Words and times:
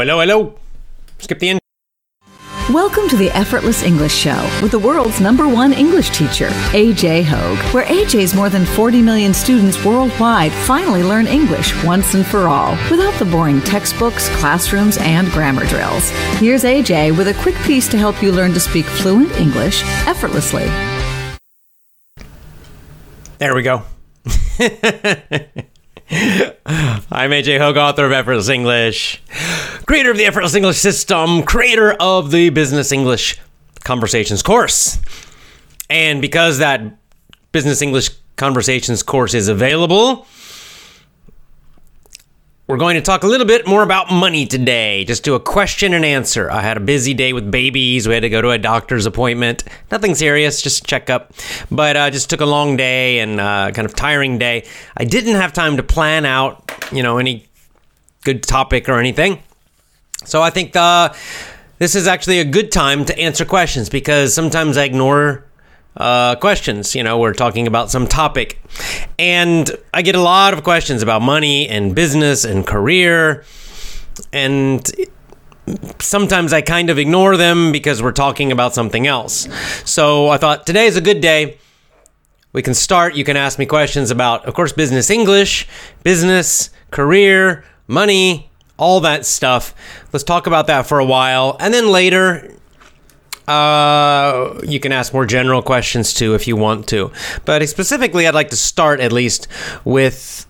Hello, 0.00 0.18
hello. 0.18 0.54
Skip 1.18 1.40
the 1.40 1.48
in. 1.50 1.58
Welcome 2.72 3.06
to 3.10 3.18
the 3.18 3.30
Effortless 3.32 3.82
English 3.82 4.14
Show 4.14 4.48
with 4.62 4.70
the 4.70 4.78
world's 4.78 5.20
number 5.20 5.46
one 5.46 5.74
English 5.74 6.08
teacher, 6.16 6.46
AJ 6.72 7.24
Hoge, 7.24 7.58
where 7.74 7.84
AJ's 7.84 8.34
more 8.34 8.48
than 8.48 8.64
40 8.64 9.02
million 9.02 9.34
students 9.34 9.84
worldwide 9.84 10.52
finally 10.52 11.02
learn 11.02 11.26
English 11.26 11.74
once 11.84 12.14
and 12.14 12.24
for 12.24 12.48
all 12.48 12.78
without 12.90 13.12
the 13.18 13.26
boring 13.26 13.60
textbooks, 13.60 14.30
classrooms, 14.38 14.96
and 15.02 15.28
grammar 15.32 15.66
drills. 15.66 16.08
Here's 16.38 16.64
AJ 16.64 17.14
with 17.18 17.28
a 17.28 17.34
quick 17.42 17.56
piece 17.66 17.86
to 17.88 17.98
help 17.98 18.22
you 18.22 18.32
learn 18.32 18.54
to 18.54 18.60
speak 18.60 18.86
fluent 18.86 19.32
English 19.32 19.82
effortlessly. 20.06 20.64
There 23.36 23.54
we 23.54 23.60
go. 23.60 23.82
I'm 26.66 27.30
AJ 27.30 27.58
Hoge, 27.58 27.76
author 27.76 28.04
of 28.04 28.10
Effortless 28.10 28.48
English, 28.48 29.22
creator 29.86 30.10
of 30.10 30.16
the 30.16 30.24
Effortless 30.24 30.56
English 30.56 30.78
System, 30.78 31.44
creator 31.44 31.92
of 32.00 32.32
the 32.32 32.50
Business 32.50 32.90
English 32.90 33.38
Conversations 33.84 34.42
course. 34.42 34.98
And 35.88 36.20
because 36.20 36.58
that 36.58 36.82
Business 37.52 37.80
English 37.80 38.10
Conversations 38.34 39.04
course 39.04 39.34
is 39.34 39.46
available, 39.46 40.26
we're 42.70 42.76
going 42.76 42.94
to 42.94 43.02
talk 43.02 43.24
a 43.24 43.26
little 43.26 43.48
bit 43.48 43.66
more 43.66 43.82
about 43.82 44.12
money 44.12 44.46
today. 44.46 45.04
Just 45.04 45.24
do 45.24 45.34
a 45.34 45.40
question 45.40 45.92
and 45.92 46.04
answer. 46.04 46.48
I 46.48 46.62
had 46.62 46.76
a 46.76 46.80
busy 46.80 47.14
day 47.14 47.32
with 47.32 47.50
babies. 47.50 48.06
We 48.06 48.14
had 48.14 48.20
to 48.20 48.28
go 48.28 48.40
to 48.40 48.50
a 48.50 48.58
doctor's 48.58 49.06
appointment. 49.06 49.64
Nothing 49.90 50.14
serious, 50.14 50.62
just 50.62 50.86
check 50.86 51.10
up. 51.10 51.32
But 51.72 51.96
uh, 51.96 52.10
just 52.10 52.30
took 52.30 52.40
a 52.40 52.46
long 52.46 52.76
day 52.76 53.18
and 53.18 53.40
uh, 53.40 53.72
kind 53.74 53.86
of 53.86 53.96
tiring 53.96 54.38
day. 54.38 54.68
I 54.96 55.04
didn't 55.04 55.34
have 55.34 55.52
time 55.52 55.78
to 55.78 55.82
plan 55.82 56.24
out, 56.24 56.72
you 56.92 57.02
know, 57.02 57.18
any 57.18 57.48
good 58.22 58.44
topic 58.44 58.88
or 58.88 59.00
anything. 59.00 59.42
So 60.24 60.40
I 60.40 60.50
think 60.50 60.76
uh, 60.76 61.12
this 61.78 61.96
is 61.96 62.06
actually 62.06 62.38
a 62.38 62.44
good 62.44 62.70
time 62.70 63.04
to 63.06 63.18
answer 63.18 63.44
questions 63.44 63.88
because 63.88 64.32
sometimes 64.32 64.76
I 64.76 64.84
ignore 64.84 65.44
uh, 65.96 66.36
questions. 66.36 66.94
You 66.94 67.02
know, 67.02 67.18
we're 67.18 67.34
talking 67.34 67.66
about 67.66 67.90
some 67.90 68.06
topic. 68.06 68.60
And 69.18 69.70
I 69.92 70.02
get 70.02 70.14
a 70.14 70.20
lot 70.20 70.54
of 70.54 70.62
questions 70.62 71.02
about 71.02 71.22
money 71.22 71.68
and 71.68 71.94
business 71.94 72.44
and 72.44 72.66
career. 72.66 73.44
And 74.32 74.88
sometimes 76.00 76.52
I 76.52 76.62
kind 76.62 76.90
of 76.90 76.98
ignore 76.98 77.36
them 77.36 77.72
because 77.72 78.02
we're 78.02 78.12
talking 78.12 78.52
about 78.52 78.74
something 78.74 79.06
else. 79.06 79.48
So 79.84 80.28
I 80.28 80.36
thought 80.38 80.66
today 80.66 80.86
is 80.86 80.96
a 80.96 81.00
good 81.00 81.20
day. 81.20 81.58
We 82.52 82.62
can 82.62 82.74
start. 82.74 83.14
You 83.14 83.24
can 83.24 83.36
ask 83.36 83.58
me 83.58 83.66
questions 83.66 84.10
about, 84.10 84.44
of 84.46 84.54
course, 84.54 84.72
business 84.72 85.08
English, 85.08 85.68
business, 86.02 86.70
career, 86.90 87.64
money, 87.86 88.50
all 88.76 89.00
that 89.00 89.24
stuff. 89.24 89.74
Let's 90.12 90.24
talk 90.24 90.46
about 90.48 90.66
that 90.66 90.86
for 90.86 90.98
a 90.98 91.04
while. 91.04 91.56
And 91.60 91.72
then 91.72 91.88
later, 91.88 92.52
uh, 93.48 94.60
you 94.64 94.80
can 94.80 94.92
ask 94.92 95.12
more 95.12 95.26
general 95.26 95.62
questions 95.62 96.12
too 96.14 96.34
if 96.34 96.46
you 96.46 96.56
want 96.56 96.86
to. 96.88 97.10
But 97.44 97.66
specifically, 97.68 98.26
I'd 98.26 98.34
like 98.34 98.50
to 98.50 98.56
start 98.56 99.00
at 99.00 99.12
least 99.12 99.48
with 99.84 100.46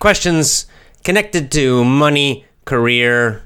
questions 0.00 0.66
connected 1.04 1.50
to 1.52 1.84
money, 1.84 2.44
career, 2.64 3.42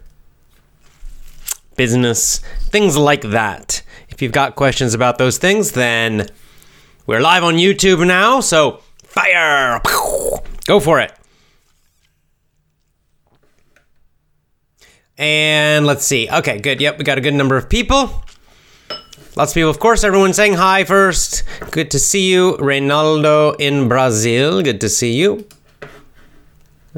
business, 1.76 2.38
things 2.70 2.96
like 2.96 3.22
that. 3.22 3.82
If 4.08 4.22
you've 4.22 4.32
got 4.32 4.56
questions 4.56 4.94
about 4.94 5.18
those 5.18 5.38
things, 5.38 5.72
then 5.72 6.28
we're 7.06 7.20
live 7.20 7.44
on 7.44 7.54
YouTube 7.54 8.06
now, 8.06 8.40
so 8.40 8.80
fire! 9.04 9.80
Go 10.66 10.80
for 10.80 11.00
it. 11.00 11.12
And 15.18 15.86
let's 15.86 16.04
see. 16.04 16.28
Okay, 16.30 16.58
good. 16.58 16.80
Yep, 16.80 16.98
we 16.98 17.04
got 17.04 17.18
a 17.18 17.22
good 17.22 17.34
number 17.34 17.56
of 17.56 17.68
people. 17.68 18.22
Lots 19.36 19.52
of 19.52 19.54
people, 19.54 19.70
of 19.70 19.78
course. 19.78 20.04
Everyone 20.04 20.32
saying 20.32 20.54
hi 20.54 20.84
first. 20.84 21.42
Good 21.70 21.90
to 21.90 21.98
see 21.98 22.30
you. 22.30 22.56
Reynaldo 22.58 23.56
in 23.58 23.88
Brazil. 23.88 24.62
Good 24.62 24.80
to 24.80 24.88
see 24.88 25.14
you. 25.14 25.46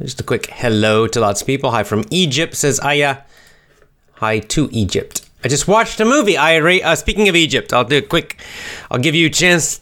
Just 0.01 0.21
a 0.21 0.25
quick 0.25 0.47
hello 0.47 1.09
to 1.09 1.21
lots 1.21 1.41
of 1.41 1.47
people. 1.47 1.73
Hi 1.73 1.83
from 1.83 2.05
Egypt, 2.11 2.55
says 2.55 2.79
Aya. 2.81 3.19
Hi 4.15 4.39
to 4.39 4.69
Egypt. 4.71 5.29
I 5.45 5.49
just 5.49 5.67
watched 5.67 6.01
a 6.01 6.05
movie. 6.05 6.37
I 6.37 6.59
uh, 6.59 6.95
speaking 6.97 7.29
of 7.29 7.37
Egypt, 7.37 7.73
I'll 7.73 7.85
do 7.85 7.99
a 7.99 8.03
quick. 8.03 8.41
I'll 8.91 8.99
give 8.99 9.15
you 9.15 9.27
a 9.27 9.31
chance, 9.31 9.81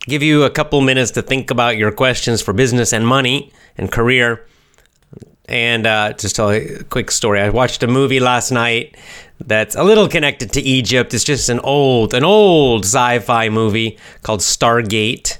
give 0.00 0.22
you 0.22 0.44
a 0.44 0.50
couple 0.50 0.80
minutes 0.82 1.10
to 1.12 1.22
think 1.22 1.50
about 1.50 1.76
your 1.76 1.92
questions 1.92 2.42
for 2.42 2.52
business 2.52 2.92
and 2.92 3.06
money 3.06 3.52
and 3.76 3.90
career. 3.90 4.46
And 5.46 5.86
uh, 5.86 6.12
just 6.12 6.36
tell 6.36 6.50
a 6.50 6.84
quick 6.84 7.10
story. 7.10 7.40
I 7.40 7.50
watched 7.50 7.82
a 7.82 7.88
movie 7.88 8.20
last 8.20 8.52
night 8.52 8.96
that's 9.46 9.74
a 9.74 9.82
little 9.82 10.08
connected 10.08 10.52
to 10.52 10.60
Egypt. 10.60 11.14
It's 11.14 11.24
just 11.24 11.48
an 11.48 11.60
old, 11.60 12.14
an 12.14 12.24
old 12.24 12.84
sci-fi 12.84 13.48
movie 13.48 13.98
called 14.22 14.40
Stargate, 14.40 15.38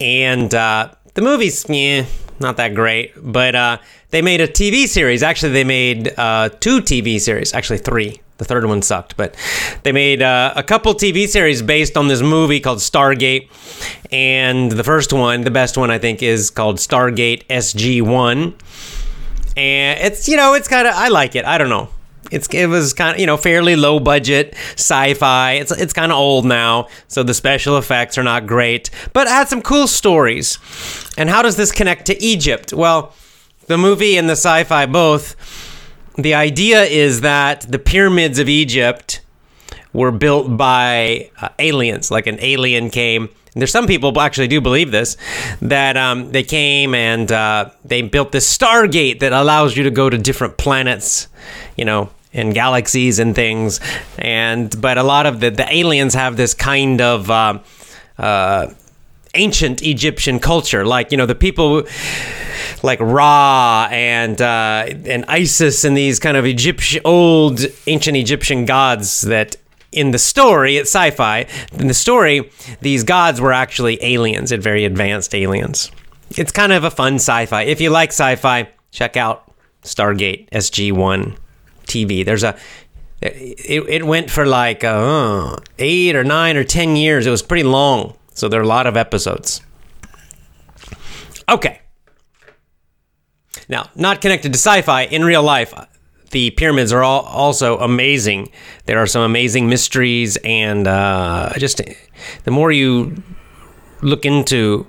and 0.00 0.54
uh, 0.54 0.92
the 1.14 1.22
movie's 1.22 1.68
yeah, 1.68 2.06
not 2.38 2.56
that 2.56 2.74
great. 2.74 3.12
But 3.20 3.54
uh, 3.54 3.78
they 4.10 4.22
made 4.22 4.40
a 4.40 4.48
TV 4.48 4.86
series. 4.86 5.22
Actually, 5.22 5.52
they 5.52 5.64
made 5.64 6.14
uh, 6.16 6.48
two 6.60 6.80
TV 6.80 7.20
series. 7.20 7.52
Actually, 7.52 7.78
three. 7.78 8.20
The 8.38 8.46
third 8.46 8.64
one 8.64 8.80
sucked, 8.80 9.18
but 9.18 9.36
they 9.82 9.92
made 9.92 10.22
uh, 10.22 10.54
a 10.56 10.62
couple 10.62 10.94
TV 10.94 11.28
series 11.28 11.60
based 11.60 11.94
on 11.98 12.08
this 12.08 12.22
movie 12.22 12.58
called 12.58 12.78
Stargate. 12.78 13.50
And 14.10 14.72
the 14.72 14.82
first 14.82 15.12
one, 15.12 15.42
the 15.42 15.50
best 15.50 15.76
one, 15.76 15.90
I 15.90 15.98
think, 15.98 16.22
is 16.22 16.48
called 16.48 16.78
Stargate 16.78 17.46
SG 17.48 18.00
One 18.00 18.54
and 19.56 20.00
it's 20.00 20.28
you 20.28 20.36
know 20.36 20.54
it's 20.54 20.68
kind 20.68 20.86
of 20.86 20.94
I 20.94 21.08
like 21.08 21.34
it. 21.36 21.44
I 21.44 21.58
don't 21.58 21.68
know. 21.68 21.88
It's 22.30 22.48
it 22.48 22.66
was 22.66 22.92
kind 22.92 23.14
of 23.14 23.20
you 23.20 23.26
know 23.26 23.36
fairly 23.36 23.76
low 23.76 23.98
budget 23.98 24.54
sci-fi. 24.74 25.52
It's 25.52 25.72
it's 25.72 25.92
kind 25.92 26.12
of 26.12 26.18
old 26.18 26.44
now, 26.44 26.88
so 27.08 27.22
the 27.22 27.34
special 27.34 27.76
effects 27.76 28.16
are 28.18 28.22
not 28.22 28.46
great, 28.46 28.90
but 29.12 29.26
it 29.26 29.30
had 29.30 29.48
some 29.48 29.62
cool 29.62 29.86
stories. 29.86 30.58
And 31.16 31.28
how 31.28 31.42
does 31.42 31.56
this 31.56 31.72
connect 31.72 32.06
to 32.06 32.22
Egypt? 32.22 32.72
Well, 32.72 33.14
the 33.66 33.78
movie 33.78 34.16
and 34.16 34.28
the 34.28 34.32
sci-fi 34.36 34.86
both. 34.86 35.36
The 36.16 36.34
idea 36.34 36.82
is 36.82 37.22
that 37.22 37.62
the 37.62 37.78
pyramids 37.78 38.38
of 38.38 38.48
Egypt 38.48 39.22
were 39.92 40.10
built 40.10 40.56
by 40.56 41.30
uh, 41.40 41.48
aliens, 41.58 42.10
like 42.10 42.26
an 42.26 42.38
alien 42.40 42.90
came 42.90 43.28
there's 43.54 43.72
some 43.72 43.86
people 43.86 44.12
who 44.12 44.20
actually 44.20 44.48
do 44.48 44.60
believe 44.60 44.90
this 44.90 45.16
that 45.60 45.96
um, 45.96 46.30
they 46.30 46.42
came 46.42 46.94
and 46.94 47.30
uh, 47.32 47.70
they 47.84 48.02
built 48.02 48.32
this 48.32 48.56
Stargate 48.56 49.20
that 49.20 49.32
allows 49.32 49.76
you 49.76 49.84
to 49.84 49.90
go 49.90 50.08
to 50.08 50.18
different 50.18 50.56
planets, 50.56 51.28
you 51.76 51.84
know, 51.84 52.10
and 52.32 52.54
galaxies 52.54 53.18
and 53.18 53.34
things. 53.34 53.80
And 54.18 54.80
but 54.80 54.98
a 54.98 55.02
lot 55.02 55.26
of 55.26 55.40
the 55.40 55.50
the 55.50 55.72
aliens 55.72 56.14
have 56.14 56.36
this 56.36 56.54
kind 56.54 57.00
of 57.00 57.30
uh, 57.30 57.58
uh, 58.18 58.68
ancient 59.34 59.82
Egyptian 59.82 60.38
culture, 60.38 60.84
like 60.86 61.10
you 61.10 61.18
know 61.18 61.26
the 61.26 61.34
people 61.34 61.82
like 62.82 63.00
Ra 63.00 63.88
and 63.90 64.40
uh, 64.40 64.86
and 65.06 65.24
Isis 65.26 65.84
and 65.84 65.96
these 65.96 66.18
kind 66.18 66.36
of 66.36 66.46
Egyptian 66.46 67.02
old 67.04 67.60
ancient 67.86 68.16
Egyptian 68.16 68.64
gods 68.64 69.22
that 69.22 69.56
in 69.92 70.10
the 70.12 70.18
story, 70.18 70.76
it's 70.76 70.94
sci 70.94 71.10
fi. 71.10 71.46
In 71.72 71.88
the 71.88 71.94
story, 71.94 72.50
these 72.80 73.04
gods 73.04 73.40
were 73.40 73.52
actually 73.52 74.02
aliens 74.02 74.52
and 74.52 74.62
very 74.62 74.84
advanced 74.84 75.34
aliens. 75.34 75.90
It's 76.36 76.52
kind 76.52 76.72
of 76.72 76.84
a 76.84 76.90
fun 76.90 77.14
sci 77.14 77.46
fi. 77.46 77.62
If 77.62 77.80
you 77.80 77.90
like 77.90 78.10
sci 78.10 78.36
fi, 78.36 78.68
check 78.90 79.16
out 79.16 79.50
Stargate 79.82 80.48
SG1 80.50 81.36
TV. 81.86 82.24
There's 82.24 82.44
a. 82.44 82.56
It, 83.22 83.84
it 83.88 84.06
went 84.06 84.30
for 84.30 84.46
like 84.46 84.82
uh, 84.82 85.56
eight 85.78 86.16
or 86.16 86.24
nine 86.24 86.56
or 86.56 86.64
ten 86.64 86.96
years. 86.96 87.26
It 87.26 87.30
was 87.30 87.42
pretty 87.42 87.64
long. 87.64 88.16
So 88.32 88.48
there 88.48 88.60
are 88.60 88.64
a 88.64 88.66
lot 88.66 88.86
of 88.86 88.96
episodes. 88.96 89.60
Okay. 91.48 91.80
Now, 93.68 93.90
not 93.94 94.20
connected 94.20 94.52
to 94.52 94.58
sci 94.58 94.82
fi, 94.82 95.02
in 95.02 95.24
real 95.24 95.42
life, 95.42 95.74
the 96.30 96.50
pyramids 96.52 96.92
are 96.92 97.02
all 97.02 97.22
also 97.22 97.78
amazing. 97.78 98.50
There 98.86 98.98
are 98.98 99.06
some 99.06 99.22
amazing 99.22 99.68
mysteries, 99.68 100.36
and 100.44 100.86
uh, 100.86 101.52
just 101.58 101.80
the 102.44 102.50
more 102.50 102.72
you 102.72 103.22
look 104.02 104.24
into 104.24 104.86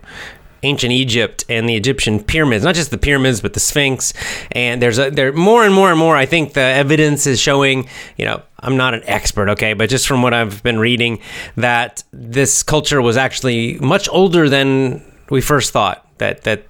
ancient 0.63 0.91
Egypt 0.91 1.43
and 1.49 1.67
the 1.67 1.75
Egyptian 1.75 2.23
pyramids, 2.23 2.63
not 2.63 2.75
just 2.75 2.91
the 2.91 2.97
pyramids, 2.97 3.41
but 3.41 3.53
the 3.53 3.59
Sphinx. 3.59 4.13
And 4.51 4.81
there's 4.81 4.99
a, 4.99 5.09
there 5.09 5.33
more 5.33 5.65
and 5.65 5.73
more 5.73 5.89
and 5.89 5.99
more. 5.99 6.15
I 6.15 6.25
think 6.25 6.53
the 6.53 6.61
evidence 6.61 7.25
is 7.25 7.39
showing. 7.39 7.89
You 8.17 8.25
know, 8.25 8.41
I'm 8.59 8.77
not 8.77 8.93
an 8.93 9.01
expert, 9.05 9.49
okay, 9.49 9.73
but 9.73 9.89
just 9.89 10.07
from 10.07 10.21
what 10.21 10.33
I've 10.33 10.61
been 10.63 10.79
reading, 10.79 11.19
that 11.55 12.03
this 12.11 12.63
culture 12.63 13.01
was 13.01 13.17
actually 13.17 13.79
much 13.79 14.07
older 14.09 14.49
than 14.49 15.03
we 15.29 15.41
first 15.41 15.71
thought. 15.71 16.05
That 16.19 16.43
that 16.43 16.65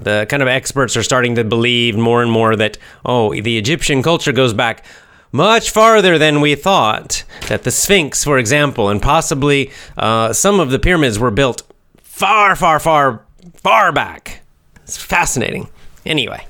the 0.00 0.26
kind 0.28 0.42
of 0.42 0.48
experts 0.48 0.96
are 0.96 1.02
starting 1.02 1.34
to 1.36 1.44
believe 1.44 1.96
more 1.96 2.22
and 2.22 2.30
more 2.30 2.56
that, 2.56 2.78
oh, 3.04 3.34
the 3.34 3.58
Egyptian 3.58 4.02
culture 4.02 4.32
goes 4.32 4.52
back 4.54 4.84
much 5.32 5.70
farther 5.70 6.18
than 6.18 6.40
we 6.40 6.54
thought. 6.54 7.24
That 7.48 7.64
the 7.64 7.70
Sphinx, 7.70 8.24
for 8.24 8.38
example, 8.38 8.88
and 8.88 9.02
possibly 9.02 9.70
uh, 9.96 10.32
some 10.32 10.60
of 10.60 10.70
the 10.70 10.78
pyramids 10.78 11.18
were 11.18 11.30
built 11.30 11.62
far, 12.02 12.56
far, 12.56 12.80
far 12.80 13.24
far 13.54 13.92
back. 13.92 14.40
It's 14.82 14.96
fascinating. 14.96 15.68
Anyway. 16.06 16.46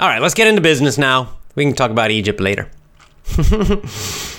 All 0.00 0.08
right, 0.08 0.22
let's 0.22 0.34
get 0.34 0.46
into 0.46 0.60
business 0.60 0.98
now. 0.98 1.36
We 1.54 1.64
can 1.64 1.74
talk 1.74 1.90
about 1.90 2.10
Egypt 2.10 2.40
later. 2.40 2.70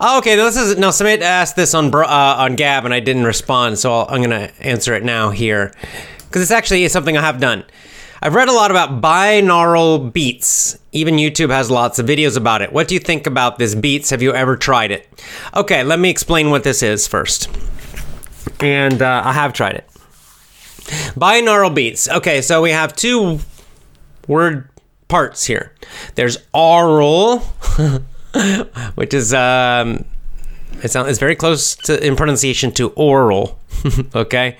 oh, 0.00 0.18
okay, 0.18 0.36
this 0.36 0.56
is 0.56 0.76
asked 1.22 1.56
this 1.56 1.74
on 1.74 1.94
uh, 1.94 2.06
on 2.06 2.56
Gab, 2.56 2.84
and 2.84 2.94
I 2.94 3.00
didn't 3.00 3.24
respond, 3.24 3.78
so 3.78 3.92
i 3.92 4.16
am 4.16 4.22
to 4.30 4.52
answer 4.60 4.94
it 4.94 5.02
now 5.02 5.30
here 5.30 5.72
because 6.30 6.42
it's 6.42 6.50
actually 6.50 6.86
something 6.88 7.16
I 7.16 7.22
have 7.22 7.40
done. 7.40 7.64
I've 8.22 8.34
read 8.34 8.48
a 8.48 8.52
lot 8.52 8.70
about 8.70 9.00
binaural 9.00 10.12
beats. 10.12 10.78
Even 10.92 11.14
YouTube 11.14 11.50
has 11.50 11.70
lots 11.70 11.98
of 11.98 12.06
videos 12.06 12.36
about 12.36 12.60
it. 12.60 12.72
What 12.72 12.86
do 12.86 12.94
you 12.94 13.00
think 13.00 13.26
about 13.26 13.58
this 13.58 13.74
beats? 13.74 14.10
Have 14.10 14.20
you 14.20 14.34
ever 14.34 14.56
tried 14.56 14.90
it? 14.90 15.08
Okay, 15.56 15.82
let 15.84 15.98
me 15.98 16.10
explain 16.10 16.50
what 16.50 16.62
this 16.62 16.82
is 16.82 17.08
first. 17.08 17.48
And 18.60 19.00
uh, 19.00 19.22
I 19.24 19.32
have 19.32 19.54
tried 19.54 19.76
it. 19.76 19.90
Binaural 21.16 21.74
beats. 21.74 22.08
Okay, 22.08 22.42
so 22.42 22.60
we 22.60 22.70
have 22.70 22.94
two 22.94 23.40
word 24.28 24.68
parts 25.08 25.44
here. 25.44 25.74
There's 26.14 26.38
aural, 26.52 27.42
which 28.94 29.14
is 29.14 29.34
um, 29.34 30.04
it 30.82 30.90
sounds 30.90 31.08
it's 31.08 31.18
very 31.18 31.36
close 31.36 31.74
to 31.76 32.04
in 32.04 32.16
pronunciation 32.16 32.72
to 32.72 32.90
oral. 32.90 33.58
okay. 34.14 34.56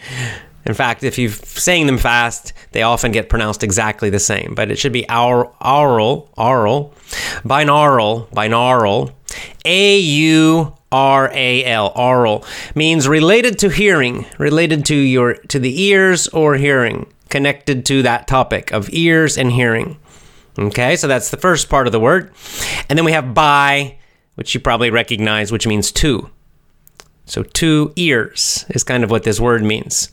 In 0.67 0.75
fact, 0.75 1.03
if 1.03 1.19
you're 1.19 1.31
saying 1.31 1.87
them 1.87 1.97
fast, 1.97 2.53
they 2.73 2.83
often 2.83 3.13
get 3.13 3.31
pronounced 3.31 3.65
exactly 3.65 4.11
the 4.11 4.21
same. 4.21 4.55
But 4.55 4.71
it 4.71 4.79
should 4.79 4.93
be 4.93 5.09
aural, 5.09 5.57
aural, 5.61 6.29
aural, 6.37 6.93
binaural, 7.45 8.29
binaural, 8.29 9.13
A 9.65 9.99
U 9.99 10.75
R 10.93 11.31
A 11.33 11.65
L, 11.65 11.93
aural 11.95 12.45
means 12.75 13.09
related 13.09 13.59
to 13.61 13.69
hearing, 13.69 14.27
related 14.39 14.85
to 14.87 14.95
your 14.95 15.35
to 15.35 15.59
the 15.59 15.81
ears 15.83 16.29
or 16.29 16.57
hearing, 16.57 17.07
connected 17.29 17.87
to 17.87 18.03
that 18.03 18.27
topic 18.27 18.73
of 18.73 18.91
ears 18.93 19.39
and 19.39 19.53
hearing. 19.53 19.97
Okay, 20.59 20.97
so 20.97 21.07
that's 21.07 21.31
the 21.31 21.37
first 21.37 21.69
part 21.69 21.87
of 21.87 21.93
the 21.93 22.01
word. 22.01 22.33
And 22.89 22.99
then 22.99 23.05
we 23.05 23.13
have 23.13 23.35
by, 23.35 23.99
which 24.35 24.55
you 24.55 24.61
probably 24.61 24.91
recognize, 24.91 25.53
which 25.53 25.67
means 25.67 25.93
two. 25.93 26.31
So 27.25 27.43
two 27.43 27.93
ears 27.97 28.65
is 28.71 28.83
kind 28.83 29.05
of 29.05 29.11
what 29.11 29.23
this 29.23 29.39
word 29.39 29.63
means. 29.63 30.11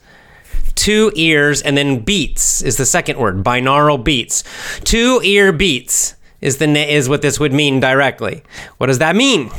Two 0.76 1.12
ears, 1.16 1.62
and 1.64 1.76
then 1.76 2.00
beats 2.02 2.62
is 2.62 2.78
the 2.78 2.86
second 2.86 3.18
word, 3.18 3.44
binaural 3.44 4.02
beats. 4.04 4.44
Two 4.84 5.20
ear 5.24 5.52
beats 5.52 6.16
is 6.40 6.58
the 6.58 6.68
is 6.68 7.10
what 7.10 7.22
this 7.22 7.40
would 7.40 7.52
mean 7.52 7.80
directly. 7.80 8.44
What 8.78 8.88
does 8.88 9.00
that 9.00 9.16
mean? 9.16 9.50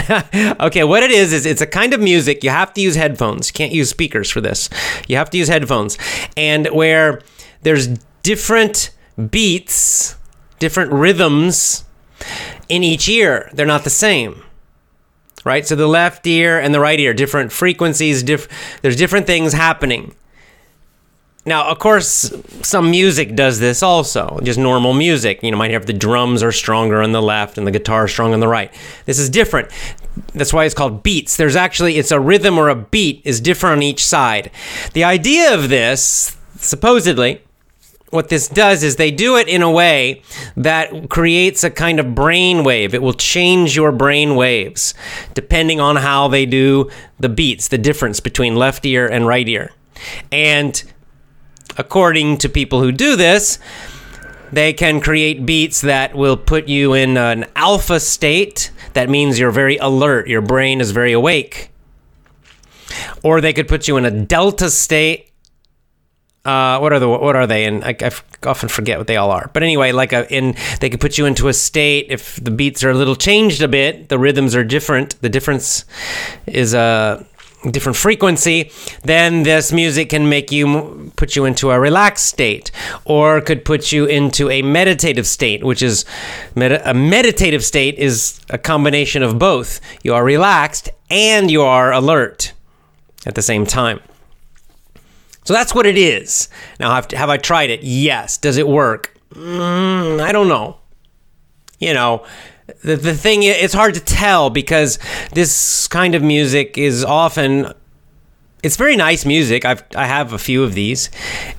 okay, 0.60 0.84
what 0.84 1.02
it 1.02 1.10
is 1.10 1.32
is 1.32 1.44
it's 1.44 1.60
a 1.60 1.66
kind 1.66 1.92
of 1.92 2.00
music. 2.00 2.42
You 2.42 2.50
have 2.50 2.72
to 2.74 2.80
use 2.80 2.96
headphones. 2.96 3.48
You 3.50 3.52
can't 3.52 3.72
use 3.72 3.90
speakers 3.90 4.30
for 4.30 4.40
this. 4.40 4.70
You 5.08 5.16
have 5.16 5.28
to 5.30 5.38
use 5.38 5.48
headphones. 5.48 5.98
And 6.36 6.66
where 6.68 7.20
there's 7.62 7.88
different 8.22 8.90
beats, 9.30 10.16
different 10.62 10.92
rhythms 10.92 11.82
in 12.68 12.84
each 12.84 13.08
ear. 13.08 13.50
They're 13.52 13.66
not 13.66 13.82
the 13.82 13.90
same. 13.90 14.44
Right? 15.44 15.66
So 15.66 15.74
the 15.74 15.88
left 15.88 16.24
ear 16.24 16.60
and 16.60 16.72
the 16.72 16.78
right 16.78 17.00
ear, 17.00 17.12
different 17.12 17.50
frequencies, 17.50 18.22
diff- 18.22 18.48
there's 18.80 18.94
different 18.94 19.26
things 19.26 19.52
happening. 19.52 20.14
Now, 21.44 21.68
of 21.68 21.80
course, 21.80 22.32
some 22.62 22.92
music 22.92 23.34
does 23.34 23.58
this 23.58 23.82
also, 23.82 24.38
just 24.44 24.56
normal 24.56 24.94
music. 24.94 25.42
You 25.42 25.50
know, 25.50 25.56
might 25.56 25.72
have 25.72 25.86
the 25.86 25.92
drums 25.92 26.44
are 26.44 26.52
stronger 26.52 27.02
on 27.02 27.10
the 27.10 27.20
left 27.20 27.58
and 27.58 27.66
the 27.66 27.72
guitar 27.72 28.06
strong 28.06 28.32
on 28.32 28.38
the 28.38 28.46
right. 28.46 28.72
This 29.06 29.18
is 29.18 29.28
different. 29.28 29.68
That's 30.32 30.52
why 30.52 30.64
it's 30.64 30.76
called 30.76 31.02
beats. 31.02 31.36
There's 31.36 31.56
actually, 31.56 31.98
it's 31.98 32.12
a 32.12 32.20
rhythm 32.20 32.56
or 32.56 32.68
a 32.68 32.76
beat 32.76 33.22
is 33.24 33.40
different 33.40 33.78
on 33.78 33.82
each 33.82 34.06
side. 34.06 34.52
The 34.92 35.02
idea 35.02 35.52
of 35.52 35.70
this, 35.70 36.36
supposedly, 36.58 37.42
what 38.12 38.28
this 38.28 38.46
does 38.46 38.82
is 38.82 38.96
they 38.96 39.10
do 39.10 39.36
it 39.36 39.48
in 39.48 39.62
a 39.62 39.70
way 39.70 40.20
that 40.54 41.08
creates 41.08 41.64
a 41.64 41.70
kind 41.70 41.98
of 41.98 42.14
brain 42.14 42.62
wave. 42.62 42.94
It 42.94 43.00
will 43.00 43.14
change 43.14 43.74
your 43.74 43.90
brain 43.90 44.36
waves 44.36 44.92
depending 45.32 45.80
on 45.80 45.96
how 45.96 46.28
they 46.28 46.44
do 46.44 46.90
the 47.18 47.30
beats, 47.30 47.68
the 47.68 47.78
difference 47.78 48.20
between 48.20 48.54
left 48.54 48.84
ear 48.84 49.06
and 49.06 49.26
right 49.26 49.48
ear. 49.48 49.72
And 50.30 50.82
according 51.78 52.36
to 52.38 52.50
people 52.50 52.82
who 52.82 52.92
do 52.92 53.16
this, 53.16 53.58
they 54.52 54.74
can 54.74 55.00
create 55.00 55.46
beats 55.46 55.80
that 55.80 56.14
will 56.14 56.36
put 56.36 56.68
you 56.68 56.92
in 56.92 57.16
an 57.16 57.46
alpha 57.56 57.98
state. 57.98 58.70
That 58.92 59.08
means 59.08 59.38
you're 59.38 59.50
very 59.50 59.78
alert, 59.78 60.28
your 60.28 60.42
brain 60.42 60.82
is 60.82 60.90
very 60.90 61.12
awake. 61.12 61.70
Or 63.22 63.40
they 63.40 63.54
could 63.54 63.68
put 63.68 63.88
you 63.88 63.96
in 63.96 64.04
a 64.04 64.10
delta 64.10 64.68
state. 64.68 65.31
Uh, 66.44 66.78
what 66.80 66.92
are 66.92 66.98
the 66.98 67.08
what 67.08 67.36
are 67.36 67.46
they? 67.46 67.64
And 67.66 67.84
I, 67.84 67.94
I 68.00 68.10
often 68.44 68.68
forget 68.68 68.98
what 68.98 69.06
they 69.06 69.16
all 69.16 69.30
are. 69.30 69.48
But 69.52 69.62
anyway, 69.62 69.92
like 69.92 70.12
a 70.12 70.28
in 70.34 70.56
they 70.80 70.90
could 70.90 71.00
put 71.00 71.16
you 71.16 71.26
into 71.26 71.46
a 71.46 71.52
state 71.52 72.06
if 72.10 72.36
the 72.42 72.50
beats 72.50 72.82
are 72.82 72.90
a 72.90 72.94
little 72.94 73.14
changed 73.14 73.62
a 73.62 73.68
bit, 73.68 74.08
the 74.08 74.18
rhythms 74.18 74.56
are 74.56 74.64
different. 74.64 75.20
The 75.22 75.28
difference 75.28 75.84
is 76.46 76.74
a 76.74 77.24
different 77.70 77.96
frequency, 77.96 78.72
then 79.04 79.44
this 79.44 79.72
music 79.72 80.10
can 80.10 80.28
make 80.28 80.50
you 80.50 81.12
put 81.16 81.36
you 81.36 81.44
into 81.44 81.70
a 81.70 81.78
relaxed 81.78 82.26
state 82.26 82.70
or 83.04 83.40
could 83.40 83.64
put 83.64 83.92
you 83.92 84.04
into 84.04 84.50
a 84.50 84.62
meditative 84.62 85.26
state, 85.26 85.62
which 85.62 85.82
is 85.82 86.04
med- 86.54 86.82
a 86.84 86.94
meditative 86.94 87.64
state 87.64 87.96
is 87.98 88.40
a 88.50 88.58
combination 88.58 89.22
of 89.22 89.38
both. 89.38 89.80
You 90.02 90.14
are 90.14 90.24
relaxed 90.24 90.90
and 91.08 91.50
you 91.50 91.62
are 91.62 91.92
alert 91.92 92.52
at 93.26 93.34
the 93.34 93.42
same 93.42 93.64
time. 93.64 94.00
So 95.44 95.54
that's 95.54 95.74
what 95.74 95.86
it 95.86 95.98
is. 95.98 96.48
Now, 96.78 96.94
have, 96.94 97.10
have 97.12 97.30
I 97.30 97.36
tried 97.36 97.70
it? 97.70 97.82
Yes. 97.82 98.36
Does 98.36 98.56
it 98.56 98.68
work? 98.68 99.14
Mm, 99.34 100.20
I 100.20 100.32
don't 100.32 100.48
know. 100.48 100.78
You 101.78 101.94
know, 101.94 102.24
the, 102.84 102.96
the 102.96 103.14
thing 103.14 103.42
it's 103.42 103.74
hard 103.74 103.94
to 103.94 104.00
tell 104.00 104.50
because 104.50 104.98
this 105.32 105.88
kind 105.88 106.14
of 106.14 106.22
music 106.22 106.78
is 106.78 107.04
often 107.04 107.72
it's 108.62 108.76
very 108.76 108.96
nice 108.96 109.24
music. 109.24 109.64
I've 109.64 109.82
I 109.96 110.06
have 110.06 110.32
a 110.32 110.38
few 110.38 110.62
of 110.62 110.74
these, 110.74 111.10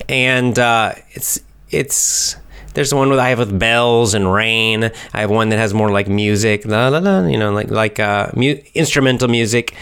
and 0.08 0.58
uh, 0.58 0.94
it's 1.12 1.40
it's 1.70 2.38
there's 2.74 2.92
the 2.92 2.96
one 2.96 3.10
that 3.10 3.20
I 3.20 3.30
have 3.30 3.40
with 3.40 3.58
bells 3.60 4.14
and 4.14 4.32
rain. 4.32 4.90
I 5.14 5.22
have 5.22 5.30
one 5.30 5.50
that 5.50 5.58
has 5.60 5.74
more 5.74 5.92
like 5.92 6.08
music, 6.08 6.66
la 6.66 6.88
la 6.88 7.00
la, 7.00 7.26
you 7.28 7.38
know, 7.38 7.52
like 7.52 7.70
like 7.70 8.00
uh, 8.00 8.30
mu- 8.36 8.62
instrumental 8.74 9.28
music. 9.28 9.76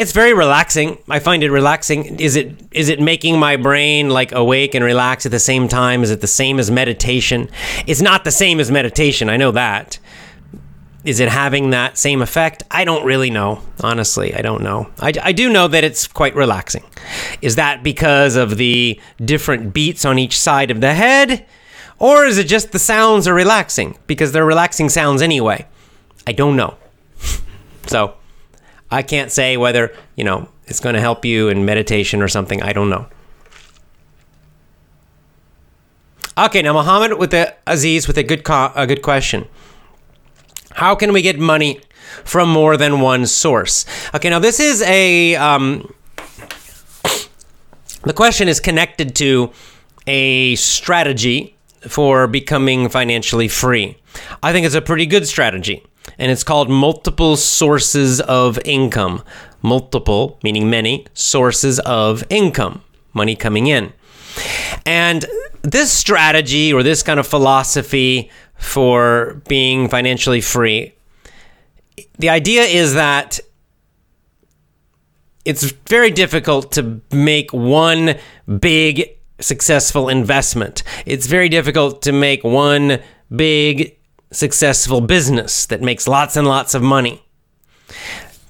It's 0.00 0.12
very 0.12 0.32
relaxing. 0.32 0.96
I 1.10 1.18
find 1.18 1.42
it 1.42 1.50
relaxing. 1.50 2.18
Is 2.18 2.34
it 2.34 2.58
is 2.70 2.88
it 2.88 3.00
making 3.00 3.38
my 3.38 3.56
brain 3.56 4.08
like 4.08 4.32
awake 4.32 4.74
and 4.74 4.82
relax 4.82 5.26
at 5.26 5.32
the 5.32 5.38
same 5.38 5.68
time? 5.68 6.02
Is 6.02 6.10
it 6.10 6.22
the 6.22 6.26
same 6.26 6.58
as 6.58 6.70
meditation? 6.70 7.50
It's 7.86 8.00
not 8.00 8.24
the 8.24 8.30
same 8.30 8.60
as 8.60 8.70
meditation. 8.70 9.28
I 9.28 9.36
know 9.36 9.50
that. 9.50 9.98
Is 11.04 11.20
it 11.20 11.28
having 11.28 11.68
that 11.70 11.98
same 11.98 12.22
effect? 12.22 12.62
I 12.70 12.86
don't 12.86 13.04
really 13.04 13.28
know. 13.28 13.60
Honestly, 13.82 14.34
I 14.34 14.40
don't 14.40 14.62
know. 14.62 14.90
I, 15.00 15.12
I 15.22 15.32
do 15.32 15.52
know 15.52 15.68
that 15.68 15.84
it's 15.84 16.06
quite 16.06 16.34
relaxing. 16.34 16.84
Is 17.42 17.56
that 17.56 17.82
because 17.82 18.36
of 18.36 18.56
the 18.56 18.98
different 19.22 19.74
beats 19.74 20.06
on 20.06 20.18
each 20.18 20.38
side 20.38 20.70
of 20.70 20.80
the 20.80 20.94
head? 20.94 21.44
Or 21.98 22.24
is 22.24 22.38
it 22.38 22.46
just 22.46 22.72
the 22.72 22.78
sounds 22.78 23.28
are 23.28 23.34
relaxing? 23.34 23.98
Because 24.06 24.32
they're 24.32 24.46
relaxing 24.46 24.88
sounds 24.88 25.20
anyway. 25.20 25.66
I 26.26 26.32
don't 26.32 26.56
know. 26.56 26.78
so 27.86 28.14
I 28.90 29.02
can't 29.02 29.30
say 29.30 29.56
whether, 29.56 29.94
you 30.16 30.24
know, 30.24 30.48
it's 30.66 30.80
going 30.80 30.94
to 30.94 31.00
help 31.00 31.24
you 31.24 31.48
in 31.48 31.64
meditation 31.64 32.22
or 32.22 32.28
something. 32.28 32.62
I 32.62 32.72
don't 32.72 32.90
know. 32.90 33.06
Okay, 36.38 36.62
now 36.62 36.72
Muhammad 36.72 37.18
with 37.18 37.32
the 37.32 37.54
Aziz 37.66 38.06
with 38.06 38.16
a 38.16 38.22
good 38.22 38.44
co- 38.44 38.72
a 38.74 38.86
good 38.86 39.02
question. 39.02 39.46
How 40.72 40.94
can 40.94 41.12
we 41.12 41.22
get 41.22 41.38
money 41.38 41.80
from 42.24 42.48
more 42.48 42.76
than 42.76 43.00
one 43.00 43.26
source? 43.26 43.84
Okay, 44.14 44.30
now 44.30 44.38
this 44.38 44.58
is 44.60 44.80
a. 44.82 45.36
Um, 45.36 45.92
the 48.04 48.14
question 48.14 48.48
is 48.48 48.60
connected 48.60 49.14
to 49.16 49.52
a 50.06 50.54
strategy 50.54 51.56
for 51.86 52.26
becoming 52.26 52.88
financially 52.88 53.48
free. 53.48 53.98
I 54.42 54.52
think 54.52 54.64
it's 54.64 54.74
a 54.74 54.80
pretty 54.80 55.06
good 55.06 55.26
strategy, 55.26 55.84
and 56.20 56.30
it's 56.30 56.44
called 56.44 56.68
multiple 56.68 57.36
sources 57.36 58.20
of 58.20 58.58
income. 58.64 59.24
Multiple, 59.62 60.38
meaning 60.44 60.70
many, 60.70 61.06
sources 61.14 61.80
of 61.80 62.22
income, 62.30 62.82
money 63.14 63.34
coming 63.34 63.66
in. 63.66 63.92
And 64.86 65.24
this 65.62 65.90
strategy 65.90 66.72
or 66.72 66.82
this 66.82 67.02
kind 67.02 67.18
of 67.18 67.26
philosophy 67.26 68.30
for 68.54 69.42
being 69.48 69.88
financially 69.88 70.40
free. 70.42 70.94
The 72.18 72.28
idea 72.28 72.62
is 72.62 72.94
that 72.94 73.40
it's 75.44 75.72
very 75.88 76.10
difficult 76.10 76.72
to 76.72 77.00
make 77.10 77.52
one 77.52 78.16
big 78.58 79.16
successful 79.40 80.10
investment. 80.10 80.82
It's 81.06 81.26
very 81.26 81.48
difficult 81.48 82.02
to 82.02 82.12
make 82.12 82.44
one 82.44 83.00
big 83.34 83.96
successful 84.32 85.00
business 85.00 85.66
that 85.66 85.82
makes 85.82 86.06
lots 86.06 86.36
and 86.36 86.46
lots 86.46 86.74
of 86.74 86.82
money. 86.82 87.22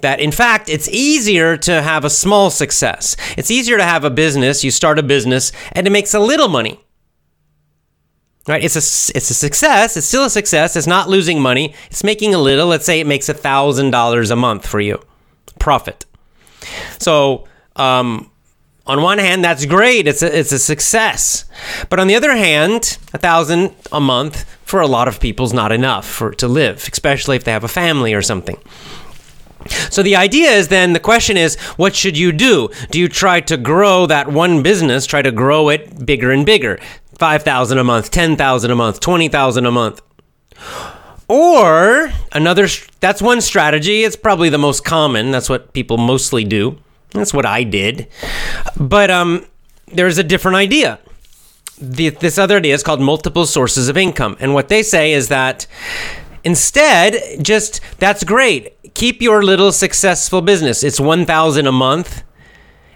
that 0.03 0.19
in 0.21 0.33
fact 0.33 0.69
it's 0.71 0.89
easier 0.89 1.57
to 1.59 1.83
have 1.83 2.05
a 2.05 2.11
small 2.11 2.51
success. 2.51 3.17
It's 3.37 3.51
easier 3.51 3.77
to 3.77 3.85
have 3.85 4.05
a 4.05 4.11
business, 4.11 4.65
you 4.65 4.71
start 4.71 4.99
a 4.99 5.03
business 5.03 5.53
and 5.73 5.87
it 5.87 5.91
makes 5.91 6.15
a 6.15 6.21
little 6.21 6.49
money. 6.49 6.81
Right? 8.49 8.65
It's 8.65 8.77
a 8.77 8.85
it's 9.17 9.31
a 9.31 9.35
success, 9.35 9.97
it's 9.97 10.07
still 10.07 10.25
a 10.25 10.31
success, 10.31 10.75
it's 10.75 10.87
not 10.87 11.09
losing 11.09 11.41
money, 11.41 11.75
it's 11.91 12.03
making 12.03 12.35
a 12.35 12.39
little, 12.39 12.67
let's 12.69 12.87
say 12.87 13.01
it 13.01 13.07
makes 13.07 13.29
a 13.29 13.35
$1000 13.35 14.31
a 14.31 14.37
month 14.37 14.67
for 14.67 14.81
you. 14.81 15.01
Profit. 15.59 16.07
So, 16.99 17.47
um, 17.77 18.31
on 18.87 19.03
one 19.03 19.19
hand, 19.19 19.45
that's 19.45 19.67
great. 19.67 20.09
It's 20.09 20.23
a, 20.23 20.39
it's 20.39 20.53
a 20.53 20.59
success. 20.59 21.45
But 21.91 22.01
on 22.01 22.07
the 22.07 22.17
other 22.17 22.35
hand, 22.35 22.99
a 23.13 23.19
thousand 23.19 23.75
a 23.93 24.01
month 24.01 24.45
for 24.71 24.81
a 24.81 24.87
lot 24.87 25.09
of 25.09 25.19
people 25.19 25.45
is 25.45 25.53
not 25.53 25.73
enough 25.73 26.07
for 26.07 26.33
to 26.35 26.47
live, 26.47 26.89
especially 26.93 27.35
if 27.35 27.43
they 27.43 27.51
have 27.51 27.65
a 27.65 27.69
family 27.69 28.15
or 28.15 28.23
something. 28.23 28.57
So 29.91 30.03
the 30.03 30.15
idea 30.15 30.53
is 30.53 30.69
then 30.69 30.93
the 30.93 31.01
question 31.01 31.37
is, 31.37 31.57
what 31.77 31.95
should 31.95 32.17
you 32.17 32.31
do? 32.31 32.69
Do 32.91 33.01
you 33.01 33.09
try 33.09 33.41
to 33.41 33.57
grow 33.57 34.07
that 34.07 34.29
one 34.29 34.63
business, 34.63 35.07
try 35.07 35.23
to 35.23 35.33
grow 35.33 35.69
it 35.69 36.07
bigger 36.07 36.31
and 36.31 36.47
bigger? 36.47 36.79
5,000 37.19 37.79
a 37.79 37.85
month, 37.85 38.11
10,000 38.13 38.71
a 38.71 38.75
month, 38.77 39.01
20,000 39.01 39.67
a 39.67 39.71
month. 39.71 40.01
Or 41.29 42.13
another 42.33 42.69
that's 43.01 43.21
one 43.21 43.41
strategy. 43.41 44.05
It's 44.05 44.17
probably 44.17 44.51
the 44.51 44.59
most 44.59 44.85
common. 44.85 45.33
That's 45.33 45.49
what 45.49 45.73
people 45.73 45.99
mostly 45.99 46.45
do. 46.45 46.79
That's 47.11 47.35
what 47.35 47.45
I 47.45 47.65
did. 47.65 48.09
But 48.79 49.11
um 49.11 49.47
there's 49.89 50.19
a 50.19 50.25
different 50.25 50.57
idea. 50.57 51.01
The, 51.81 52.11
this 52.11 52.39
other 52.39 52.59
idea 52.59 52.75
is 52.75 52.83
called 52.83 53.01
multiple 53.01 53.47
sources 53.47 53.89
of 53.89 53.97
income. 53.97 54.37
And 54.41 54.55
what 54.55 54.69
they 54.69 54.83
say 54.83 55.13
is 55.13 55.29
that 55.29 55.67
instead, 56.45 57.43
just 57.43 57.81
that's 57.99 58.25
great. 58.25 58.95
Keep 58.95 59.23
your 59.23 59.43
little 59.43 59.73
successful 59.73 60.43
business. 60.43 60.83
It's 60.83 61.01
1000 61.01 61.67
a 61.67 61.73
month 61.73 62.23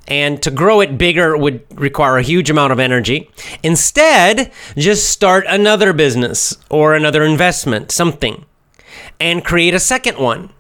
and 0.07 0.43
to 0.43 0.51
grow 0.51 0.81
it 0.81 0.99
bigger 0.99 1.37
would 1.37 1.65
require 1.79 2.19
a 2.19 2.23
huge 2.23 2.51
amount 2.51 2.73
of 2.73 2.79
energy. 2.79 3.31
Instead, 3.63 4.53
just 4.77 5.09
start 5.09 5.47
another 5.49 5.93
business 5.93 6.57
or 6.69 6.95
another 6.95 7.25
investment, 7.25 7.91
something, 7.91 8.45
and 9.19 9.45
create 9.45 9.75
a 9.75 9.81
second 9.81 10.19
one 10.19 10.51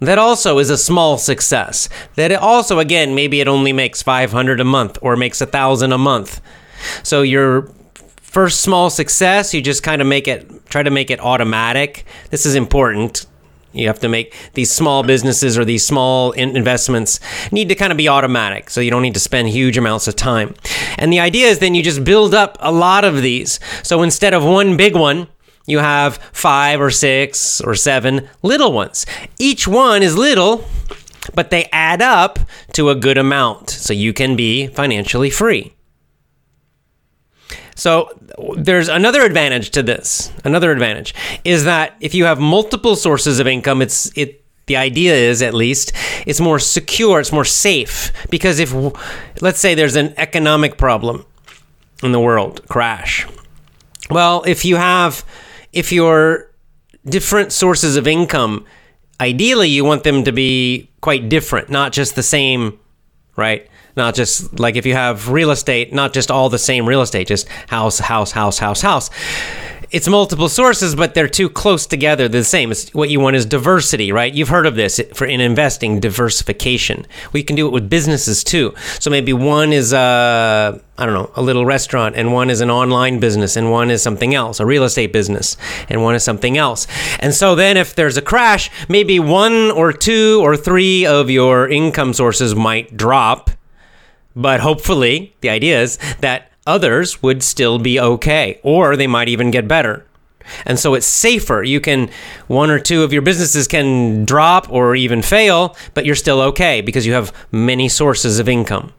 that 0.00 0.18
also 0.18 0.58
is 0.58 0.70
a 0.70 0.76
small 0.76 1.16
success. 1.16 1.88
That 2.16 2.30
also, 2.32 2.78
again, 2.78 3.14
maybe 3.14 3.40
it 3.40 3.48
only 3.48 3.72
makes 3.72 4.02
500 4.02 4.60
a 4.60 4.64
month 4.64 4.98
or 5.00 5.16
makes 5.16 5.40
a 5.40 5.46
thousand 5.46 5.92
a 5.92 5.98
month. 5.98 6.40
So 7.02 7.22
your 7.22 7.70
first 8.20 8.60
small 8.60 8.90
success, 8.90 9.54
you 9.54 9.62
just 9.62 9.82
kind 9.82 10.02
of 10.02 10.08
make 10.08 10.28
it, 10.28 10.66
try 10.68 10.82
to 10.82 10.90
make 10.90 11.10
it 11.10 11.20
automatic. 11.20 12.04
This 12.30 12.46
is 12.46 12.54
important 12.54 13.26
you 13.76 13.86
have 13.88 14.00
to 14.00 14.08
make 14.08 14.34
these 14.54 14.70
small 14.70 15.02
businesses 15.02 15.58
or 15.58 15.64
these 15.64 15.86
small 15.86 16.32
investments 16.32 17.20
need 17.52 17.68
to 17.68 17.74
kind 17.74 17.92
of 17.92 17.98
be 17.98 18.08
automatic, 18.08 18.70
so 18.70 18.80
you 18.80 18.90
don't 18.90 19.02
need 19.02 19.14
to 19.14 19.20
spend 19.20 19.48
huge 19.48 19.76
amounts 19.76 20.08
of 20.08 20.16
time. 20.16 20.54
And 20.98 21.12
the 21.12 21.20
idea 21.20 21.48
is 21.48 21.58
then 21.58 21.74
you 21.74 21.82
just 21.82 22.02
build 22.04 22.34
up 22.34 22.56
a 22.60 22.72
lot 22.72 23.04
of 23.04 23.22
these. 23.22 23.60
So 23.82 24.02
instead 24.02 24.34
of 24.34 24.44
one 24.44 24.76
big 24.76 24.96
one, 24.96 25.28
you 25.66 25.78
have 25.78 26.16
five 26.32 26.80
or 26.80 26.90
six 26.90 27.60
or 27.60 27.74
seven 27.74 28.28
little 28.42 28.72
ones. 28.72 29.04
Each 29.38 29.68
one 29.68 30.02
is 30.02 30.16
little, 30.16 30.64
but 31.34 31.50
they 31.50 31.64
add 31.72 32.00
up 32.00 32.38
to 32.72 32.88
a 32.88 32.94
good 32.94 33.18
amount, 33.18 33.68
so 33.70 33.92
you 33.92 34.12
can 34.12 34.36
be 34.36 34.68
financially 34.68 35.30
free. 35.30 35.75
So 37.76 38.10
there's 38.56 38.88
another 38.88 39.22
advantage 39.22 39.70
to 39.72 39.82
this. 39.82 40.32
Another 40.44 40.72
advantage 40.72 41.14
is 41.44 41.64
that 41.64 41.94
if 42.00 42.14
you 42.14 42.24
have 42.24 42.40
multiple 42.40 42.96
sources 42.96 43.38
of 43.38 43.46
income, 43.46 43.82
it's 43.82 44.10
it 44.16 44.42
the 44.64 44.76
idea 44.76 45.14
is 45.14 45.42
at 45.42 45.54
least 45.54 45.92
it's 46.26 46.40
more 46.40 46.58
secure, 46.58 47.20
it's 47.20 47.30
more 47.32 47.44
safe 47.44 48.12
because 48.30 48.58
if 48.58 48.74
let's 49.40 49.60
say 49.60 49.74
there's 49.74 49.94
an 49.94 50.14
economic 50.16 50.76
problem 50.76 51.24
in 52.02 52.12
the 52.12 52.20
world, 52.20 52.66
crash. 52.66 53.26
Well, 54.10 54.42
if 54.46 54.64
you 54.64 54.76
have 54.76 55.24
if 55.72 55.92
your 55.92 56.50
different 57.04 57.52
sources 57.52 57.96
of 57.96 58.08
income, 58.08 58.64
ideally 59.20 59.68
you 59.68 59.84
want 59.84 60.02
them 60.02 60.24
to 60.24 60.32
be 60.32 60.90
quite 61.02 61.28
different, 61.28 61.68
not 61.68 61.92
just 61.92 62.16
the 62.16 62.22
same, 62.22 62.78
right? 63.36 63.68
Not 63.96 64.14
just 64.14 64.58
like 64.60 64.76
if 64.76 64.84
you 64.84 64.94
have 64.94 65.30
real 65.30 65.50
estate, 65.50 65.92
not 65.92 66.12
just 66.12 66.30
all 66.30 66.48
the 66.50 66.58
same 66.58 66.86
real 66.86 67.02
estate, 67.02 67.26
just 67.26 67.48
house, 67.68 67.98
house, 67.98 68.30
house, 68.30 68.58
house, 68.58 68.82
house. 68.82 69.10
It's 69.92 70.08
multiple 70.08 70.48
sources, 70.48 70.96
but 70.96 71.14
they're 71.14 71.28
too 71.28 71.48
close 71.48 71.86
together. 71.86 72.28
They're 72.28 72.40
the 72.40 72.44
same. 72.44 72.72
It's, 72.72 72.92
what 72.92 73.08
you 73.08 73.20
want 73.20 73.36
is 73.36 73.46
diversity, 73.46 74.10
right? 74.10 74.34
You've 74.34 74.48
heard 74.48 74.66
of 74.66 74.74
this 74.74 75.00
for 75.14 75.26
in 75.26 75.40
investing, 75.40 76.00
diversification. 76.00 77.06
We 77.32 77.44
can 77.44 77.54
do 77.54 77.68
it 77.68 77.72
with 77.72 77.88
businesses 77.88 78.42
too. 78.42 78.74
So 78.98 79.10
maybe 79.10 79.32
one 79.32 79.72
is 79.72 79.92
a, 79.92 80.82
uh, 80.98 81.06
don't 81.06 81.14
know, 81.14 81.30
a 81.36 81.42
little 81.42 81.64
restaurant, 81.64 82.16
and 82.16 82.32
one 82.32 82.50
is 82.50 82.60
an 82.60 82.70
online 82.70 83.20
business, 83.20 83.56
and 83.56 83.70
one 83.70 83.90
is 83.90 84.02
something 84.02 84.34
else, 84.34 84.58
a 84.58 84.66
real 84.66 84.82
estate 84.82 85.12
business, 85.12 85.56
and 85.88 86.02
one 86.02 86.16
is 86.16 86.24
something 86.24 86.58
else. 86.58 86.88
And 87.20 87.32
so 87.32 87.54
then 87.54 87.76
if 87.76 87.94
there's 87.94 88.16
a 88.16 88.22
crash, 88.22 88.70
maybe 88.88 89.20
one 89.20 89.70
or 89.70 89.92
two 89.92 90.40
or 90.42 90.56
three 90.56 91.06
of 91.06 91.30
your 91.30 91.68
income 91.68 92.12
sources 92.12 92.56
might 92.56 92.96
drop 92.96 93.50
but 94.36 94.60
hopefully, 94.60 95.34
the 95.40 95.48
idea 95.48 95.80
is 95.80 95.98
that 96.20 96.52
others 96.66 97.22
would 97.22 97.42
still 97.42 97.78
be 97.78 97.98
okay, 97.98 98.60
or 98.62 98.96
they 98.96 99.06
might 99.06 99.28
even 99.28 99.50
get 99.50 99.66
better. 99.66 100.06
And 100.64 100.78
so 100.78 100.94
it's 100.94 101.06
safer. 101.06 101.62
You 101.62 101.80
can, 101.80 102.10
one 102.46 102.70
or 102.70 102.78
two 102.78 103.02
of 103.02 103.12
your 103.12 103.22
businesses 103.22 103.66
can 103.66 104.24
drop 104.24 104.70
or 104.70 104.94
even 104.94 105.22
fail, 105.22 105.76
but 105.94 106.06
you're 106.06 106.14
still 106.14 106.40
okay 106.42 106.80
because 106.80 107.06
you 107.06 107.14
have 107.14 107.32
many 107.50 107.88
sources 107.88 108.38
of 108.38 108.48
income. 108.48 108.92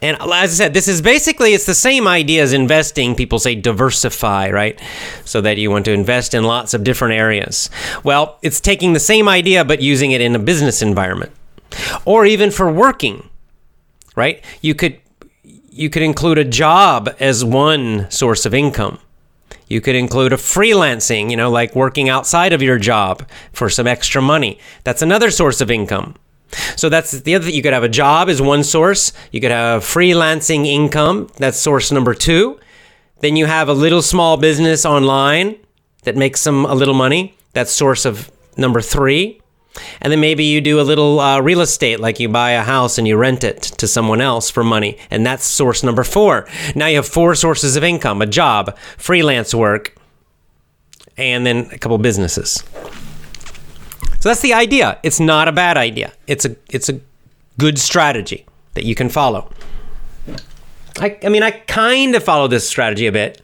And 0.00 0.16
as 0.22 0.30
I 0.30 0.46
said, 0.46 0.74
this 0.74 0.86
is 0.86 1.02
basically 1.02 1.52
it's 1.52 1.66
the 1.66 1.74
same 1.74 2.06
idea 2.06 2.42
as 2.42 2.52
investing. 2.52 3.16
People 3.16 3.40
say 3.40 3.56
diversify, 3.56 4.50
right? 4.50 4.80
So 5.24 5.40
that 5.40 5.58
you 5.58 5.70
want 5.70 5.84
to 5.86 5.92
invest 5.92 6.32
in 6.32 6.44
lots 6.44 6.74
of 6.74 6.84
different 6.84 7.14
areas. 7.14 7.68
Well, 8.04 8.38
it's 8.42 8.60
taking 8.60 8.92
the 8.92 9.00
same 9.00 9.28
idea 9.28 9.64
but 9.64 9.82
using 9.82 10.12
it 10.12 10.20
in 10.20 10.36
a 10.36 10.38
business 10.38 10.80
environment. 10.80 11.32
Or 12.04 12.24
even 12.24 12.50
for 12.50 12.70
working 12.72 13.28
right? 14.18 14.44
You 14.60 14.74
could 14.74 15.00
you 15.70 15.88
could 15.88 16.02
include 16.02 16.38
a 16.38 16.44
job 16.44 17.08
as 17.20 17.44
one 17.44 18.10
source 18.10 18.44
of 18.44 18.52
income. 18.52 18.98
You 19.68 19.80
could 19.80 19.94
include 19.94 20.32
a 20.32 20.36
freelancing, 20.36 21.30
you 21.30 21.36
know, 21.36 21.50
like 21.50 21.76
working 21.76 22.08
outside 22.08 22.52
of 22.52 22.60
your 22.60 22.78
job 22.78 23.26
for 23.52 23.70
some 23.70 23.86
extra 23.86 24.20
money. 24.20 24.58
That's 24.82 25.02
another 25.02 25.30
source 25.30 25.60
of 25.60 25.70
income. 25.70 26.16
So 26.76 26.88
that's 26.88 27.12
the 27.12 27.34
other 27.34 27.44
thing. 27.44 27.54
You 27.54 27.62
could 27.62 27.74
have 27.74 27.84
a 27.84 27.88
job 27.88 28.28
as 28.28 28.42
one 28.42 28.64
source. 28.64 29.12
You 29.30 29.40
could 29.40 29.50
have 29.50 29.84
freelancing 29.84 30.66
income. 30.66 31.30
That's 31.36 31.58
source 31.58 31.92
number 31.92 32.14
two. 32.14 32.58
Then 33.20 33.36
you 33.36 33.46
have 33.46 33.68
a 33.68 33.74
little 33.74 34.02
small 34.02 34.36
business 34.36 34.84
online 34.86 35.56
that 36.04 36.16
makes 36.16 36.40
some 36.40 36.64
a 36.64 36.74
little 36.74 36.94
money. 36.94 37.36
That's 37.52 37.70
source 37.70 38.04
of 38.04 38.30
number 38.56 38.80
three. 38.80 39.40
And 40.00 40.12
then 40.12 40.20
maybe 40.20 40.44
you 40.44 40.60
do 40.60 40.80
a 40.80 40.82
little 40.82 41.20
uh, 41.20 41.40
real 41.40 41.60
estate, 41.60 42.00
like 42.00 42.20
you 42.20 42.28
buy 42.28 42.50
a 42.52 42.62
house 42.62 42.98
and 42.98 43.06
you 43.06 43.16
rent 43.16 43.44
it 43.44 43.62
to 43.62 43.86
someone 43.88 44.20
else 44.20 44.50
for 44.50 44.64
money. 44.64 44.98
And 45.10 45.26
that's 45.26 45.44
source 45.44 45.82
number 45.82 46.04
four. 46.04 46.46
Now 46.74 46.86
you 46.86 46.96
have 46.96 47.08
four 47.08 47.34
sources 47.34 47.76
of 47.76 47.84
income 47.84 48.22
a 48.22 48.26
job, 48.26 48.76
freelance 48.96 49.54
work, 49.54 49.94
and 51.16 51.46
then 51.46 51.68
a 51.72 51.78
couple 51.78 51.98
businesses. 51.98 52.62
So 54.20 54.28
that's 54.28 54.40
the 54.40 54.54
idea. 54.54 54.98
It's 55.02 55.20
not 55.20 55.48
a 55.48 55.52
bad 55.52 55.76
idea. 55.76 56.12
It's 56.26 56.44
a 56.44 56.56
it's 56.70 56.88
a 56.88 57.00
good 57.58 57.78
strategy 57.78 58.46
that 58.74 58.84
you 58.84 58.94
can 58.94 59.08
follow. 59.08 59.50
I, 61.00 61.18
I 61.22 61.28
mean, 61.28 61.42
I 61.42 61.52
kind 61.52 62.14
of 62.14 62.24
follow 62.24 62.48
this 62.48 62.68
strategy 62.68 63.06
a 63.06 63.12
bit, 63.12 63.40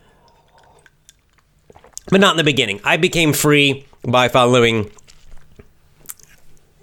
but 2.10 2.20
not 2.20 2.32
in 2.32 2.36
the 2.36 2.44
beginning. 2.44 2.80
I 2.84 2.96
became 2.96 3.32
free 3.32 3.86
by 4.02 4.28
following 4.28 4.90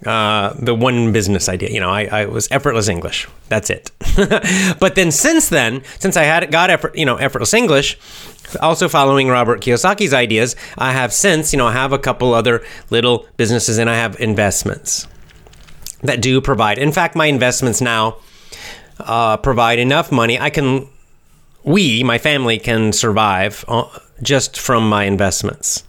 uh, 0.06 0.54
the 0.58 0.74
one 0.74 1.12
business 1.12 1.48
idea. 1.48 1.70
You 1.70 1.80
know, 1.80 1.90
I, 1.90 2.04
I 2.04 2.26
was 2.26 2.48
effortless 2.50 2.88
English. 2.88 3.28
That's 3.48 3.70
it. 3.70 3.90
but 4.80 4.94
then 4.94 5.12
since 5.12 5.48
then, 5.48 5.82
since 5.98 6.16
I 6.16 6.24
had 6.24 6.50
got 6.50 6.70
effort, 6.70 6.96
you 6.96 7.06
know, 7.06 7.16
effortless 7.16 7.54
English, 7.54 7.98
also 8.60 8.88
following 8.88 9.28
Robert 9.28 9.60
Kiyosaki's 9.60 10.12
ideas, 10.12 10.56
I 10.76 10.92
have 10.92 11.12
since, 11.12 11.52
you 11.52 11.58
know, 11.58 11.68
I 11.68 11.72
have 11.72 11.92
a 11.92 11.98
couple 11.98 12.34
other 12.34 12.64
little 12.90 13.26
businesses 13.36 13.78
and 13.78 13.88
I 13.88 13.94
have 13.94 14.20
investments 14.20 15.06
that 16.02 16.20
do 16.20 16.40
provide. 16.40 16.78
In 16.78 16.92
fact, 16.92 17.14
my 17.14 17.26
investments 17.26 17.80
now 17.80 18.16
uh, 18.98 19.36
provide 19.36 19.78
enough 19.78 20.10
money. 20.10 20.38
I 20.38 20.50
can, 20.50 20.88
we, 21.62 22.02
my 22.02 22.18
family, 22.18 22.58
can 22.58 22.92
survive 22.92 23.64
uh, 23.68 23.88
just 24.20 24.58
from 24.58 24.88
my 24.88 25.04
investments. 25.04 25.84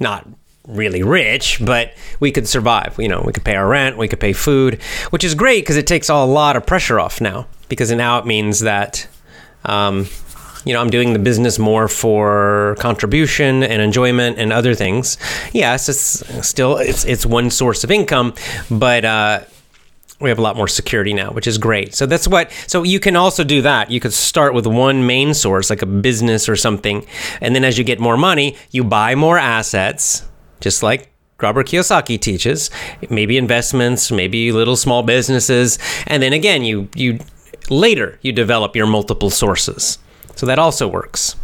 Not 0.00 0.26
really 0.66 1.02
rich, 1.02 1.58
but 1.64 1.92
we 2.20 2.30
could 2.30 2.48
survive. 2.48 2.96
You 2.98 3.08
know, 3.08 3.22
we 3.24 3.32
could 3.32 3.44
pay 3.44 3.56
our 3.56 3.68
rent, 3.68 3.96
we 3.96 4.08
could 4.08 4.20
pay 4.20 4.32
food, 4.32 4.80
which 5.10 5.24
is 5.24 5.34
great 5.34 5.62
because 5.62 5.76
it 5.76 5.86
takes 5.86 6.08
a 6.08 6.24
lot 6.24 6.56
of 6.56 6.66
pressure 6.66 7.00
off 7.00 7.20
now. 7.20 7.46
Because 7.68 7.90
now 7.90 8.18
it 8.18 8.26
means 8.26 8.60
that 8.60 9.08
um, 9.64 10.06
you 10.64 10.72
know, 10.72 10.80
I'm 10.80 10.90
doing 10.90 11.12
the 11.12 11.18
business 11.18 11.58
more 11.58 11.88
for 11.88 12.76
contribution 12.78 13.62
and 13.62 13.82
enjoyment 13.82 14.38
and 14.38 14.52
other 14.52 14.74
things. 14.74 15.18
Yes, 15.52 15.88
it's 15.88 16.46
still 16.46 16.76
it's 16.76 17.04
it's 17.04 17.26
one 17.26 17.50
source 17.50 17.84
of 17.84 17.90
income, 17.90 18.34
but 18.70 19.04
uh, 19.04 19.40
we 20.20 20.28
have 20.28 20.38
a 20.38 20.42
lot 20.42 20.56
more 20.56 20.68
security 20.68 21.12
now, 21.12 21.32
which 21.32 21.46
is 21.46 21.58
great. 21.58 21.94
So 21.94 22.06
that's 22.06 22.28
what. 22.28 22.52
So 22.68 22.84
you 22.84 23.00
can 23.00 23.16
also 23.16 23.42
do 23.42 23.62
that. 23.62 23.90
You 23.90 23.98
could 23.98 24.12
start 24.12 24.54
with 24.54 24.66
one 24.66 25.06
main 25.06 25.34
source, 25.34 25.68
like 25.68 25.82
a 25.82 25.86
business 25.86 26.48
or 26.48 26.56
something, 26.56 27.04
and 27.40 27.54
then 27.56 27.64
as 27.64 27.76
you 27.76 27.84
get 27.84 27.98
more 27.98 28.16
money, 28.16 28.56
you 28.70 28.84
buy 28.84 29.14
more 29.16 29.38
assets, 29.38 30.22
just 30.62 30.82
like 30.82 31.12
Robert 31.42 31.66
Kiyosaki 31.66 32.18
teaches. 32.18 32.70
Maybe 33.10 33.36
investments, 33.36 34.10
maybe 34.10 34.52
little 34.52 34.76
small 34.76 35.02
businesses, 35.02 35.78
and 36.06 36.22
then 36.22 36.32
again, 36.32 36.62
you 36.62 36.88
you 36.94 37.18
later 37.68 38.18
you 38.22 38.32
develop 38.32 38.74
your 38.74 38.86
multiple 38.86 39.28
sources. 39.28 39.98
So 40.36 40.46
that 40.46 40.58
also 40.58 40.88
works. 40.88 41.36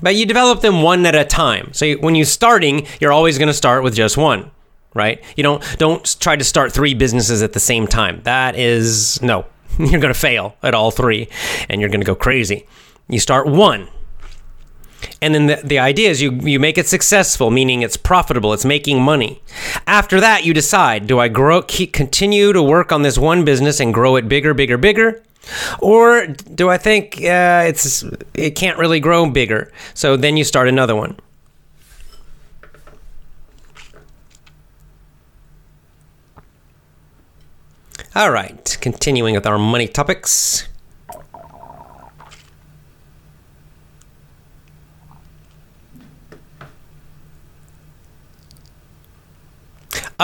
But 0.00 0.16
you 0.16 0.26
develop 0.26 0.62
them 0.62 0.82
one 0.82 1.06
at 1.06 1.14
a 1.14 1.24
time. 1.24 1.72
So 1.72 1.92
when 1.94 2.14
you're 2.14 2.24
starting, 2.24 2.86
you're 3.00 3.12
always 3.12 3.38
going 3.38 3.48
to 3.48 3.54
start 3.54 3.84
with 3.84 3.94
just 3.94 4.16
one, 4.16 4.50
right? 4.94 5.22
You 5.36 5.42
don't 5.42 5.62
don't 5.78 6.20
try 6.20 6.36
to 6.36 6.44
start 6.44 6.72
three 6.72 6.94
businesses 6.94 7.42
at 7.42 7.52
the 7.52 7.60
same 7.60 7.86
time. 7.86 8.20
That 8.24 8.56
is 8.56 9.20
no. 9.22 9.44
You're 9.78 10.00
going 10.00 10.12
to 10.12 10.18
fail 10.18 10.54
at 10.62 10.74
all 10.74 10.90
three 10.90 11.28
and 11.70 11.80
you're 11.80 11.88
going 11.88 12.02
to 12.02 12.06
go 12.06 12.14
crazy. 12.14 12.66
You 13.08 13.18
start 13.18 13.46
one. 13.46 13.88
And 15.20 15.34
then 15.34 15.46
the, 15.46 15.60
the 15.62 15.78
idea 15.78 16.10
is 16.10 16.20
you, 16.20 16.32
you 16.32 16.58
make 16.58 16.78
it 16.78 16.88
successful, 16.88 17.50
meaning 17.50 17.82
it's 17.82 17.96
profitable, 17.96 18.52
it's 18.52 18.64
making 18.64 19.02
money. 19.02 19.40
After 19.86 20.20
that, 20.20 20.44
you 20.44 20.54
decide 20.54 21.06
do 21.06 21.18
I 21.18 21.28
grow, 21.28 21.62
keep, 21.62 21.92
continue 21.92 22.52
to 22.52 22.62
work 22.62 22.92
on 22.92 23.02
this 23.02 23.18
one 23.18 23.44
business 23.44 23.80
and 23.80 23.94
grow 23.94 24.16
it 24.16 24.28
bigger, 24.28 24.54
bigger, 24.54 24.78
bigger? 24.78 25.22
Or 25.80 26.26
do 26.26 26.70
I 26.70 26.78
think 26.78 27.16
uh, 27.16 27.64
it's 27.66 28.04
it 28.34 28.52
can't 28.52 28.78
really 28.78 29.00
grow 29.00 29.28
bigger? 29.28 29.72
So 29.94 30.16
then 30.16 30.36
you 30.36 30.44
start 30.44 30.68
another 30.68 30.94
one. 30.94 31.18
All 38.14 38.30
right, 38.30 38.76
continuing 38.80 39.34
with 39.34 39.46
our 39.46 39.58
money 39.58 39.88
topics. 39.88 40.68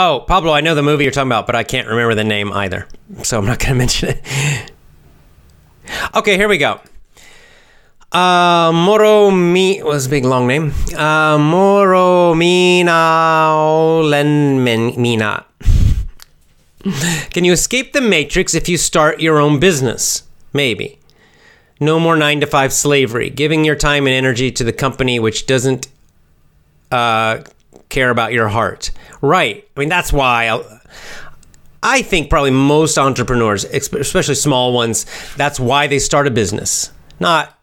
Oh, 0.00 0.24
Pablo, 0.28 0.52
I 0.52 0.60
know 0.60 0.76
the 0.76 0.82
movie 0.82 1.02
you're 1.02 1.10
talking 1.10 1.26
about, 1.26 1.44
but 1.44 1.56
I 1.56 1.64
can't 1.64 1.88
remember 1.88 2.14
the 2.14 2.22
name 2.22 2.52
either. 2.52 2.86
So 3.24 3.36
I'm 3.36 3.46
not 3.46 3.58
going 3.58 3.70
to 3.72 3.74
mention 3.74 4.10
it. 4.10 4.70
Okay, 6.14 6.36
here 6.36 6.48
we 6.48 6.56
go. 6.56 6.80
Uh, 8.12 8.70
Moro 8.72 9.32
Mi 9.32 9.82
was 9.82 10.06
a 10.06 10.08
big 10.08 10.24
long 10.24 10.46
name. 10.46 10.72
Uh, 10.96 11.36
Moro 11.36 12.32
Mina 12.34 14.00
Len 14.04 14.62
Mina. 14.62 15.44
Can 17.30 17.44
you 17.44 17.52
escape 17.52 17.92
the 17.92 18.00
matrix 18.00 18.54
if 18.54 18.68
you 18.68 18.76
start 18.76 19.20
your 19.20 19.40
own 19.40 19.58
business? 19.58 20.22
Maybe. 20.52 21.00
No 21.80 21.98
more 21.98 22.14
nine 22.14 22.38
to 22.40 22.46
five 22.46 22.72
slavery. 22.72 23.30
Giving 23.30 23.64
your 23.64 23.74
time 23.74 24.06
and 24.06 24.14
energy 24.14 24.52
to 24.52 24.62
the 24.62 24.72
company 24.72 25.18
which 25.18 25.44
doesn't 25.46 25.88
uh, 26.92 27.40
care 27.88 28.10
about 28.10 28.32
your 28.32 28.48
heart. 28.48 28.90
Right. 29.20 29.68
I 29.76 29.80
mean, 29.80 29.88
that's 29.88 30.12
why. 30.12 30.48
I, 30.48 30.78
I 31.82 32.02
think 32.02 32.28
probably 32.28 32.50
most 32.50 32.98
entrepreneurs, 32.98 33.64
especially 33.64 34.34
small 34.34 34.72
ones, 34.72 35.06
that's 35.36 35.60
why 35.60 35.86
they 35.86 35.98
start 35.98 36.26
a 36.26 36.30
business. 36.30 36.90
Not 37.20 37.56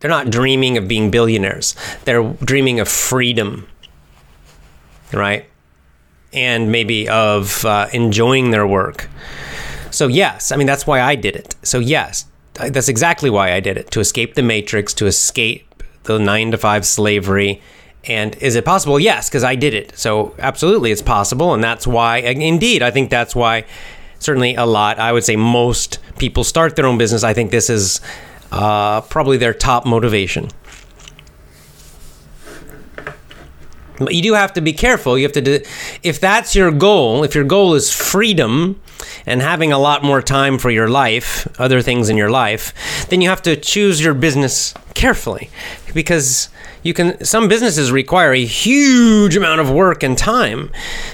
they're 0.00 0.10
not 0.10 0.28
dreaming 0.28 0.76
of 0.76 0.86
being 0.86 1.10
billionaires. 1.10 1.74
They're 2.04 2.22
dreaming 2.44 2.80
of 2.80 2.88
freedom, 2.88 3.66
right? 5.12 5.46
And 6.34 6.70
maybe 6.70 7.08
of 7.08 7.64
uh, 7.64 7.88
enjoying 7.94 8.50
their 8.50 8.66
work. 8.66 9.08
So 9.90 10.08
yes, 10.08 10.52
I 10.52 10.56
mean 10.56 10.66
that's 10.66 10.86
why 10.86 11.00
I 11.00 11.14
did 11.14 11.36
it. 11.36 11.56
So 11.62 11.78
yes, 11.78 12.26
that's 12.52 12.88
exactly 12.88 13.30
why 13.30 13.52
I 13.52 13.60
did 13.60 13.78
it 13.78 13.90
to 13.92 14.00
escape 14.00 14.34
the 14.34 14.42
matrix, 14.42 14.92
to 14.94 15.06
escape 15.06 15.82
the 16.02 16.18
nine 16.18 16.50
to 16.50 16.58
five 16.58 16.84
slavery, 16.84 17.62
and 18.08 18.36
is 18.36 18.54
it 18.54 18.64
possible? 18.64 18.98
Yes, 19.00 19.28
because 19.28 19.44
I 19.44 19.54
did 19.54 19.74
it. 19.74 19.96
So 19.98 20.34
absolutely, 20.38 20.90
it's 20.90 21.02
possible, 21.02 21.54
and 21.54 21.62
that's 21.62 21.86
why. 21.86 22.18
Indeed, 22.18 22.82
I 22.82 22.90
think 22.90 23.10
that's 23.10 23.34
why. 23.34 23.64
Certainly, 24.20 24.54
a 24.54 24.64
lot. 24.64 24.98
I 24.98 25.12
would 25.12 25.24
say 25.24 25.36
most 25.36 25.98
people 26.18 26.44
start 26.44 26.76
their 26.76 26.86
own 26.86 26.96
business. 26.96 27.24
I 27.24 27.34
think 27.34 27.50
this 27.50 27.68
is 27.68 28.00
uh, 28.52 29.02
probably 29.02 29.36
their 29.36 29.52
top 29.52 29.84
motivation. 29.84 30.48
But 33.98 34.14
you 34.14 34.22
do 34.22 34.34
have 34.34 34.52
to 34.54 34.60
be 34.60 34.72
careful. 34.72 35.16
You 35.16 35.24
have 35.24 35.32
to 35.32 35.40
do, 35.40 35.60
if 36.02 36.18
that's 36.20 36.56
your 36.56 36.70
goal, 36.72 37.22
if 37.22 37.34
your 37.34 37.44
goal 37.44 37.74
is 37.74 37.92
freedom 37.92 38.80
and 39.24 39.40
having 39.40 39.72
a 39.72 39.78
lot 39.78 40.02
more 40.02 40.20
time 40.20 40.58
for 40.58 40.70
your 40.70 40.88
life, 40.88 41.46
other 41.60 41.80
things 41.80 42.08
in 42.08 42.16
your 42.16 42.30
life, 42.30 43.06
then 43.08 43.20
you 43.20 43.28
have 43.28 43.42
to 43.42 43.56
choose 43.56 44.02
your 44.02 44.14
business 44.14 44.74
carefully. 44.94 45.48
Because 45.94 46.48
you 46.82 46.92
can 46.92 47.24
some 47.24 47.48
businesses 47.48 47.90
require 47.90 48.32
a 48.32 48.44
huge 48.44 49.36
amount 49.36 49.60
of 49.60 49.70
work 49.70 50.02
and 50.02 50.18
time. 50.18 50.70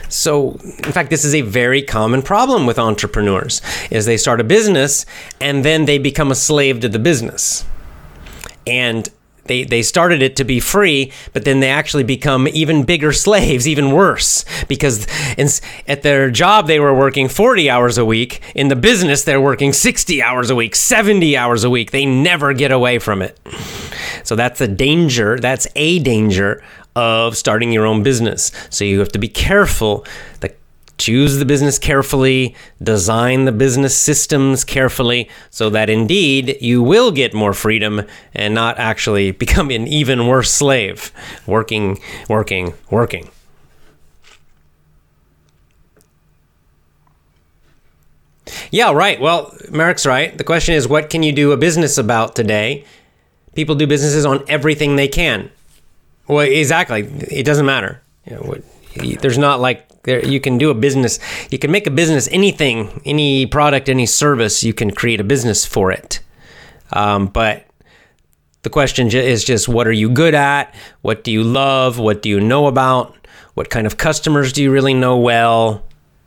So 0.09 0.53
in 0.63 0.93
fact 0.93 1.11
this 1.11 1.25
is 1.25 1.35
a 1.35 1.43
very 1.43 1.83
common 1.83 2.23
problem 2.23 2.67
with 2.67 2.79
entrepreneurs 2.79 3.63
is 3.91 4.05
they 4.05 4.17
start 4.17 4.41
a 4.41 4.45
business 4.45 5.07
and 5.41 5.65
then 5.65 5.85
they 5.85 5.99
become 5.99 6.31
a 6.31 6.35
slave 6.35 6.81
to 6.81 6.89
the 6.89 6.99
business. 6.99 7.65
And 8.67 9.09
they, 9.45 9.65
they 9.65 9.83
started 9.83 10.23
it 10.23 10.37
to 10.37 10.45
be 10.45 10.61
free, 10.61 11.13
but 11.33 11.45
then 11.45 11.61
they 11.61 11.71
actually 11.71 12.05
become 12.05 12.49
even 12.49 12.85
bigger 12.85 13.13
slaves, 13.27 13.67
even 13.67 13.93
worse, 13.93 14.45
because 14.69 15.07
in, 15.37 15.49
at 15.87 16.03
their 16.03 16.31
job 16.31 16.67
they 16.67 16.81
were 16.81 16.95
working 16.95 17.29
40 17.29 17.69
hours 17.71 17.99
a 17.99 18.05
week. 18.05 18.41
In 18.55 18.69
the 18.69 18.77
business, 18.77 19.25
they're 19.25 19.41
working 19.41 19.73
60 19.73 20.23
hours 20.23 20.51
a 20.51 20.55
week, 20.55 20.77
70 20.77 21.37
hours 21.37 21.65
a 21.65 21.71
week. 21.71 21.91
They 21.91 22.07
never 22.07 22.53
get 22.53 22.73
away 22.73 22.99
from 22.99 23.23
it. 23.23 23.39
So 24.25 24.37
that's 24.37 24.61
a 24.61 24.69
danger. 24.69 25.39
That's 25.39 25.67
a 25.77 25.99
danger 25.99 26.63
of 26.97 27.37
starting 27.37 27.73
your 27.73 27.87
own 27.87 28.03
business. 28.03 28.53
So 28.69 28.85
you 28.85 28.99
have 28.99 29.13
to 29.13 29.19
be 29.19 29.29
careful. 29.29 30.05
The 30.41 30.55
choose 31.01 31.39
the 31.39 31.45
business 31.45 31.79
carefully, 31.79 32.55
design 32.81 33.47
the 33.47 33.53
business 33.53 33.97
systems 33.97 34.63
carefully, 34.63 35.29
so 35.49 35.71
that 35.71 35.91
indeed 35.91 36.59
you 36.61 36.83
will 36.83 37.11
get 37.11 37.35
more 37.35 37.55
freedom 37.55 38.03
and 38.35 38.55
not 38.55 38.79
actually 38.79 39.31
become 39.45 39.71
an 39.71 39.89
even 39.89 40.27
worse 40.27 40.51
slave, 40.53 41.11
working, 41.47 41.99
working, 42.29 42.75
working. 42.91 43.31
Yeah, 48.71 48.93
right. 48.93 49.21
Well, 49.21 49.55
Merrick's 49.71 50.07
right. 50.07 50.37
The 50.37 50.45
question 50.45 50.75
is, 50.75 50.87
what 50.87 51.09
can 51.09 51.23
you 51.23 51.33
do 51.33 51.53
a 51.53 51.57
business 51.57 51.99
about 51.99 52.37
today? 52.37 52.85
People 53.55 53.75
do 53.75 53.87
businesses 53.87 54.27
on 54.27 54.45
everything 54.49 54.97
they 54.97 55.09
can. 55.09 55.51
Well, 56.29 56.41
exactly. 56.41 57.03
It 57.31 57.45
doesn't 57.45 57.67
matter. 57.67 58.03
You 58.27 58.37
know, 58.37 59.17
there's 59.21 59.39
not 59.39 59.61
like 59.61 59.90
there 60.05 60.25
you 60.25 60.41
can 60.41 60.59
do 60.59 60.71
a 60.71 60.75
business 60.75 61.19
you 61.51 61.59
can 61.59 61.71
make 61.71 61.87
a 61.87 61.91
business 61.91 62.29
anything 62.33 63.03
any 63.05 63.47
product 63.47 63.89
any 63.89 64.07
service 64.07 64.63
you 64.65 64.73
can 64.73 64.91
create 64.91 65.21
a 65.21 65.25
business 65.25 65.65
for 65.67 65.93
it. 65.93 66.21
Um, 66.93 67.27
but 67.27 67.67
the 68.63 68.71
question 68.71 69.09
is 69.09 69.45
just 69.45 69.69
what 69.69 69.87
are 69.87 69.93
you 69.93 70.11
good 70.11 70.35
at? 70.35 70.75
What 71.03 71.25
do 71.25 71.31
you 71.31 71.43
love? 71.43 71.99
What 71.99 72.23
do 72.23 72.29
you 72.29 72.41
know 72.41 72.67
about? 72.67 73.17
What 73.55 73.71
kind 73.71 73.87
of 73.87 73.97
customers 73.97 74.53
do 74.53 74.63
you 74.63 74.71
really 74.71 74.95
know 74.95 75.19
well? 75.19 75.85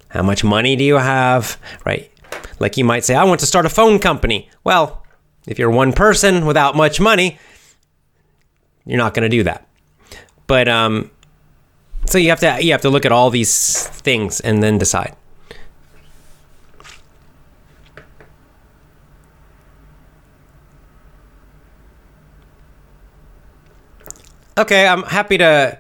How 0.10 0.24
much 0.24 0.44
money 0.44 0.76
do 0.76 0.84
you 0.84 0.96
have? 0.96 1.60
Right? 1.86 2.12
Like 2.60 2.78
you 2.78 2.86
might 2.86 3.04
say 3.04 3.16
i 3.16 3.24
want 3.24 3.40
to 3.42 3.46
start 3.46 3.66
a 3.66 3.70
phone 3.70 4.00
company. 4.00 4.50
Well 4.64 5.04
if 5.46 5.60
you're 5.60 5.72
one 5.72 5.92
person 5.92 6.46
without 6.46 6.76
much 6.76 7.02
money 7.02 7.38
you're 8.86 8.98
not 8.98 9.14
going 9.14 9.24
to 9.24 9.30
do 9.30 9.44
that. 9.44 9.68
But 10.48 10.68
um, 10.68 11.10
so 12.06 12.18
you 12.18 12.30
have 12.30 12.40
to 12.40 12.64
you 12.64 12.72
have 12.72 12.82
to 12.82 12.90
look 12.90 13.06
at 13.06 13.12
all 13.12 13.30
these 13.30 13.88
things 13.88 14.40
and 14.40 14.62
then 14.62 14.78
decide. 14.78 15.16
Okay, 24.56 24.86
I'm 24.88 25.02
happy 25.04 25.40
to 25.40 25.80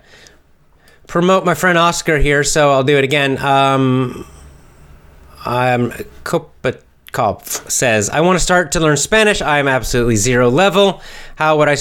promote 1.07 1.45
my 1.45 1.53
friend 1.53 1.77
Oscar 1.77 2.17
here, 2.17 2.43
so 2.43 2.71
I'll 2.71 2.83
do 2.83 2.97
it 2.97 3.03
again. 3.03 3.37
Um, 3.37 4.25
I'm 5.45 5.91
Kopakov 6.23 7.69
says, 7.69 8.09
I 8.09 8.21
want 8.21 8.37
to 8.37 8.43
start 8.43 8.71
to 8.71 8.79
learn 8.79 8.97
Spanish. 8.97 9.39
I 9.41 9.59
am 9.59 9.67
absolutely 9.67 10.15
zero 10.15 10.49
level. 10.49 11.01
How 11.35 11.57
would 11.57 11.69
I? 11.69 11.77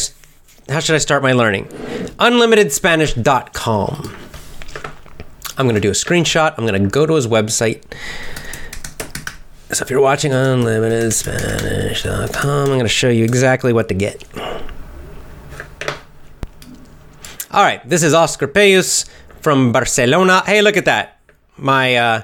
How 0.68 0.80
should 0.80 0.94
I 0.94 0.98
start 0.98 1.22
my 1.22 1.32
learning? 1.32 1.64
Unlimitedspanish.com. 2.18 4.16
I'm 5.56 5.66
going 5.66 5.74
to 5.74 5.80
do 5.80 5.90
a 5.90 5.92
screenshot. 5.92 6.54
I'm 6.56 6.66
going 6.66 6.82
to 6.82 6.88
go 6.88 7.06
to 7.06 7.14
his 7.14 7.26
website. 7.26 7.82
So 9.72 9.84
if 9.84 9.90
you're 9.90 10.00
watching 10.00 10.32
unlimitedspanish.com, 10.32 12.60
I'm 12.60 12.66
going 12.66 12.80
to 12.80 12.88
show 12.88 13.08
you 13.08 13.24
exactly 13.24 13.72
what 13.72 13.88
to 13.88 13.94
get. 13.94 14.22
All 17.50 17.62
right, 17.62 17.86
this 17.88 18.02
is 18.02 18.12
Oscar 18.14 18.48
Pérez 18.48 19.08
from 19.40 19.72
Barcelona. 19.72 20.42
Hey, 20.46 20.62
look 20.62 20.76
at 20.76 20.86
that. 20.86 21.18
My 21.58 21.96
uh, 21.96 22.22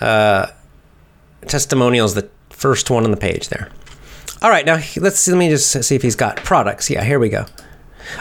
uh, 0.00 0.48
testimonial's 1.46 2.14
the 2.14 2.28
first 2.50 2.90
one 2.90 3.04
on 3.04 3.10
the 3.10 3.16
page 3.16 3.48
there. 3.48 3.70
All 4.42 4.50
right, 4.50 4.66
now 4.66 4.80
let's 4.96 5.18
see, 5.18 5.32
let 5.32 5.38
me 5.38 5.48
just 5.48 5.82
see 5.82 5.94
if 5.94 6.02
he's 6.02 6.16
got 6.16 6.36
products. 6.36 6.90
Yeah, 6.90 7.04
here 7.04 7.18
we 7.18 7.28
go. 7.28 7.46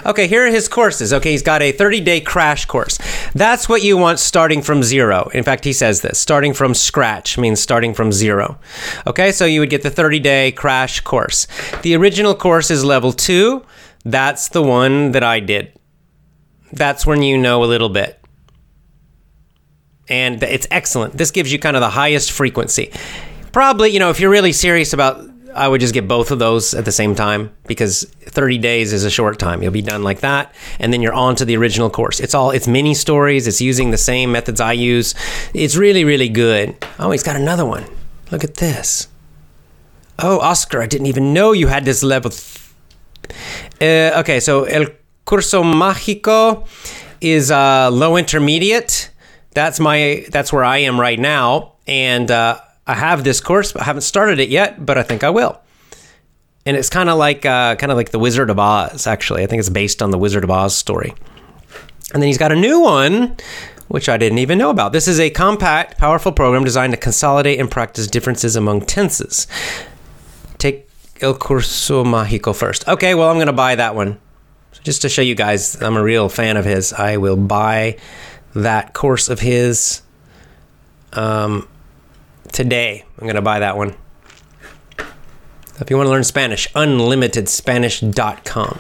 Okay, 0.06 0.28
here 0.28 0.46
are 0.46 0.52
his 0.52 0.68
courses. 0.68 1.14
Okay, 1.14 1.32
he's 1.32 1.42
got 1.42 1.62
a 1.62 1.72
30 1.72 2.02
day 2.02 2.22
crash 2.22 2.66
course. 2.66 2.98
That's 3.34 3.68
what 3.68 3.84
you 3.84 3.98
want 3.98 4.20
starting 4.20 4.62
from 4.62 4.84
zero. 4.84 5.30
In 5.34 5.44
fact, 5.44 5.64
he 5.64 5.74
says 5.74 6.02
this 6.02 6.20
starting 6.20 6.54
from 6.54 6.74
scratch 6.74 7.38
means 7.38 7.60
starting 7.60 7.94
from 7.94 8.12
zero. 8.12 8.60
Okay, 9.06 9.32
so 9.32 9.46
you 9.46 9.60
would 9.60 9.70
get 9.70 9.84
the 9.84 9.90
30 9.90 10.20
day 10.20 10.52
crash 10.52 11.02
course. 11.02 11.48
The 11.82 11.96
original 11.96 12.36
course 12.36 12.72
is 12.72 12.84
level 12.84 13.12
two. 13.12 13.66
That's 14.06 14.50
the 14.50 14.64
one 14.64 15.12
that 15.12 15.24
I 15.24 15.40
did. 15.40 15.74
That's 16.72 17.06
when 17.06 17.22
you 17.22 17.38
know 17.38 17.64
a 17.64 17.66
little 17.66 17.90
bit. 17.90 18.20
And 20.10 20.42
it's 20.42 20.68
excellent. 20.72 21.18
This 21.18 21.32
gives 21.32 21.52
you 21.52 21.60
kind 21.60 21.76
of 21.76 21.82
the 21.82 21.90
highest 21.90 22.32
frequency. 22.32 22.92
Probably, 23.52 23.90
you 23.90 24.00
know, 24.00 24.10
if 24.10 24.20
you're 24.20 24.30
really 24.30 24.54
serious 24.54 24.94
about 24.94 25.22
I 25.58 25.68
would 25.68 25.82
just 25.82 25.94
get 25.94 26.08
both 26.08 26.32
of 26.32 26.40
those 26.40 26.74
at 26.74 26.86
the 26.86 26.92
same 26.92 27.16
time 27.16 27.52
because 27.66 28.04
30 28.22 28.58
days 28.60 28.94
is 28.94 29.04
a 29.04 29.10
short 29.10 29.40
time. 29.40 29.64
You'll 29.64 29.72
be 29.72 29.82
done 29.82 30.04
like 30.04 30.20
that, 30.20 30.54
and 30.80 30.94
then 30.94 31.02
you're 31.02 31.14
on 31.14 31.36
to 31.38 31.46
the 31.46 31.58
original 31.58 31.90
course. 31.90 32.20
It's 32.20 32.36
all 32.36 32.52
it's 32.52 32.68
mini 32.68 32.94
stories. 32.94 33.48
It's 33.48 33.60
using 33.60 33.92
the 33.92 33.98
same 33.98 34.32
methods 34.32 34.62
I 34.62 34.74
use. 34.74 35.16
It's 35.54 35.76
really 35.76 36.04
really 36.06 36.30
good. 36.30 36.76
Oh, 37.00 37.12
he's 37.12 37.24
got 37.24 37.36
another 37.36 37.66
one. 37.66 37.86
Look 38.32 38.44
at 38.44 38.56
this. 38.56 39.08
Oh, 40.20 40.40
Oscar, 40.40 40.82
I 40.82 40.88
didn't 40.88 41.08
even 41.08 41.34
know 41.34 41.52
you 41.52 41.68
had 41.68 41.86
this 41.86 42.04
level. 42.04 42.32
Uh, 43.82 44.20
okay, 44.22 44.40
so 44.40 44.64
El 44.64 44.86
Curso 45.26 45.64
Mágico 45.64 46.68
is 47.20 47.52
uh, 47.52 47.90
low 47.92 48.16
intermediate. 48.18 49.12
That's 49.52 49.80
my 49.80 50.26
that's 50.30 50.54
where 50.54 50.64
I 50.64 50.80
am 50.80 51.00
right 51.00 51.20
now, 51.20 51.74
and. 51.88 52.30
Uh, 52.30 52.60
I 52.88 52.94
have 52.94 53.24
this 53.24 53.42
course, 53.42 53.74
but 53.74 53.82
I 53.82 53.86
haven't 53.86 54.02
started 54.02 54.40
it 54.40 54.50
yet, 54.50 54.86
but 54.86 54.98
I 54.98 55.04
think 55.04 55.24
I 55.24 55.30
will. 55.30 55.60
And 56.66 56.76
it's 56.76 56.90
kind 56.90 57.10
of 57.10 57.18
like 57.18 57.46
uh, 57.46 57.76
kind 57.76 57.92
of 57.92 57.98
like 57.98 58.12
the 58.12 58.20
Wizard 58.20 58.50
of 58.50 58.60
Oz. 58.60 59.06
Actually, 59.06 59.44
I 59.44 59.48
think 59.48 59.60
it's 59.60 59.70
based 59.70 60.02
on 60.02 60.12
the 60.12 60.18
Wizard 60.18 60.44
of 60.44 60.52
Oz 60.52 60.76
story. 60.76 61.14
And 62.14 62.24
then 62.24 62.28
he's 62.28 62.38
got 62.38 62.52
a 62.52 62.56
new 62.56 62.80
one, 62.80 63.36
which 63.90 64.08
I 64.08 64.18
didn't 64.18 64.38
even 64.40 64.58
know 64.58 64.70
about. 64.70 64.94
This 64.94 65.08
is 65.08 65.20
a 65.20 65.30
compact, 65.30 65.98
powerful 65.98 66.32
program 66.32 66.64
designed 66.64 66.94
to 66.94 66.98
consolidate 66.98 67.60
and 67.60 67.70
practice 67.70 68.08
differences 68.08 68.56
among 68.56 68.82
tenses. 68.82 69.48
Take 70.58 70.90
El 71.20 71.36
Curso 71.36 72.06
Mágico 72.06 72.56
first. 72.56 72.88
Okay, 72.88 73.16
well, 73.16 73.30
I'm 73.30 73.36
going 73.36 73.48
to 73.48 73.54
buy 73.54 73.76
that 73.76 73.96
one. 73.96 74.20
So 74.72 74.82
just 74.84 75.02
to 75.02 75.10
show 75.10 75.22
you 75.22 75.36
guys, 75.36 75.82
I'm 75.82 75.98
a 75.98 76.04
real 76.04 76.30
fan 76.30 76.58
of 76.58 76.66
his. 76.66 76.94
I 76.94 77.18
will 77.18 77.38
buy 77.38 77.98
that 78.56 78.94
course 78.94 79.30
of 79.30 79.40
his. 79.40 80.02
Um, 81.14 81.68
today. 82.58 83.06
I'm 83.20 83.26
going 83.26 83.36
to 83.36 83.42
buy 83.42 83.60
that 83.60 83.78
one. 83.78 83.96
If 85.80 85.92
you 85.92 85.96
want 85.96 86.08
to 86.08 86.12
learn 86.12 86.24
Spanish, 86.24 86.68
unlimitedspanish.com. 86.74 88.80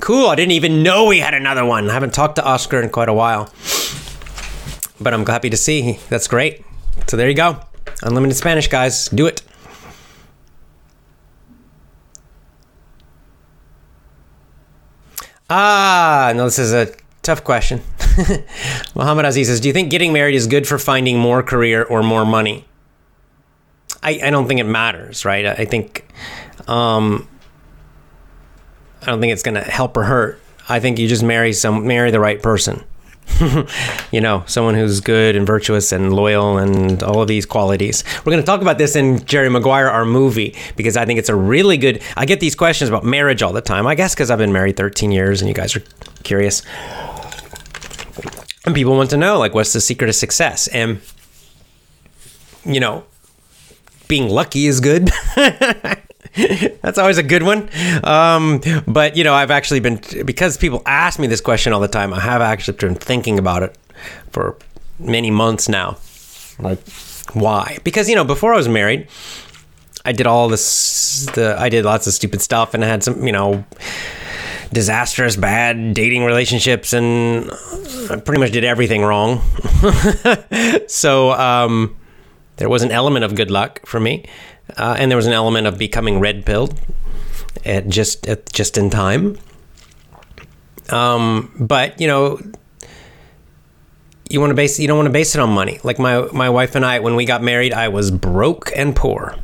Cool. 0.00 0.28
I 0.28 0.34
didn't 0.34 0.50
even 0.52 0.82
know 0.82 1.06
we 1.06 1.20
had 1.20 1.32
another 1.32 1.64
one. 1.64 1.88
I 1.88 1.92
haven't 1.92 2.12
talked 2.12 2.34
to 2.34 2.44
Oscar 2.44 2.82
in 2.82 2.90
quite 2.90 3.08
a 3.08 3.14
while. 3.14 3.48
But 5.00 5.14
I'm 5.14 5.24
happy 5.24 5.50
to 5.50 5.56
see. 5.56 6.00
That's 6.08 6.26
great. 6.26 6.64
So 7.06 7.16
there 7.16 7.28
you 7.28 7.36
go. 7.36 7.60
Unlimited 8.02 8.36
Spanish, 8.36 8.66
guys. 8.66 9.08
Do 9.08 9.28
it. 9.28 9.40
Ah, 15.48 16.32
no, 16.34 16.46
this 16.46 16.58
is 16.58 16.72
a 16.72 16.92
tough 17.22 17.44
question. 17.44 17.82
Muhammad 18.96 19.26
Aziz 19.26 19.46
says 19.46 19.60
Do 19.60 19.68
you 19.68 19.72
think 19.72 19.92
getting 19.92 20.12
married 20.12 20.34
is 20.34 20.48
good 20.48 20.66
for 20.66 20.76
finding 20.76 21.20
more 21.20 21.44
career 21.44 21.84
or 21.84 22.02
more 22.02 22.26
money? 22.26 22.66
I, 24.06 24.20
I 24.22 24.30
don't 24.30 24.46
think 24.46 24.60
it 24.60 24.64
matters, 24.64 25.24
right? 25.24 25.44
I 25.44 25.64
think 25.64 26.06
um, 26.68 27.28
I 29.02 29.06
don't 29.06 29.20
think 29.20 29.32
it's 29.32 29.42
going 29.42 29.56
to 29.56 29.62
help 29.62 29.96
or 29.96 30.04
hurt. 30.04 30.40
I 30.68 30.78
think 30.78 31.00
you 31.00 31.08
just 31.08 31.24
marry 31.24 31.52
some 31.52 31.88
marry 31.88 32.12
the 32.12 32.20
right 32.20 32.40
person. 32.40 32.84
you 34.12 34.20
know, 34.20 34.44
someone 34.46 34.76
who's 34.76 35.00
good 35.00 35.34
and 35.34 35.44
virtuous 35.44 35.90
and 35.90 36.14
loyal 36.14 36.56
and 36.56 37.02
all 37.02 37.20
of 37.20 37.26
these 37.26 37.44
qualities. 37.44 38.04
We're 38.18 38.30
going 38.30 38.42
to 38.42 38.46
talk 38.46 38.62
about 38.62 38.78
this 38.78 38.94
in 38.94 39.24
Jerry 39.24 39.50
Maguire, 39.50 39.88
our 39.88 40.04
movie, 40.04 40.54
because 40.76 40.96
I 40.96 41.04
think 41.04 41.18
it's 41.18 41.28
a 41.28 41.34
really 41.34 41.76
good. 41.76 42.00
I 42.16 42.26
get 42.26 42.38
these 42.38 42.54
questions 42.54 42.88
about 42.88 43.02
marriage 43.02 43.42
all 43.42 43.52
the 43.52 43.60
time. 43.60 43.88
I 43.88 43.96
guess 43.96 44.14
because 44.14 44.30
I've 44.30 44.38
been 44.38 44.52
married 44.52 44.76
13 44.76 45.10
years 45.10 45.42
and 45.42 45.48
you 45.48 45.54
guys 45.54 45.74
are 45.74 45.82
curious. 46.22 46.62
And 48.64 48.72
people 48.72 48.96
want 48.96 49.10
to 49.10 49.16
know, 49.16 49.38
like, 49.40 49.52
what's 49.52 49.72
the 49.72 49.80
secret 49.80 50.08
of 50.08 50.14
success? 50.14 50.68
And, 50.68 51.00
you 52.64 52.78
know, 52.78 53.04
being 54.08 54.28
lucky 54.28 54.66
is 54.66 54.80
good. 54.80 55.10
That's 56.82 56.98
always 56.98 57.18
a 57.18 57.22
good 57.22 57.42
one. 57.42 57.68
Um, 58.04 58.60
but 58.86 59.16
you 59.16 59.24
know, 59.24 59.34
I've 59.34 59.50
actually 59.50 59.80
been 59.80 60.00
because 60.24 60.56
people 60.56 60.82
ask 60.84 61.18
me 61.18 61.26
this 61.26 61.40
question 61.40 61.72
all 61.72 61.80
the 61.80 61.88
time. 61.88 62.12
I 62.12 62.20
have 62.20 62.42
actually 62.42 62.76
been 62.76 62.94
thinking 62.94 63.38
about 63.38 63.62
it 63.62 63.76
for 64.30 64.56
many 64.98 65.30
months 65.30 65.68
now. 65.68 65.96
Like, 66.58 66.80
why? 67.32 67.78
Because 67.84 68.08
you 68.08 68.14
know, 68.14 68.24
before 68.24 68.52
I 68.52 68.56
was 68.56 68.68
married, 68.68 69.08
I 70.04 70.12
did 70.12 70.26
all 70.26 70.48
this. 70.48 71.26
The 71.34 71.56
I 71.58 71.68
did 71.68 71.84
lots 71.84 72.06
of 72.06 72.12
stupid 72.12 72.42
stuff, 72.42 72.74
and 72.74 72.84
I 72.84 72.88
had 72.88 73.02
some, 73.02 73.26
you 73.26 73.32
know, 73.32 73.64
disastrous, 74.72 75.36
bad 75.36 75.94
dating 75.94 76.24
relationships, 76.24 76.92
and 76.92 77.50
I 78.10 78.16
pretty 78.16 78.40
much 78.40 78.52
did 78.52 78.64
everything 78.64 79.02
wrong. 79.02 79.40
so. 80.86 81.32
Um, 81.32 81.96
there 82.56 82.68
was 82.68 82.82
an 82.82 82.90
element 82.90 83.24
of 83.24 83.34
good 83.34 83.50
luck 83.50 83.84
for 83.86 84.00
me, 84.00 84.24
uh, 84.76 84.96
and 84.98 85.10
there 85.10 85.16
was 85.16 85.26
an 85.26 85.32
element 85.32 85.66
of 85.66 85.78
becoming 85.78 86.20
red 86.20 86.46
pilled 86.46 86.78
at 87.64 87.88
just 87.88 88.26
at 88.26 88.50
just 88.52 88.78
in 88.78 88.90
time. 88.90 89.38
Um, 90.90 91.52
but 91.58 92.00
you 92.00 92.06
know, 92.06 92.40
you 94.28 94.40
want 94.40 94.50
to 94.50 94.54
base 94.54 94.78
you 94.78 94.88
don't 94.88 94.96
want 94.96 95.06
to 95.06 95.12
base 95.12 95.34
it 95.34 95.40
on 95.40 95.50
money. 95.50 95.80
Like 95.82 95.98
my 95.98 96.22
my 96.32 96.50
wife 96.50 96.74
and 96.74 96.84
I, 96.84 97.00
when 97.00 97.16
we 97.16 97.24
got 97.24 97.42
married, 97.42 97.72
I 97.72 97.88
was 97.88 98.10
broke 98.10 98.70
and 98.74 98.94
poor, 98.94 99.36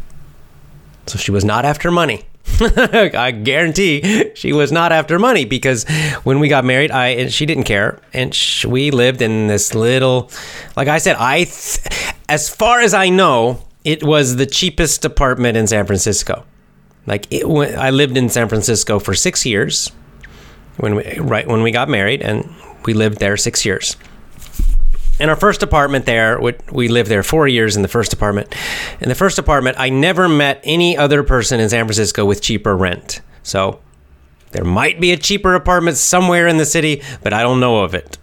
so 1.07 1.18
she 1.18 1.31
was 1.31 1.44
not 1.44 1.64
after 1.64 1.90
money. 1.90 2.25
I 2.61 3.31
guarantee 3.31 4.33
she 4.35 4.53
was 4.53 4.72
not 4.72 4.92
after 4.92 5.18
money 5.18 5.44
because 5.44 5.85
when 6.25 6.40
we 6.40 6.48
got 6.48 6.64
married, 6.64 6.90
I 6.90 7.29
she 7.29 7.46
didn't 7.46 7.64
care, 7.64 8.01
and 8.12 8.37
we 8.66 8.90
lived 8.90 9.22
in 9.22 9.46
this 9.46 9.75
little, 9.75 10.31
like 10.77 10.88
I 10.88 10.98
said, 10.98 11.16
I, 11.16 11.44
th- 11.44 12.12
as 12.33 12.49
far 12.49 12.81
as 12.81 12.95
I 12.95 13.09
know, 13.09 13.62
it 13.85 14.03
was 14.03 14.37
the 14.37 14.47
cheapest 14.47 15.05
apartment 15.05 15.57
in 15.57 15.66
San 15.66 15.87
Francisco. 15.87 16.45
Like 17.07 17.27
it, 17.31 17.45
I 17.77 17.90
lived 17.90 18.16
in 18.16 18.29
San 18.29 18.49
Francisco 18.49 18.99
for 18.99 19.14
six 19.14 19.45
years 19.45 19.92
when 20.79 20.95
we 20.95 21.18
right 21.18 21.47
when 21.47 21.62
we 21.62 21.71
got 21.71 21.88
married, 21.88 22.23
and 22.23 22.49
we 22.87 22.95
lived 22.95 23.18
there 23.18 23.37
six 23.37 23.64
years 23.64 23.97
in 25.23 25.29
our 25.29 25.37
first 25.37 25.62
apartment 25.62 26.05
there, 26.05 26.40
we 26.73 26.88
lived 26.88 27.09
there 27.09 27.23
four 27.23 27.47
years 27.47 27.77
in 27.77 27.83
the 27.83 27.88
first 27.88 28.12
apartment. 28.12 28.53
In 29.01 29.09
the 29.09 29.14
first 29.14 29.38
apartment, 29.38 29.77
I 29.79 29.88
never 29.88 30.29
met 30.29 30.61
any 30.64 30.97
other 30.97 31.23
person 31.23 31.61
in 31.61 31.68
San 31.68 31.85
Francisco 31.85 32.25
with 32.25 32.42
cheaper 32.42 32.77
rent. 32.77 33.21
So 33.45 33.81
there 34.51 34.64
might 34.64 35.01
be 35.01 35.12
a 35.12 35.16
cheaper 35.16 35.55
apartment 35.55 35.97
somewhere 35.97 36.49
in 36.49 36.57
the 36.57 36.64
city, 36.64 37.03
but 37.23 37.33
I 37.33 37.42
don't 37.42 37.61
know 37.61 37.85
of 37.85 37.95
it. 37.95 38.18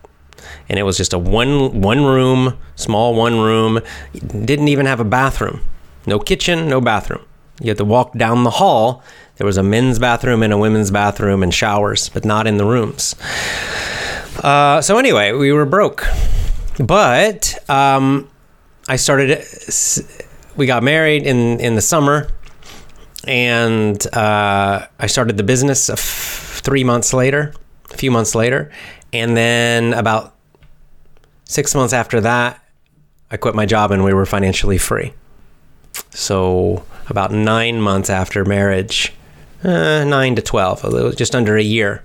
And 0.67 0.80
it 0.80 0.84
was 0.84 0.97
just 0.97 1.13
a 1.13 1.19
one 1.19 1.82
one 1.82 2.04
room, 2.06 2.58
small 2.75 3.15
one 3.15 3.39
room. 3.39 3.80
Didn't 4.13 4.67
even 4.67 4.86
have 4.86 4.99
a 4.99 5.06
bathroom. 5.06 5.62
No 6.06 6.19
kitchen, 6.19 6.67
no 6.67 6.82
bathroom. 6.82 7.25
You 7.62 7.69
had 7.69 7.78
to 7.78 7.86
walk 7.86 8.13
down 8.17 8.43
the 8.43 8.52
hall. 8.52 9.04
There 9.36 9.45
was 9.45 9.58
a 9.58 9.63
men's 9.63 9.99
bathroom 9.99 10.43
and 10.43 10.52
a 10.54 10.58
women's 10.58 10.91
bathroom 10.91 11.43
and 11.43 11.54
showers, 11.54 12.10
but 12.10 12.25
not 12.25 12.47
in 12.47 12.58
the 12.58 12.65
rooms. 12.65 13.15
Uh, 14.43 14.82
so 14.82 14.97
anyway, 14.97 15.32
we 15.34 15.52
were 15.52 15.65
broke. 15.65 16.06
But 16.80 17.58
um, 17.69 18.30
I 18.88 18.95
started. 18.95 19.43
We 20.56 20.65
got 20.65 20.84
married 20.84 21.23
in 21.23 21.60
in 21.60 21.75
the 21.75 21.82
summer, 21.82 22.30
and 23.28 24.06
uh, 24.15 24.88
I 24.97 25.08
started 25.08 25.38
the 25.38 25.43
business 25.43 25.89
three 26.62 26.84
months 26.84 27.13
later, 27.13 27.54
a 27.91 27.97
few 27.97 28.12
months 28.12 28.36
later, 28.36 28.71
and 29.13 29.36
then 29.36 29.93
about 29.93 30.36
six 31.45 31.74
months 31.76 31.93
after 31.93 32.22
that, 32.22 32.63
I 33.32 33.38
quit 33.38 33.56
my 33.56 33.65
job 33.65 33.91
and 33.91 34.04
we 34.04 34.13
were 34.13 34.26
financially 34.26 34.78
free. 34.78 35.13
So 36.12 36.84
about 37.10 37.32
nine 37.32 37.82
months 37.82 38.10
after 38.10 38.45
marriage, 38.45 39.13
uh, 39.63 40.04
nine 40.06 40.36
to 40.36 40.41
twelve, 40.41 40.82
just 41.15 41.36
under 41.36 41.56
a 41.58 41.63
year, 41.63 42.04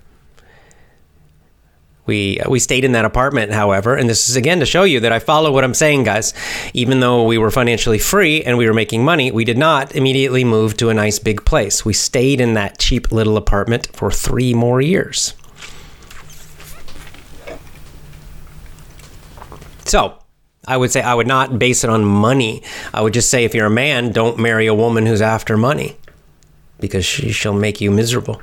We 2.07 2.39
we 2.49 2.59
stayed 2.59 2.85
in 2.85 2.93
that 2.93 3.07
apartment, 3.07 3.53
however, 3.53 3.95
and 3.97 4.09
this 4.11 4.29
is 4.29 4.37
again 4.37 4.61
to 4.61 4.67
show 4.67 4.85
you 4.85 5.01
that 5.01 5.13
I 5.13 5.19
follow 5.21 5.51
what 5.53 5.65
I'm 5.65 5.73
saying, 5.75 6.05
guys. 6.05 6.35
Even 6.75 7.01
though 7.01 7.25
we 7.25 7.39
were 7.39 7.51
financially 7.51 7.99
free 7.99 8.43
and 8.43 8.59
we 8.59 8.67
were 8.67 8.75
making 8.75 9.05
money, 9.05 9.31
we 9.31 9.45
did 9.45 9.57
not 9.57 9.95
immediately 9.97 10.45
move 10.45 10.77
to 10.79 10.91
a 10.91 10.95
nice 10.95 11.19
big 11.19 11.45
place. 11.47 11.85
We 11.85 11.95
stayed 11.95 12.41
in 12.41 12.55
that 12.55 12.79
cheap 12.79 13.11
little 13.13 13.37
apartment 13.39 13.89
for 13.95 14.11
3 14.11 14.53
more 14.53 14.83
years. 14.83 15.33
So, 19.85 20.19
I 20.67 20.77
would 20.77 20.91
say 20.91 21.03
I 21.03 21.15
would 21.15 21.27
not 21.27 21.59
base 21.59 21.85
it 21.85 21.91
on 21.91 22.05
money. 22.05 22.63
I 22.93 23.03
would 23.03 23.13
just 23.13 23.31
say 23.31 23.45
if 23.45 23.55
you're 23.55 23.67
a 23.67 23.71
man, 23.71 24.13
don't 24.13 24.39
marry 24.39 24.67
a 24.67 24.75
woman 24.75 25.07
who's 25.07 25.23
after 25.23 25.57
money 25.57 25.97
because 26.81 27.05
she, 27.05 27.33
she'll 27.33 27.55
make 27.55 27.81
you 27.81 27.91
miserable. 27.91 28.41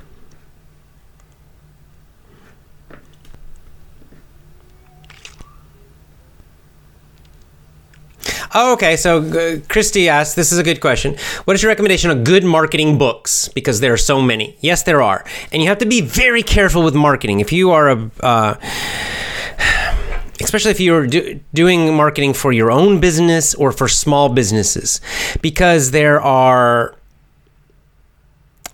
Okay. 8.53 8.97
So 8.97 9.21
uh, 9.21 9.59
Christy 9.69 10.09
asked, 10.09 10.35
this 10.35 10.51
is 10.51 10.57
a 10.57 10.63
good 10.63 10.81
question. 10.81 11.15
What 11.45 11.55
is 11.55 11.63
your 11.63 11.69
recommendation 11.69 12.11
of 12.11 12.23
good 12.23 12.43
marketing 12.43 12.97
books? 12.97 13.47
Because 13.47 13.79
there 13.79 13.93
are 13.93 13.97
so 13.97 14.21
many. 14.21 14.57
Yes, 14.59 14.83
there 14.83 15.01
are. 15.01 15.23
And 15.51 15.61
you 15.61 15.69
have 15.69 15.77
to 15.79 15.85
be 15.85 16.01
very 16.01 16.43
careful 16.43 16.83
with 16.83 16.93
marketing. 16.93 17.39
If 17.39 17.51
you 17.51 17.71
are 17.71 17.89
a. 17.89 18.11
Uh, 18.19 18.55
especially 20.43 20.71
if 20.71 20.79
you're 20.79 21.07
do, 21.07 21.39
doing 21.53 21.95
marketing 21.95 22.33
for 22.33 22.51
your 22.51 22.71
own 22.71 22.99
business 22.99 23.53
or 23.55 23.71
for 23.71 23.87
small 23.87 24.29
businesses, 24.29 25.01
because 25.41 25.91
there 25.91 26.21
are 26.21 26.95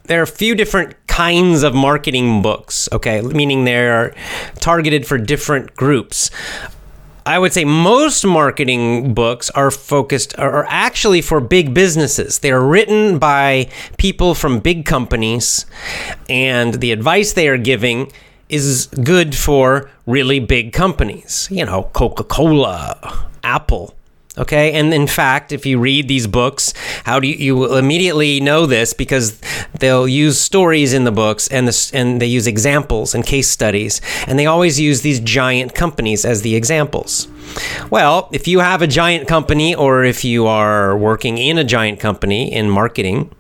there 0.04 0.20
are 0.20 0.24
a 0.24 0.28
few 0.28 0.56
different 0.56 0.96
kinds 1.08 1.64
of 1.64 1.74
marketing 1.74 2.42
books. 2.42 2.88
Okay, 2.92 3.22
meaning 3.22 3.66
they're 3.66 4.16
targeted 4.60 5.06
for 5.06 5.18
different 5.18 5.76
groups. 5.76 6.32
I 7.26 7.40
would 7.40 7.52
say 7.52 7.66
most 7.66 8.24
marketing 8.24 9.14
books 9.14 9.50
are 9.50 9.70
focused 9.70 10.40
are 10.40 10.66
actually 10.70 11.22
for 11.22 11.42
big 11.42 11.74
businesses. 11.74 12.40
They 12.40 12.52
are 12.52 12.66
written 12.66 13.20
by 13.20 13.70
people 13.98 14.34
from 14.34 14.60
big 14.60 14.86
companies, 14.86 15.66
and 16.30 16.76
the 16.76 16.94
advice 16.94 17.34
they 17.34 17.50
are 17.50 17.58
giving 17.58 18.14
is 18.50 18.88
good 19.04 19.36
for 19.36 19.90
really 20.06 20.40
big 20.40 20.74
companies. 20.74 21.48
You 21.52 21.66
know, 21.66 21.84
Coca 21.94 22.24
Cola, 22.24 23.28
Apple. 23.44 23.94
Okay, 24.38 24.74
and 24.74 24.94
in 24.94 25.08
fact, 25.08 25.52
if 25.52 25.66
you 25.66 25.80
read 25.80 26.08
these 26.08 26.28
books, 26.28 26.72
how 27.06 27.20
do 27.20 27.28
you, 27.28 27.36
you 27.38 27.76
immediately 27.76 28.40
know 28.40 28.68
this 28.68 28.94
because 28.94 29.42
they'll 29.80 30.08
use 30.08 30.40
stories 30.40 30.94
in 30.94 31.06
the 31.06 31.12
books 31.12 31.48
and 31.48 31.68
the, 31.68 31.92
and 31.92 32.22
they 32.22 32.28
use 32.28 32.46
examples 32.46 33.16
and 33.16 33.26
case 33.26 33.50
studies, 33.50 34.00
and 34.28 34.38
they 34.38 34.46
always 34.46 34.80
use 34.80 35.02
these 35.02 35.20
giant 35.22 35.74
companies 35.74 36.24
as 36.24 36.44
the 36.44 36.56
examples. 36.56 37.28
Well, 37.90 38.30
if 38.32 38.48
you 38.48 38.60
have 38.60 38.84
a 38.84 38.88
giant 38.88 39.28
company 39.28 39.74
or 39.74 40.04
if 40.04 40.24
you 40.24 40.46
are 40.46 40.96
working 40.96 41.40
in 41.40 41.58
a 41.58 41.64
giant 41.64 42.00
company 42.00 42.54
in 42.54 42.70
marketing, 42.70 43.34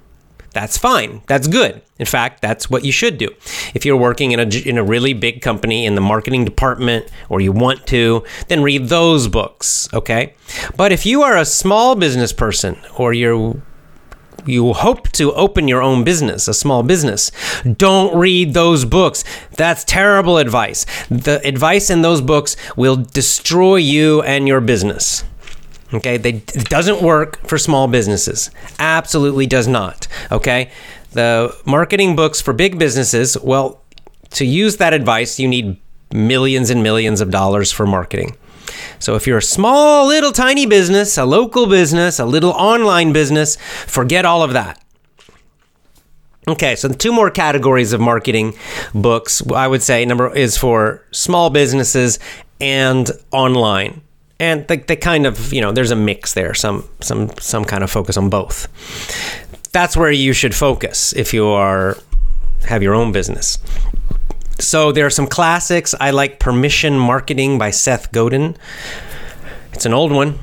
that's 0.57 0.75
fine. 0.75 1.21
That's 1.27 1.47
good. 1.47 1.83
In 1.99 2.07
fact, 2.07 2.41
that's 2.41 2.67
what 2.67 2.83
you 2.83 2.91
should 2.91 3.19
do. 3.19 3.29
If 3.75 3.85
you're 3.85 3.95
working 3.95 4.31
in 4.31 4.39
a, 4.39 4.67
in 4.67 4.79
a 4.79 4.83
really 4.83 5.13
big 5.13 5.43
company 5.43 5.85
in 5.85 5.93
the 5.93 6.01
marketing 6.01 6.45
department 6.45 7.11
or 7.29 7.39
you 7.41 7.51
want 7.51 7.85
to, 7.87 8.23
then 8.47 8.63
read 8.63 8.89
those 8.89 9.27
books, 9.27 9.87
okay? 9.93 10.33
But 10.75 10.91
if 10.91 11.05
you 11.05 11.21
are 11.21 11.37
a 11.37 11.45
small 11.45 11.93
business 11.93 12.33
person 12.33 12.75
or 12.95 13.13
you're 13.13 13.61
you 14.47 14.73
hope 14.73 15.11
to 15.11 15.31
open 15.33 15.67
your 15.67 15.83
own 15.83 16.03
business, 16.03 16.47
a 16.47 16.53
small 16.55 16.81
business, 16.81 17.31
don't 17.63 18.17
read 18.17 18.55
those 18.55 18.83
books. 18.85 19.23
That's 19.57 19.83
terrible 19.83 20.37
advice. 20.37 20.85
The 21.09 21.39
advice 21.45 21.89
in 21.91 22.01
those 22.01 22.21
books 22.21 22.55
will 22.75 22.95
destroy 22.95 23.75
you 23.75 24.23
and 24.23 24.47
your 24.47 24.61
business. 24.61 25.23
Okay, 25.93 26.17
they, 26.17 26.29
it 26.29 26.69
doesn't 26.69 27.01
work 27.01 27.47
for 27.47 27.57
small 27.57 27.87
businesses. 27.87 28.51
Absolutely 28.77 29.45
does 29.45 29.67
not. 29.67 30.07
Okay, 30.31 30.69
the 31.13 31.55
marketing 31.65 32.15
books 32.15 32.41
for 32.41 32.51
big 32.53 32.77
businesses, 32.77 33.37
well, 33.39 33.81
to 34.31 34.45
use 34.45 34.77
that 34.77 34.93
advice, 34.93 35.39
you 35.39 35.47
need 35.47 35.79
millions 36.13 36.69
and 36.69 36.83
millions 36.83 37.21
of 37.21 37.31
dollars 37.31 37.71
for 37.71 37.85
marketing. 37.85 38.35
So 38.99 39.15
if 39.15 39.25
you're 39.25 39.37
a 39.37 39.41
small, 39.41 40.07
little, 40.07 40.31
tiny 40.31 40.65
business, 40.65 41.17
a 41.17 41.25
local 41.25 41.67
business, 41.67 42.19
a 42.19 42.25
little 42.25 42.51
online 42.51 43.13
business, 43.13 43.55
forget 43.55 44.25
all 44.25 44.43
of 44.43 44.53
that. 44.53 44.83
Okay, 46.49 46.75
so 46.75 46.89
two 46.89 47.11
more 47.11 47.29
categories 47.29 47.93
of 47.93 47.99
marketing 47.99 48.53
books 48.93 49.41
I 49.53 49.67
would 49.67 49.83
say 49.83 50.05
number 50.05 50.33
is 50.33 50.57
for 50.57 51.03
small 51.11 51.49
businesses 51.49 52.19
and 52.61 53.09
online 53.31 54.01
and 54.39 54.67
they, 54.67 54.77
they 54.77 54.95
kind 54.95 55.25
of 55.25 55.51
you 55.53 55.61
know 55.61 55.71
there's 55.71 55.91
a 55.91 55.95
mix 55.95 56.33
there. 56.33 56.53
Some 56.53 56.87
some 57.01 57.29
some 57.39 57.65
kind 57.65 57.83
of 57.83 57.91
focus 57.91 58.17
on 58.17 58.29
both. 58.29 58.67
That's 59.71 59.95
where 59.97 60.11
you 60.11 60.33
should 60.33 60.55
focus 60.55 61.13
if 61.13 61.33
you 61.33 61.47
are 61.47 61.97
have 62.65 62.81
your 62.83 62.93
own 62.93 63.11
business. 63.11 63.57
So 64.59 64.91
there 64.91 65.05
are 65.05 65.11
some 65.11 65.27
classics. 65.27 65.93
I 65.99 66.11
like 66.11 66.39
permission 66.39 66.97
marketing 66.97 67.57
by 67.57 67.71
seth 67.71 68.11
godin. 68.11 68.57
It's 69.73 69.85
an 69.85 69.93
old 69.93 70.11
one 70.11 70.39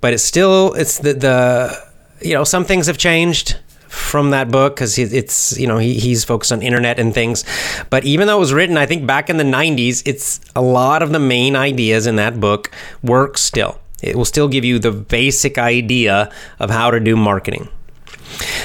but 0.00 0.12
it's 0.12 0.22
still 0.22 0.74
it's 0.74 0.98
the, 0.98 1.14
the 1.14 1.88
you 2.20 2.34
know 2.34 2.44
some 2.44 2.64
things 2.64 2.86
have 2.86 2.98
changed 2.98 3.56
from 3.88 4.30
that 4.30 4.50
book 4.50 4.76
because 4.76 4.98
it's 4.98 5.58
you 5.58 5.66
know 5.66 5.78
he, 5.78 5.94
he's 5.98 6.24
focused 6.24 6.52
on 6.52 6.62
internet 6.62 6.98
and 6.98 7.12
things. 7.12 7.44
But 7.90 8.04
even 8.04 8.26
though 8.26 8.36
it 8.36 8.40
was 8.40 8.52
written 8.52 8.76
i 8.76 8.86
think 8.86 9.06
back 9.06 9.28
in 9.30 9.36
the 9.36 9.44
90s 9.44 10.02
it's 10.06 10.40
a 10.54 10.62
lot 10.62 11.02
of 11.02 11.10
the 11.10 11.18
main 11.18 11.56
ideas 11.56 12.06
in 12.06 12.16
that 12.16 12.40
book 12.40 12.70
work 13.02 13.38
still. 13.38 13.80
It 14.02 14.14
will 14.14 14.24
still 14.24 14.46
give 14.46 14.64
you 14.64 14.78
the 14.78 14.92
basic 14.92 15.58
idea 15.58 16.30
of 16.60 16.70
how 16.70 16.92
to 16.92 17.00
do 17.00 17.16
marketing. 17.16 17.68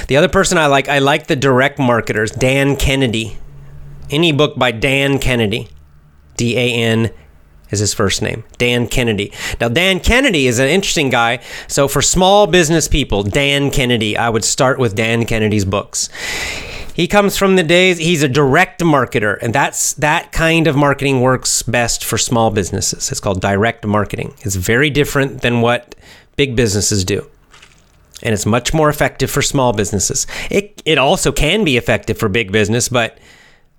The 0.06 0.16
other 0.16 0.28
person 0.28 0.58
i 0.58 0.66
like 0.66 0.88
i 0.88 0.98
like 0.98 1.26
the 1.26 1.36
direct 1.36 1.78
marketers 1.78 2.30
dan 2.30 2.76
kennedy. 2.76 3.38
Any 4.10 4.32
book 4.32 4.56
by 4.56 4.70
dan 4.70 5.18
kennedy 5.18 5.68
d-a-n 6.36 7.10
is 7.74 7.80
his 7.80 7.92
first 7.92 8.22
name, 8.22 8.44
Dan 8.56 8.86
Kennedy. 8.86 9.32
Now, 9.60 9.68
Dan 9.68 10.00
Kennedy 10.00 10.46
is 10.46 10.58
an 10.58 10.68
interesting 10.68 11.10
guy. 11.10 11.40
So, 11.68 11.88
for 11.88 12.00
small 12.00 12.46
business 12.46 12.88
people, 12.88 13.22
Dan 13.22 13.70
Kennedy, 13.70 14.16
I 14.16 14.30
would 14.30 14.44
start 14.44 14.78
with 14.78 14.94
Dan 14.94 15.26
Kennedy's 15.26 15.64
books. 15.64 16.08
He 16.94 17.08
comes 17.08 17.36
from 17.36 17.56
the 17.56 17.64
days 17.64 17.98
he's 17.98 18.22
a 18.22 18.28
direct 18.28 18.80
marketer, 18.80 19.36
and 19.42 19.52
that's 19.52 19.94
that 19.94 20.30
kind 20.30 20.68
of 20.68 20.76
marketing 20.76 21.20
works 21.20 21.62
best 21.64 22.04
for 22.04 22.16
small 22.16 22.52
businesses. 22.52 23.10
It's 23.10 23.18
called 23.18 23.40
direct 23.40 23.84
marketing. 23.84 24.34
It's 24.42 24.54
very 24.54 24.90
different 24.90 25.42
than 25.42 25.60
what 25.60 25.96
big 26.36 26.54
businesses 26.54 27.04
do. 27.04 27.28
And 28.22 28.32
it's 28.32 28.46
much 28.46 28.72
more 28.72 28.88
effective 28.88 29.28
for 29.28 29.42
small 29.42 29.72
businesses. 29.72 30.26
It, 30.50 30.80
it 30.84 30.96
also 30.96 31.32
can 31.32 31.64
be 31.64 31.76
effective 31.76 32.16
for 32.16 32.28
big 32.28 32.52
business, 32.52 32.88
but 32.88 33.18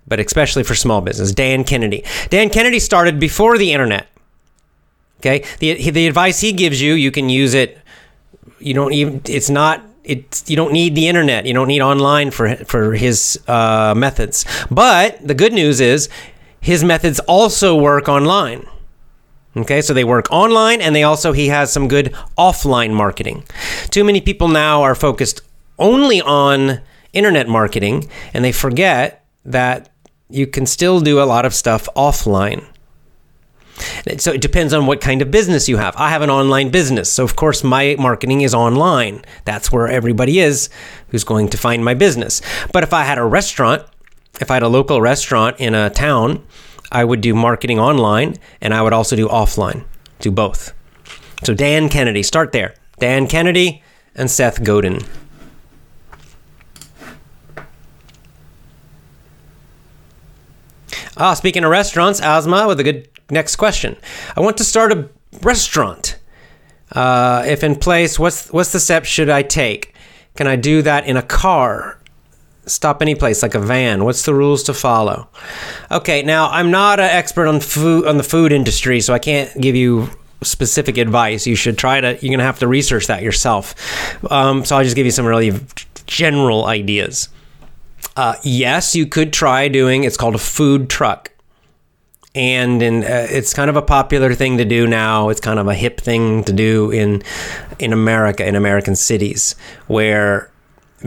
but 0.06 0.20
especially 0.20 0.62
for 0.62 0.74
small 0.74 1.00
business. 1.00 1.32
Dan 1.32 1.64
Kennedy. 1.64 2.04
Dan 2.30 2.50
Kennedy 2.50 2.78
started 2.78 3.18
before 3.18 3.58
the 3.58 3.72
internet. 3.72 4.08
Okay, 5.20 5.44
the 5.60 5.90
the 5.90 6.06
advice 6.06 6.40
he 6.40 6.52
gives 6.52 6.80
you, 6.80 6.94
you 6.94 7.10
can 7.10 7.28
use 7.28 7.54
it. 7.54 7.78
You 8.58 8.74
don't 8.74 8.92
even. 8.92 9.22
It's 9.24 9.50
not. 9.50 9.82
It's 10.04 10.48
you 10.48 10.56
don't 10.56 10.72
need 10.72 10.94
the 10.94 11.08
internet. 11.08 11.46
You 11.46 11.54
don't 11.54 11.68
need 11.68 11.80
online 11.80 12.30
for 12.30 12.54
for 12.56 12.94
his 12.94 13.40
uh, 13.48 13.94
methods. 13.96 14.44
But 14.70 15.26
the 15.26 15.34
good 15.34 15.52
news 15.52 15.80
is, 15.80 16.08
his 16.60 16.84
methods 16.84 17.18
also 17.20 17.74
work 17.76 18.08
online. 18.08 18.66
Okay, 19.56 19.80
so 19.80 19.94
they 19.94 20.04
work 20.04 20.30
online, 20.30 20.82
and 20.82 20.94
they 20.94 21.02
also 21.02 21.32
he 21.32 21.48
has 21.48 21.72
some 21.72 21.88
good 21.88 22.14
offline 22.36 22.92
marketing. 22.92 23.44
Too 23.88 24.04
many 24.04 24.20
people 24.20 24.48
now 24.48 24.82
are 24.82 24.94
focused 24.94 25.40
only 25.78 26.20
on 26.20 26.80
internet 27.14 27.48
marketing, 27.48 28.08
and 28.34 28.44
they 28.44 28.52
forget 28.52 29.24
that 29.46 29.88
you 30.28 30.46
can 30.46 30.66
still 30.66 31.00
do 31.00 31.20
a 31.20 31.24
lot 31.24 31.44
of 31.44 31.54
stuff 31.54 31.88
offline. 31.96 32.64
So 34.18 34.32
it 34.32 34.40
depends 34.40 34.72
on 34.72 34.86
what 34.86 35.00
kind 35.00 35.20
of 35.20 35.30
business 35.30 35.68
you 35.68 35.76
have. 35.76 35.94
I 35.96 36.08
have 36.08 36.22
an 36.22 36.30
online 36.30 36.70
business, 36.70 37.12
so 37.12 37.24
of 37.24 37.36
course 37.36 37.62
my 37.62 37.94
marketing 37.98 38.40
is 38.40 38.54
online. 38.54 39.22
That's 39.44 39.70
where 39.70 39.86
everybody 39.86 40.38
is 40.38 40.70
who's 41.08 41.24
going 41.24 41.48
to 41.50 41.58
find 41.58 41.84
my 41.84 41.94
business. 41.94 42.40
But 42.72 42.82
if 42.82 42.94
I 42.94 43.04
had 43.04 43.18
a 43.18 43.24
restaurant, 43.24 43.82
if 44.40 44.50
I 44.50 44.54
had 44.54 44.62
a 44.62 44.68
local 44.68 45.00
restaurant 45.00 45.56
in 45.60 45.74
a 45.74 45.90
town, 45.90 46.44
I 46.90 47.04
would 47.04 47.20
do 47.20 47.34
marketing 47.34 47.78
online 47.78 48.36
and 48.60 48.72
I 48.72 48.82
would 48.82 48.92
also 48.92 49.16
do 49.16 49.28
offline. 49.28 49.84
Do 50.20 50.30
both. 50.30 50.72
So 51.44 51.52
Dan 51.52 51.88
Kennedy, 51.88 52.22
start 52.22 52.52
there. 52.52 52.74
Dan 52.98 53.26
Kennedy 53.26 53.82
and 54.14 54.30
Seth 54.30 54.64
Godin. 54.64 55.00
Ah, 61.16 61.32
speaking 61.32 61.64
of 61.64 61.70
restaurants, 61.70 62.20
Asma 62.20 62.66
with 62.66 62.78
a 62.78 62.84
good 62.84 63.08
next 63.30 63.56
question. 63.56 63.96
I 64.36 64.40
want 64.40 64.58
to 64.58 64.64
start 64.64 64.92
a 64.92 65.08
restaurant. 65.42 66.18
Uh, 66.92 67.42
if 67.46 67.64
in 67.64 67.74
place, 67.76 68.18
what's 68.18 68.52
what's 68.52 68.72
the 68.72 68.80
steps 68.80 69.08
should 69.08 69.30
I 69.30 69.42
take? 69.42 69.94
Can 70.36 70.46
I 70.46 70.56
do 70.56 70.82
that 70.82 71.06
in 71.06 71.16
a 71.16 71.22
car? 71.22 71.98
Stop 72.66 73.00
any 73.00 73.14
place 73.14 73.42
like 73.42 73.54
a 73.54 73.60
van. 73.60 74.04
What's 74.04 74.24
the 74.24 74.34
rules 74.34 74.62
to 74.64 74.74
follow? 74.74 75.28
Okay, 75.90 76.22
now 76.22 76.50
I'm 76.50 76.70
not 76.70 77.00
an 77.00 77.06
expert 77.06 77.46
on 77.46 77.60
food 77.60 78.06
on 78.06 78.18
the 78.18 78.22
food 78.22 78.52
industry, 78.52 79.00
so 79.00 79.14
I 79.14 79.18
can't 79.18 79.50
give 79.60 79.74
you 79.74 80.10
specific 80.42 80.98
advice. 80.98 81.46
You 81.46 81.56
should 81.56 81.78
try 81.78 82.00
to. 82.00 82.18
You're 82.20 82.32
gonna 82.32 82.44
have 82.44 82.58
to 82.58 82.68
research 82.68 83.06
that 83.06 83.22
yourself. 83.22 83.74
Um, 84.30 84.64
so 84.66 84.76
I'll 84.76 84.84
just 84.84 84.96
give 84.96 85.06
you 85.06 85.12
some 85.12 85.26
really 85.26 85.58
general 86.06 86.66
ideas. 86.66 87.30
Uh, 88.16 88.34
yes, 88.42 88.96
you 88.96 89.06
could 89.06 89.32
try 89.32 89.68
doing. 89.68 90.04
It's 90.04 90.16
called 90.16 90.34
a 90.34 90.38
food 90.38 90.88
truck 90.88 91.30
and 92.36 92.82
in, 92.82 93.02
uh, 93.02 93.26
it's 93.30 93.54
kind 93.54 93.70
of 93.70 93.76
a 93.76 93.82
popular 93.82 94.34
thing 94.34 94.58
to 94.58 94.64
do 94.66 94.86
now. 94.86 95.30
It's 95.30 95.40
kind 95.40 95.58
of 95.58 95.66
a 95.66 95.74
hip 95.74 96.00
thing 96.00 96.44
to 96.44 96.52
do 96.52 96.90
in 96.90 97.22
in 97.78 97.92
America, 97.94 98.46
in 98.46 98.54
American 98.54 98.94
cities, 98.94 99.56
where 99.86 100.50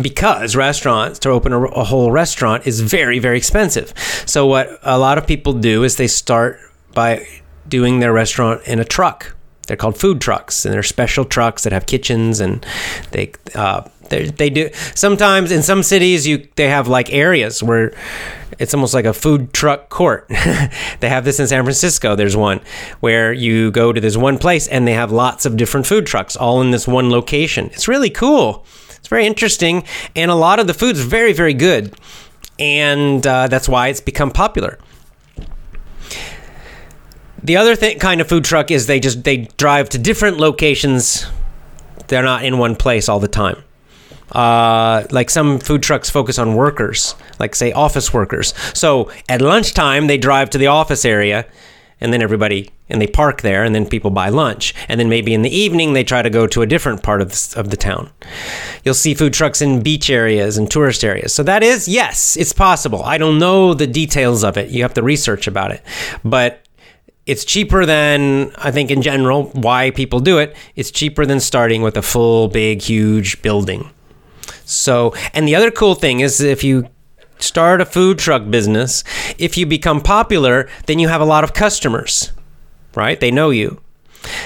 because 0.02 0.56
restaurants 0.56 1.20
to 1.20 1.30
open 1.30 1.54
a, 1.54 1.62
a, 1.62 1.84
whole 1.84 2.12
restaurant 2.12 2.66
is 2.66 2.82
very 2.82 3.20
very 3.20 3.38
expensive. 3.38 3.94
So 4.26 4.48
what 4.48 4.80
a 4.82 4.98
lot 4.98 5.20
of 5.20 5.28
people 5.28 5.54
do 5.54 5.84
is 5.84 5.98
they 5.98 6.08
start 6.08 6.60
by 6.96 7.28
doing 7.68 8.00
their 8.00 8.12
restaurant 8.12 8.64
in 8.66 8.80
a 8.80 8.86
truck. 8.86 9.36
They're 9.68 9.78
called 9.78 10.00
food 10.00 10.20
trucks, 10.20 10.66
and 10.66 10.74
they're 10.74 10.82
special 10.82 11.26
trucks 11.26 11.64
that 11.64 11.74
have 11.74 11.86
kitchens, 11.86 12.40
and 12.40 12.66
they 13.12 13.34
uh, 13.54 13.88
they 14.10 14.50
do 14.50 14.70
sometimes 14.96 15.52
in 15.52 15.62
some 15.62 15.84
cities 15.84 16.28
you 16.28 16.48
they 16.56 16.68
have 16.68 16.88
like 16.88 17.14
areas 17.14 17.62
where 17.62 17.94
it's 18.60 18.74
almost 18.74 18.94
like 18.94 19.06
a 19.06 19.14
food 19.14 19.54
truck 19.54 19.90
court. 19.90 20.28
they 21.00 21.08
have 21.10 21.24
this 21.24 21.40
in 21.40 21.48
San 21.48 21.64
Francisco. 21.64 22.16
There's 22.16 22.36
one 22.36 22.60
where 23.00 23.32
you 23.32 23.72
go 23.72 23.94
to 23.94 24.02
this 24.02 24.18
one 24.18 24.38
place 24.38 24.68
and 24.68 24.86
they 24.88 24.94
have 24.94 25.12
lots 25.12 25.46
of 25.46 25.56
different 25.56 25.88
food 25.88 26.06
trucks 26.06 26.36
all 26.36 26.62
in 26.62 26.72
this 26.72 26.88
one 26.88 27.10
location. 27.10 27.68
It's 27.68 27.88
really 27.88 28.10
cool. 28.10 28.66
It's 28.98 29.08
very 29.08 29.26
interesting, 29.26 29.86
and 30.14 30.30
a 30.30 30.36
lot 30.36 30.60
of 30.60 30.68
the 30.68 30.74
food's 30.74 31.00
very 31.00 31.32
very 31.32 31.54
good, 31.54 31.94
and 32.60 33.26
uh, 33.26 33.48
that's 33.48 33.70
why 33.70 33.88
it's 33.88 34.02
become 34.02 34.30
popular. 34.30 34.78
The 37.42 37.56
other 37.56 37.78
kind 37.96 38.20
of 38.20 38.28
food 38.28 38.44
truck 38.44 38.70
is 38.70 38.88
they 38.88 39.00
just 39.00 39.24
they 39.24 39.48
drive 39.58 39.88
to 39.90 39.98
different 39.98 40.38
locations. 40.38 41.26
They're 42.08 42.24
not 42.24 42.44
in 42.44 42.58
one 42.58 42.76
place 42.76 43.08
all 43.08 43.20
the 43.22 43.30
time. 43.30 43.64
Uh, 44.32 45.06
like 45.12 45.30
some 45.30 45.60
food 45.60 45.82
trucks 45.82 46.10
focus 46.10 46.38
on 46.38 46.56
workers, 46.56 47.16
like 47.40 47.56
say 47.56 47.72
office 47.72 48.14
workers. 48.14 48.54
So 48.74 49.12
at 49.28 49.42
lunchtime, 49.42 50.08
they 50.08 50.18
drive 50.18 50.50
to 50.52 50.58
the 50.58 50.68
office 50.68 51.06
area 51.06 51.46
and 52.02 52.14
then 52.14 52.22
everybody 52.22 52.70
and 52.90 53.02
they 53.02 53.08
park 53.08 53.42
there 53.42 53.64
and 53.64 53.76
then 53.76 53.86
people 53.86 54.10
buy 54.10 54.30
lunch. 54.30 54.74
And 54.88 55.00
then 55.00 55.10
maybe 55.10 55.34
in 55.34 55.42
the 55.42 55.56
evening 55.56 55.94
they 55.94 56.04
try 56.04 56.22
to 56.22 56.30
go 56.30 56.48
to 56.48 56.62
a 56.62 56.66
different 56.66 57.04
part 57.04 57.22
of 57.22 57.32
the, 57.32 57.54
of 57.60 57.70
the 57.70 57.78
town. 57.78 58.10
You'll 58.84 58.94
see 58.94 59.14
food 59.14 59.34
trucks 59.34 59.62
in 59.62 59.82
beach 59.82 60.10
areas 60.10 60.58
and 60.58 60.70
tourist 60.70 61.04
areas. 61.04 61.34
So 61.34 61.44
that 61.44 61.64
is 61.64 61.88
yes 61.88 62.38
it's 62.38 62.54
possible. 62.54 63.04
I 63.04 63.18
don't 63.18 63.40
know 63.40 63.74
the 63.74 63.88
details 63.88 64.44
of 64.44 64.58
it. 64.58 64.70
You 64.70 64.84
have 64.84 64.94
to 64.96 65.04
research 65.04 65.48
about 65.48 65.72
it. 65.72 65.82
But 66.24 66.66
it's 67.26 67.46
cheaper 67.46 67.86
than 67.86 68.52
i 68.58 68.72
think 68.72 68.90
in 68.90 69.04
general 69.04 69.44
why 69.50 69.92
people 69.92 70.20
do 70.20 70.40
it. 70.40 70.56
It's 70.76 70.90
cheaper 70.90 71.26
than 71.26 71.40
starting 71.40 71.82
with 71.82 71.98
a 71.98 72.02
full 72.02 72.48
big 72.48 72.82
huge 72.82 73.42
building 73.42 73.92
so, 74.70 75.16
and 75.34 75.48
the 75.48 75.56
other 75.56 75.72
cool 75.72 75.96
thing 75.96 76.20
is 76.20 76.42
if 76.42 76.64
you 76.64 76.88
start 77.40 77.82
a 77.82 77.86
food 77.86 78.20
truck 78.20 78.50
business, 78.52 79.04
if 79.40 79.58
you 79.58 79.66
become 79.66 80.00
popular, 80.00 80.70
then 80.86 81.00
you 81.00 81.08
have 81.08 81.22
a 81.22 81.26
lot 81.26 81.44
of 81.44 81.54
customers, 81.54 82.32
right? 82.96 83.20
They 83.20 83.32
know 83.32 83.50
you. 83.50 83.82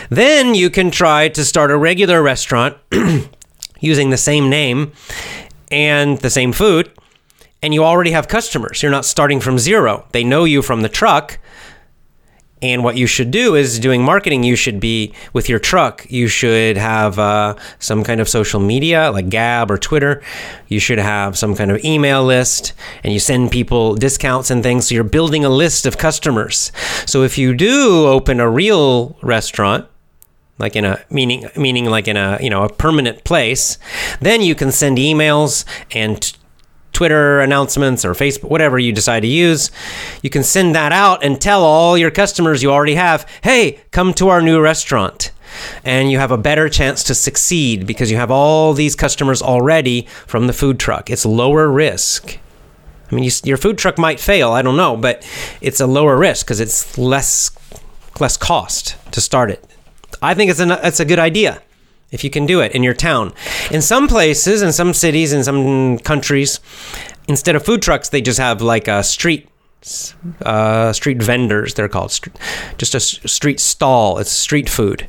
Then 0.10 0.56
you 0.56 0.70
can 0.70 0.92
try 0.92 1.28
to 1.28 1.44
start 1.44 1.72
a 1.72 1.78
regular 1.78 2.24
restaurant 2.24 2.78
using 3.82 4.12
the 4.12 4.18
same 4.18 4.50
name 4.50 4.94
and 5.70 6.18
the 6.20 6.30
same 6.30 6.54
food, 6.54 6.90
and 7.62 7.74
you 7.74 7.84
already 7.84 8.12
have 8.12 8.30
customers. 8.30 8.82
You're 8.82 8.92
not 8.92 9.06
starting 9.06 9.42
from 9.42 9.60
zero. 9.60 10.08
They 10.14 10.24
know 10.24 10.46
you 10.46 10.62
from 10.62 10.84
the 10.84 10.90
truck, 10.90 11.38
and 12.63 12.84
what 12.84 12.95
you 12.95 13.06
should 13.08 13.30
do 13.30 13.56
is 13.56 13.78
doing 13.78 14.02
marketing. 14.02 14.43
You 14.43 14.56
should 14.56 14.80
be 14.80 15.13
with 15.34 15.49
your 15.49 15.60
truck. 15.60 16.10
You 16.10 16.28
should 16.28 16.78
have 16.78 17.19
uh, 17.19 17.56
some 17.80 18.04
kind 18.06 18.21
of 18.21 18.30
social 18.30 18.62
media 18.62 19.12
like 19.12 19.28
Gab 19.30 19.69
or 19.69 19.78
Twitter. 19.78 20.21
You 20.69 20.80
should 20.80 20.97
have 20.97 21.38
some 21.38 21.56
kind 21.56 21.69
of 21.71 21.84
email 21.84 22.23
list 22.23 22.73
and 23.04 23.12
you 23.12 23.19
send 23.19 23.52
people 23.52 23.95
discounts 23.95 24.49
and 24.49 24.63
things. 24.63 24.88
So 24.88 24.95
you're 24.95 25.04
building 25.04 25.43
a 25.43 25.49
list 25.49 25.86
of 25.86 25.97
customers. 25.97 26.71
So 27.06 27.23
if 27.23 27.38
you 27.38 27.54
do 27.54 28.08
open 28.08 28.39
a 28.39 28.49
real 28.49 29.17
restaurant, 29.21 29.86
like 30.58 30.76
in 30.78 30.86
a 30.86 31.04
meaning 31.10 31.49
meaning 31.58 31.86
like 31.86 32.08
in 32.08 32.15
a 32.15 32.38
you 32.39 32.49
know 32.49 32.63
a 32.63 32.69
permanent 32.69 33.23
place 33.23 33.80
then 34.21 34.39
you 34.39 34.54
can 34.54 34.71
send 34.71 34.99
emails 34.99 35.65
and 35.91 36.38
Twitter 36.93 37.41
announcements 37.41 38.06
or 38.06 38.13
Facebook, 38.13 38.49
whatever 38.49 38.79
you 38.79 38.91
decide 38.91 39.21
to 39.21 39.27
use, 39.27 39.71
you 40.21 40.29
can 40.29 40.43
send 40.43 40.75
that 40.75 40.91
out 40.91 41.23
and 41.23 41.41
tell 41.41 41.63
all 41.63 41.97
your 41.97 42.12
customers 42.12 42.63
you 42.63 42.71
already 42.71 42.95
have, 42.95 43.29
hey, 43.43 43.82
come 43.91 44.13
to 44.13 44.29
our 44.29 44.41
new 44.41 44.62
restaurant. 44.62 45.32
And 45.84 46.12
you 46.12 46.17
have 46.17 46.32
a 46.32 46.38
better 46.38 46.69
chance 46.69 47.03
to 47.06 47.15
succeed 47.15 47.86
because 47.86 48.10
you 48.10 48.17
have 48.17 48.32
all 48.32 48.73
these 48.73 48.95
customers 48.95 49.41
already 49.41 50.08
from 50.25 50.47
the 50.47 50.53
food 50.53 50.79
truck. 50.79 51.10
It's 51.10 51.25
lower 51.25 51.69
risk. 51.69 52.39
I 53.12 53.15
mean, 53.15 53.23
you, 53.23 53.32
your 53.43 53.58
food 53.58 53.77
truck 53.77 53.97
might 53.97 54.19
fail, 54.19 54.51
I 54.51 54.62
don't 54.62 54.77
know, 54.77 54.97
but 54.97 55.27
it's 55.62 55.79
a 55.79 55.86
lower 55.86 56.17
risk 56.17 56.45
because 56.45 56.60
it's 56.60 56.97
less 56.97 57.51
less 58.19 58.38
cost 58.38 58.95
to 59.12 59.19
start 59.19 59.49
it. 59.49 59.63
I 60.21 60.34
think 60.36 60.51
it's 60.51 60.60
a, 60.60 60.88
it's 60.88 60.99
a 60.99 61.06
good 61.06 61.19
idea 61.19 61.62
if 62.13 62.23
you 62.23 62.30
can 62.30 62.45
do 62.45 62.62
it 62.62 62.71
in 62.71 62.84
your 62.84 62.93
town. 62.93 63.34
In 63.71 63.82
some 63.82 64.08
places, 64.08 64.62
in 64.62 64.71
some 64.71 64.93
cities, 64.93 65.34
in 65.34 65.43
some 65.43 65.97
countries, 65.99 66.62
instead 67.28 67.56
of 67.56 67.65
food 67.65 67.82
trucks, 67.82 68.10
they 68.10 68.21
just 68.21 68.39
have 68.39 68.62
like 68.62 68.88
a 68.88 69.04
street. 69.04 69.49
Uh, 70.45 70.93
street 70.93 71.21
vendors, 71.21 71.73
they're 71.73 71.89
called. 71.89 72.17
Just 72.78 72.95
a 72.95 73.02
street 73.02 73.60
stall. 73.60 74.17
It's 74.19 74.32
street 74.32 74.69
food. 74.69 75.08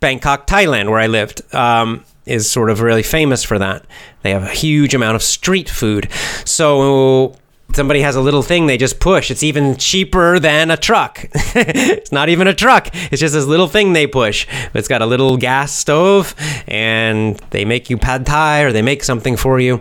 Bangkok, 0.00 0.48
Thailand, 0.48 0.90
where 0.90 0.98
I 0.98 1.06
lived, 1.06 1.42
um, 1.54 2.04
is 2.26 2.50
sort 2.50 2.70
of 2.70 2.80
really 2.80 3.04
famous 3.04 3.44
for 3.44 3.58
that. 3.58 3.84
They 4.22 4.30
have 4.30 4.42
a 4.42 4.48
huge 4.48 4.94
amount 4.94 5.14
of 5.14 5.22
street 5.22 5.68
food. 5.68 6.08
So 6.44 7.36
somebody 7.74 8.00
has 8.02 8.16
a 8.16 8.20
little 8.20 8.42
thing 8.42 8.66
they 8.66 8.76
just 8.76 9.00
push. 9.00 9.30
It's 9.30 9.42
even 9.42 9.76
cheaper 9.76 10.38
than 10.38 10.70
a 10.70 10.76
truck. 10.76 11.20
it's 11.34 12.12
not 12.12 12.28
even 12.28 12.46
a 12.46 12.54
truck. 12.54 12.88
It's 12.92 13.20
just 13.20 13.34
this 13.34 13.46
little 13.46 13.68
thing 13.68 13.92
they 13.92 14.06
push. 14.06 14.46
It's 14.74 14.88
got 14.88 15.02
a 15.02 15.06
little 15.06 15.36
gas 15.36 15.72
stove 15.72 16.34
and 16.66 17.36
they 17.50 17.64
make 17.64 17.90
you 17.90 17.96
pad 17.96 18.26
thai 18.26 18.62
or 18.62 18.72
they 18.72 18.82
make 18.82 19.02
something 19.02 19.36
for 19.36 19.60
you. 19.60 19.80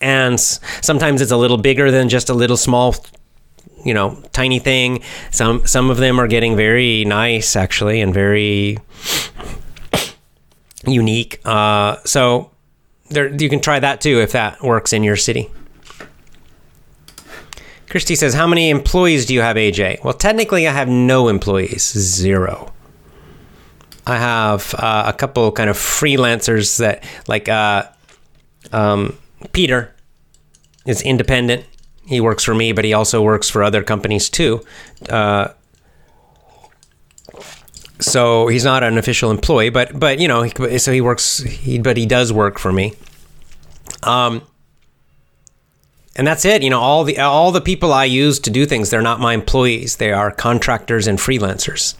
And 0.00 0.40
sometimes 0.40 1.20
it's 1.20 1.32
a 1.32 1.36
little 1.36 1.58
bigger 1.58 1.90
than 1.90 2.08
just 2.08 2.30
a 2.30 2.34
little 2.34 2.56
small 2.56 2.94
you 3.84 3.94
know, 3.94 4.22
tiny 4.32 4.58
thing. 4.58 5.02
Some 5.30 5.66
some 5.66 5.90
of 5.90 5.96
them 5.96 6.20
are 6.20 6.28
getting 6.28 6.56
very 6.56 7.04
nice 7.04 7.56
actually 7.56 8.00
and 8.00 8.12
very 8.12 8.78
unique. 10.86 11.40
Uh, 11.44 11.96
so 12.04 12.50
there 13.08 13.28
you 13.34 13.48
can 13.48 13.60
try 13.60 13.78
that 13.78 14.00
too 14.00 14.20
if 14.20 14.32
that 14.32 14.62
works 14.62 14.92
in 14.92 15.02
your 15.02 15.16
city. 15.16 15.50
Christy 17.90 18.14
says, 18.14 18.34
How 18.34 18.46
many 18.46 18.70
employees 18.70 19.26
do 19.26 19.34
you 19.34 19.40
have, 19.40 19.56
AJ? 19.56 20.04
Well, 20.04 20.14
technically, 20.14 20.66
I 20.68 20.72
have 20.72 20.88
no 20.88 21.26
employees, 21.26 21.92
zero. 21.92 22.72
I 24.06 24.16
have 24.16 24.74
uh, 24.78 25.04
a 25.06 25.12
couple 25.12 25.50
kind 25.50 25.68
of 25.68 25.76
freelancers 25.76 26.78
that, 26.78 27.04
like 27.26 27.48
uh, 27.48 27.88
um, 28.72 29.18
Peter, 29.52 29.92
is 30.86 31.02
independent. 31.02 31.64
He 32.06 32.20
works 32.20 32.44
for 32.44 32.54
me, 32.54 32.72
but 32.72 32.84
he 32.84 32.92
also 32.92 33.22
works 33.22 33.50
for 33.50 33.62
other 33.62 33.82
companies 33.82 34.30
too. 34.30 34.64
Uh, 35.08 35.48
so 37.98 38.46
he's 38.46 38.64
not 38.64 38.84
an 38.84 38.98
official 38.98 39.32
employee, 39.32 39.68
but 39.68 39.98
but 39.98 40.20
you 40.20 40.28
know, 40.28 40.46
so 40.78 40.92
he 40.92 41.00
works. 41.00 41.38
He 41.38 41.80
but 41.80 41.96
he 41.96 42.06
does 42.06 42.32
work 42.32 42.58
for 42.58 42.72
me. 42.72 42.94
Um, 44.04 44.42
and 46.20 46.26
that's 46.26 46.44
it. 46.44 46.62
You 46.62 46.68
know 46.68 46.80
all 46.80 47.02
the 47.02 47.18
all 47.18 47.50
the 47.50 47.62
people 47.62 47.94
i 47.94 48.04
use 48.04 48.38
to 48.40 48.50
do 48.50 48.66
things 48.66 48.90
they're 48.90 49.00
not 49.00 49.20
my 49.20 49.32
employees. 49.32 49.96
They 49.96 50.12
are 50.12 50.30
contractors 50.30 51.06
and 51.06 51.18
freelancers. 51.18 51.94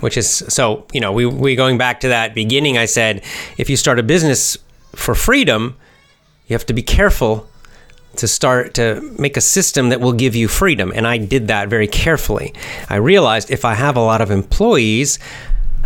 Which 0.00 0.16
is 0.16 0.28
so 0.28 0.84
you 0.92 1.00
know 1.00 1.12
we 1.12 1.26
we 1.26 1.54
going 1.54 1.78
back 1.78 2.00
to 2.00 2.08
that 2.08 2.34
beginning 2.34 2.76
i 2.76 2.86
said 2.86 3.22
if 3.56 3.70
you 3.70 3.76
start 3.76 4.00
a 4.00 4.02
business 4.02 4.58
for 4.96 5.14
freedom 5.14 5.76
you 6.48 6.54
have 6.54 6.66
to 6.66 6.72
be 6.72 6.82
careful 6.82 7.48
to 8.16 8.26
start 8.26 8.74
to 8.74 9.00
make 9.16 9.36
a 9.36 9.40
system 9.40 9.90
that 9.90 10.00
will 10.00 10.12
give 10.12 10.34
you 10.34 10.48
freedom. 10.48 10.92
And 10.92 11.06
i 11.06 11.18
did 11.18 11.46
that 11.46 11.68
very 11.68 11.86
carefully. 11.86 12.52
I 12.90 12.96
realized 12.96 13.48
if 13.52 13.64
i 13.64 13.74
have 13.74 13.96
a 13.96 14.00
lot 14.00 14.20
of 14.20 14.32
employees 14.32 15.20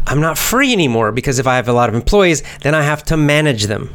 i'm 0.07 0.23
not 0.23 0.39
free 0.39 0.73
anymore 0.73 1.13
because 1.13 1.39
if 1.39 1.47
i 1.47 1.57
have 1.57 1.69
a 1.69 1.75
lot 1.75 1.91
of 1.91 1.95
employees 1.95 2.43
then 2.63 2.75
i 2.75 2.81
have 2.81 3.03
to 3.05 3.19
manage 3.19 3.65
them. 3.65 3.91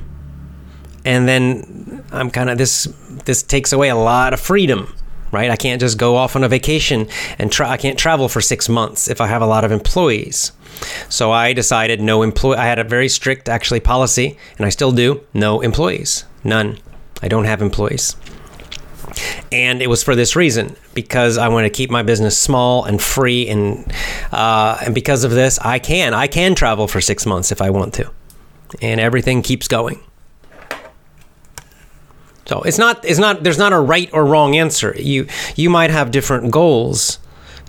And 1.06 1.28
then 1.28 1.95
I'm 2.16 2.32
kind 2.32 2.50
of 2.50 2.58
this 2.58 2.88
this 3.26 3.44
takes 3.44 3.74
away 3.74 3.90
a 3.90 3.96
lot 3.96 4.34
of 4.34 4.40
freedom, 4.40 4.96
right? 5.32 5.50
I 5.50 5.56
can't 5.56 5.82
just 5.82 5.98
go 5.98 6.16
off 6.16 6.36
on 6.36 6.44
a 6.44 6.50
vacation 6.50 7.08
and 7.40 7.52
tra- 7.52 7.70
I 7.70 7.78
can't 7.78 7.98
travel 7.98 8.30
for 8.30 8.42
six 8.42 8.70
months 8.70 9.10
if 9.10 9.22
I 9.22 9.28
have 9.28 9.42
a 9.42 9.48
lot 9.48 9.64
of 9.64 9.72
employees. 9.72 10.52
So 11.10 11.32
I 11.32 11.54
decided 11.54 12.02
no 12.02 12.22
employee. 12.22 12.58
I 12.58 12.66
had 12.66 12.80
a 12.80 12.84
very 12.84 13.10
strict 13.10 13.48
actually 13.50 13.80
policy, 13.80 14.38
and 14.58 14.66
I 14.66 14.70
still 14.70 14.92
do. 14.92 15.22
No 15.34 15.62
employees, 15.62 16.26
none. 16.44 16.78
I 17.22 17.28
don't 17.28 17.46
have 17.46 17.62
employees. 17.62 18.16
And 19.52 19.82
it 19.82 19.88
was 19.88 20.04
for 20.04 20.16
this 20.16 20.36
reason 20.36 20.76
because 20.94 21.38
I 21.38 21.48
want 21.48 21.66
to 21.66 21.70
keep 21.70 21.90
my 21.90 22.04
business 22.04 22.38
small 22.38 22.84
and 22.84 23.02
free, 23.02 23.48
and 23.48 23.92
uh, 24.32 24.78
and 24.86 24.94
because 24.94 25.24
of 25.24 25.32
this, 25.32 25.58
I 25.60 25.80
can 25.80 26.14
I 26.14 26.28
can 26.28 26.56
travel 26.56 26.88
for 26.88 27.00
six 27.00 27.26
months 27.26 27.52
if 27.52 27.62
I 27.62 27.70
want 27.70 27.94
to, 27.96 28.12
and 28.82 29.00
everything 29.00 29.42
keeps 29.42 29.68
going. 29.68 30.04
So 32.46 32.62
it's 32.62 32.78
not 32.78 33.04
it's 33.04 33.20
not 33.20 33.44
there's 33.44 33.58
not 33.58 33.74
a 33.74 33.80
right 33.80 34.10
or 34.14 34.26
wrong 34.26 34.56
answer. 34.56 34.96
You 34.98 35.28
you 35.56 35.70
might 35.70 35.90
have 35.90 36.12
different 36.12 36.52
goals. 36.52 37.20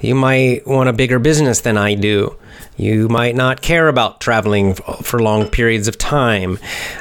You 0.03 0.15
might 0.15 0.67
want 0.67 0.91
a 0.91 0.93
bigger 0.93 1.19
business 1.19 1.63
than 1.63 1.79
I 1.79 1.95
do. 1.95 2.37
You 2.77 3.09
might 3.09 3.35
not 3.35 3.63
care 3.63 3.89
about 3.89 4.21
traveling 4.21 4.75
for 4.75 5.21
long 5.21 5.49
periods 5.49 5.89
of 5.89 5.97
time. 5.97 6.59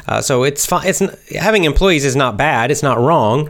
Uh, 0.08 0.22
so 0.22 0.44
it's 0.44 0.66
fine. 0.66 0.88
It's 0.88 1.02
having 1.34 1.66
employees 1.66 2.06
is 2.06 2.16
not 2.16 2.38
bad. 2.38 2.72
It's 2.72 2.84
not 2.84 2.98
wrong 2.98 3.50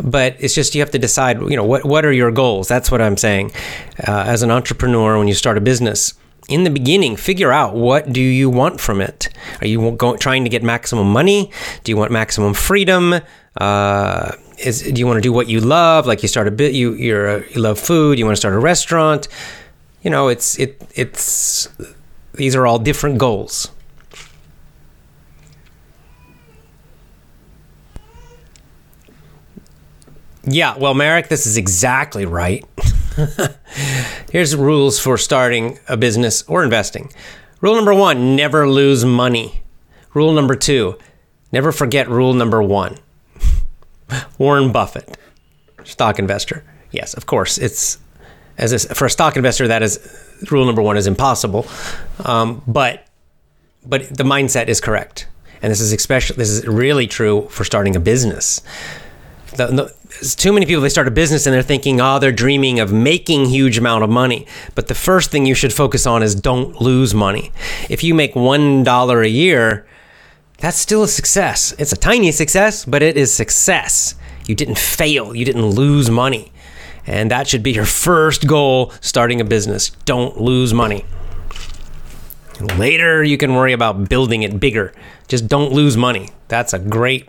but 0.00 0.36
it's 0.38 0.54
just 0.54 0.74
you 0.74 0.80
have 0.80 0.90
to 0.90 0.98
decide 0.98 1.40
you 1.40 1.56
know 1.56 1.64
what 1.64 1.84
what 1.84 2.04
are 2.04 2.12
your 2.12 2.30
goals 2.30 2.68
that's 2.68 2.90
what 2.90 3.00
i'm 3.00 3.16
saying 3.16 3.50
uh, 4.06 4.24
as 4.26 4.42
an 4.42 4.50
entrepreneur 4.50 5.18
when 5.18 5.28
you 5.28 5.34
start 5.34 5.56
a 5.56 5.60
business 5.60 6.14
in 6.48 6.64
the 6.64 6.70
beginning 6.70 7.16
figure 7.16 7.52
out 7.52 7.74
what 7.74 8.12
do 8.12 8.20
you 8.20 8.50
want 8.50 8.80
from 8.80 9.00
it 9.00 9.28
are 9.60 9.66
you 9.66 9.92
going, 9.92 10.18
trying 10.18 10.44
to 10.44 10.50
get 10.50 10.62
maximum 10.62 11.10
money 11.10 11.50
do 11.84 11.90
you 11.92 11.96
want 11.96 12.10
maximum 12.10 12.52
freedom 12.52 13.14
uh, 13.56 14.32
is, 14.58 14.82
do 14.82 14.98
you 14.98 15.06
want 15.06 15.16
to 15.16 15.20
do 15.20 15.32
what 15.32 15.48
you 15.48 15.60
love 15.60 16.06
like 16.06 16.22
you 16.22 16.28
start 16.28 16.48
a 16.48 16.50
bit 16.50 16.74
you 16.74 16.94
you're 16.94 17.26
a, 17.26 17.52
you 17.52 17.60
love 17.60 17.78
food 17.78 18.18
you 18.18 18.24
want 18.24 18.34
to 18.34 18.40
start 18.40 18.54
a 18.54 18.58
restaurant 18.58 19.28
you 20.02 20.10
know 20.10 20.28
it's 20.28 20.58
it 20.58 20.80
it's 20.94 21.68
these 22.34 22.54
are 22.54 22.66
all 22.66 22.78
different 22.78 23.18
goals 23.18 23.70
Yeah, 30.48 30.76
well, 30.76 30.94
Merrick, 30.94 31.26
this 31.26 31.44
is 31.44 31.56
exactly 31.56 32.24
right. 32.24 32.64
Here's 34.30 34.54
rules 34.54 34.96
for 34.96 35.18
starting 35.18 35.80
a 35.88 35.96
business 35.96 36.44
or 36.44 36.62
investing. 36.62 37.12
Rule 37.60 37.74
number 37.74 37.92
one 37.92 38.36
never 38.36 38.68
lose 38.68 39.04
money. 39.04 39.64
Rule 40.14 40.32
number 40.32 40.54
two 40.54 40.98
never 41.50 41.72
forget 41.72 42.08
rule 42.08 42.32
number 42.32 42.62
one. 42.62 42.98
Warren 44.38 44.72
Buffett, 44.72 45.16
stock 45.84 46.18
investor. 46.18 46.64
Yes, 46.90 47.14
of 47.14 47.26
course, 47.26 47.58
it's 47.58 47.98
as 48.58 48.72
a, 48.72 48.94
for 48.94 49.06
a 49.06 49.10
stock 49.10 49.36
investor 49.36 49.68
that 49.68 49.82
is 49.82 49.98
rule 50.50 50.64
number 50.64 50.82
one 50.82 50.96
is 50.96 51.06
impossible, 51.06 51.66
um, 52.24 52.62
but 52.66 53.06
but 53.84 54.08
the 54.08 54.24
mindset 54.24 54.68
is 54.68 54.80
correct, 54.80 55.28
and 55.62 55.70
this 55.70 55.80
is 55.80 55.92
especially 55.92 56.36
this 56.36 56.50
is 56.50 56.66
really 56.66 57.06
true 57.06 57.48
for 57.50 57.64
starting 57.64 57.96
a 57.96 58.00
business. 58.00 58.62
The, 59.56 59.66
the, 59.68 60.36
too 60.36 60.52
many 60.52 60.66
people 60.66 60.82
they 60.82 60.90
start 60.90 61.08
a 61.08 61.10
business 61.10 61.46
and 61.46 61.54
they're 61.54 61.62
thinking 61.62 61.98
oh 61.98 62.18
they're 62.18 62.30
dreaming 62.30 62.78
of 62.78 62.92
making 62.92 63.46
huge 63.46 63.78
amount 63.78 64.04
of 64.04 64.10
money 64.10 64.46
but 64.74 64.88
the 64.88 64.94
first 64.94 65.30
thing 65.30 65.46
you 65.46 65.54
should 65.54 65.72
focus 65.72 66.06
on 66.06 66.22
is 66.22 66.34
don't 66.34 66.78
lose 66.80 67.14
money 67.14 67.52
if 67.88 68.04
you 68.04 68.12
make 68.12 68.36
one 68.36 68.82
dollar 68.82 69.22
a 69.22 69.28
year 69.28 69.86
that's 70.58 70.78
still 70.78 71.02
a 71.02 71.08
success. 71.08 71.74
It's 71.78 71.92
a 71.92 71.96
tiny 71.96 72.32
success 72.32 72.84
but 72.84 73.02
it 73.02 73.16
is 73.16 73.32
success. 73.32 74.14
You 74.46 74.54
didn't 74.54 74.78
fail. 74.78 75.34
You 75.34 75.44
didn't 75.44 75.66
lose 75.66 76.10
money. 76.10 76.52
And 77.06 77.30
that 77.30 77.46
should 77.46 77.62
be 77.62 77.72
your 77.72 77.84
first 77.84 78.46
goal 78.46 78.92
starting 79.00 79.40
a 79.40 79.44
business. 79.44 79.90
Don't 80.04 80.40
lose 80.40 80.74
money. 80.74 81.04
Later 82.76 83.22
you 83.22 83.38
can 83.38 83.54
worry 83.54 83.72
about 83.72 84.08
building 84.08 84.42
it 84.42 84.58
bigger. 84.58 84.92
Just 85.28 85.48
don't 85.48 85.72
lose 85.72 85.96
money. 85.96 86.30
That's 86.48 86.72
a 86.72 86.78
great 86.78 87.28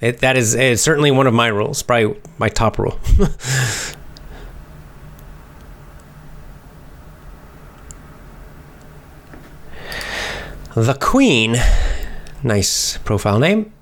it, 0.00 0.18
that 0.18 0.36
is, 0.36 0.54
is 0.54 0.80
certainly 0.80 1.10
one 1.10 1.26
of 1.26 1.34
my 1.34 1.48
rules, 1.48 1.82
probably 1.82 2.20
my 2.38 2.48
top 2.48 2.78
rule. 2.78 2.98
the 10.86 10.94
Queen, 10.94 11.56
nice 12.42 12.98
profile 12.98 13.38
name. 13.38 13.72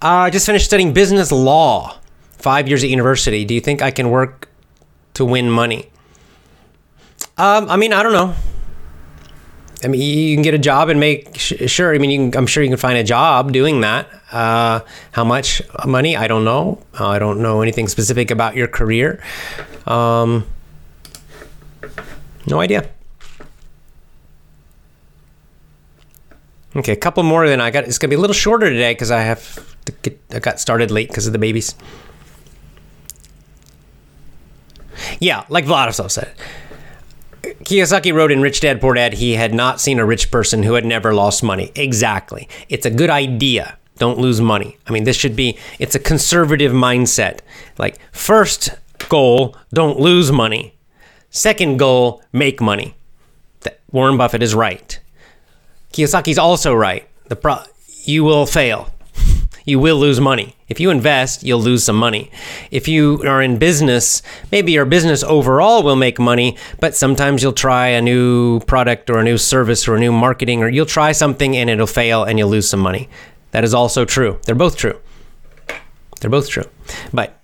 I 0.00 0.28
uh, 0.28 0.30
just 0.30 0.46
finished 0.46 0.66
studying 0.66 0.92
business 0.92 1.32
law, 1.32 1.98
five 2.32 2.68
years 2.68 2.84
at 2.84 2.90
university. 2.90 3.44
Do 3.44 3.54
you 3.54 3.60
think 3.60 3.82
I 3.82 3.90
can 3.90 4.10
work 4.10 4.48
to 5.14 5.24
win 5.24 5.50
money? 5.50 5.90
Um, 7.38 7.68
I 7.68 7.76
mean, 7.76 7.92
I 7.92 8.02
don't 8.02 8.12
know. 8.12 8.34
I 9.84 9.88
mean, 9.88 10.00
you 10.00 10.34
can 10.34 10.42
get 10.42 10.54
a 10.54 10.58
job 10.58 10.88
and 10.88 10.98
make 10.98 11.36
sure. 11.36 11.94
I 11.94 11.98
mean, 11.98 12.32
can, 12.32 12.38
I'm 12.38 12.46
sure 12.46 12.62
you 12.62 12.68
can 12.68 12.78
find 12.78 12.98
a 12.98 13.04
job 13.04 13.52
doing 13.52 13.82
that. 13.82 14.08
Uh, 14.32 14.80
how 15.12 15.24
much 15.24 15.62
money? 15.86 16.16
I 16.16 16.28
don't 16.28 16.44
know. 16.44 16.82
Uh, 16.98 17.08
I 17.08 17.18
don't 17.18 17.40
know 17.40 17.60
anything 17.60 17.88
specific 17.88 18.30
about 18.30 18.56
your 18.56 18.68
career. 18.68 19.22
Um, 19.86 20.46
no 22.46 22.60
idea. 22.60 22.88
Okay, 26.76 26.92
a 26.92 26.96
couple 26.96 27.22
more. 27.22 27.48
Then 27.48 27.60
I 27.60 27.70
got. 27.70 27.84
It's 27.84 27.98
gonna 27.98 28.10
be 28.10 28.16
a 28.16 28.20
little 28.20 28.34
shorter 28.34 28.68
today 28.68 28.92
because 28.92 29.10
I 29.10 29.22
have 29.22 29.74
to 29.86 29.92
get. 29.92 30.20
I 30.30 30.38
got 30.38 30.60
started 30.60 30.90
late 30.90 31.08
because 31.08 31.26
of 31.26 31.32
the 31.32 31.38
babies. 31.38 31.74
Yeah, 35.20 35.44
like 35.48 35.64
Vladisław 35.64 36.10
said. 36.10 36.34
Kiyosaki 37.64 38.12
wrote 38.12 38.32
in 38.32 38.40
Rich 38.42 38.60
Dad 38.60 38.80
Poor 38.80 38.94
Dad 38.94 39.14
he 39.14 39.34
had 39.34 39.54
not 39.54 39.80
seen 39.80 39.98
a 39.98 40.04
rich 40.04 40.30
person 40.30 40.62
who 40.62 40.74
had 40.74 40.84
never 40.84 41.14
lost 41.14 41.42
money. 41.42 41.72
Exactly. 41.74 42.48
It's 42.68 42.86
a 42.86 42.90
good 42.90 43.10
idea. 43.10 43.78
Don't 43.98 44.18
lose 44.18 44.40
money. 44.40 44.76
I 44.86 44.92
mean, 44.92 45.04
this 45.04 45.16
should 45.16 45.36
be, 45.36 45.58
it's 45.78 45.94
a 45.94 45.98
conservative 45.98 46.72
mindset. 46.72 47.40
Like, 47.78 47.98
first 48.12 48.70
goal, 49.08 49.56
don't 49.72 49.98
lose 49.98 50.30
money. 50.30 50.76
Second 51.30 51.78
goal, 51.78 52.22
make 52.32 52.60
money. 52.60 52.94
Warren 53.90 54.16
Buffett 54.16 54.42
is 54.42 54.54
right. 54.54 55.00
Kiyosaki's 55.92 56.38
also 56.38 56.74
right. 56.74 57.08
The 57.28 57.36
pro- 57.36 57.64
you 58.04 58.24
will 58.24 58.46
fail 58.46 58.90
you 59.64 59.78
will 59.78 59.96
lose 59.96 60.20
money. 60.20 60.56
If 60.68 60.80
you 60.80 60.90
invest, 60.90 61.42
you'll 61.42 61.60
lose 61.60 61.84
some 61.84 61.96
money. 61.96 62.30
If 62.70 62.88
you 62.88 63.22
are 63.24 63.40
in 63.42 63.58
business, 63.58 64.22
maybe 64.50 64.72
your 64.72 64.84
business 64.84 65.22
overall 65.22 65.82
will 65.82 65.96
make 65.96 66.18
money, 66.18 66.56
but 66.80 66.94
sometimes 66.96 67.42
you'll 67.42 67.52
try 67.52 67.88
a 67.88 68.02
new 68.02 68.60
product 68.60 69.10
or 69.10 69.18
a 69.18 69.24
new 69.24 69.38
service 69.38 69.86
or 69.86 69.94
a 69.94 70.00
new 70.00 70.12
marketing, 70.12 70.62
or 70.62 70.68
you'll 70.68 70.86
try 70.86 71.12
something 71.12 71.56
and 71.56 71.70
it'll 71.70 71.86
fail 71.86 72.24
and 72.24 72.38
you'll 72.38 72.48
lose 72.48 72.68
some 72.68 72.80
money. 72.80 73.08
That 73.52 73.64
is 73.64 73.74
also 73.74 74.04
true. 74.04 74.40
They're 74.44 74.54
both 74.54 74.76
true. 74.76 74.98
They're 76.20 76.30
both 76.30 76.48
true. 76.48 76.64
But 77.12 77.40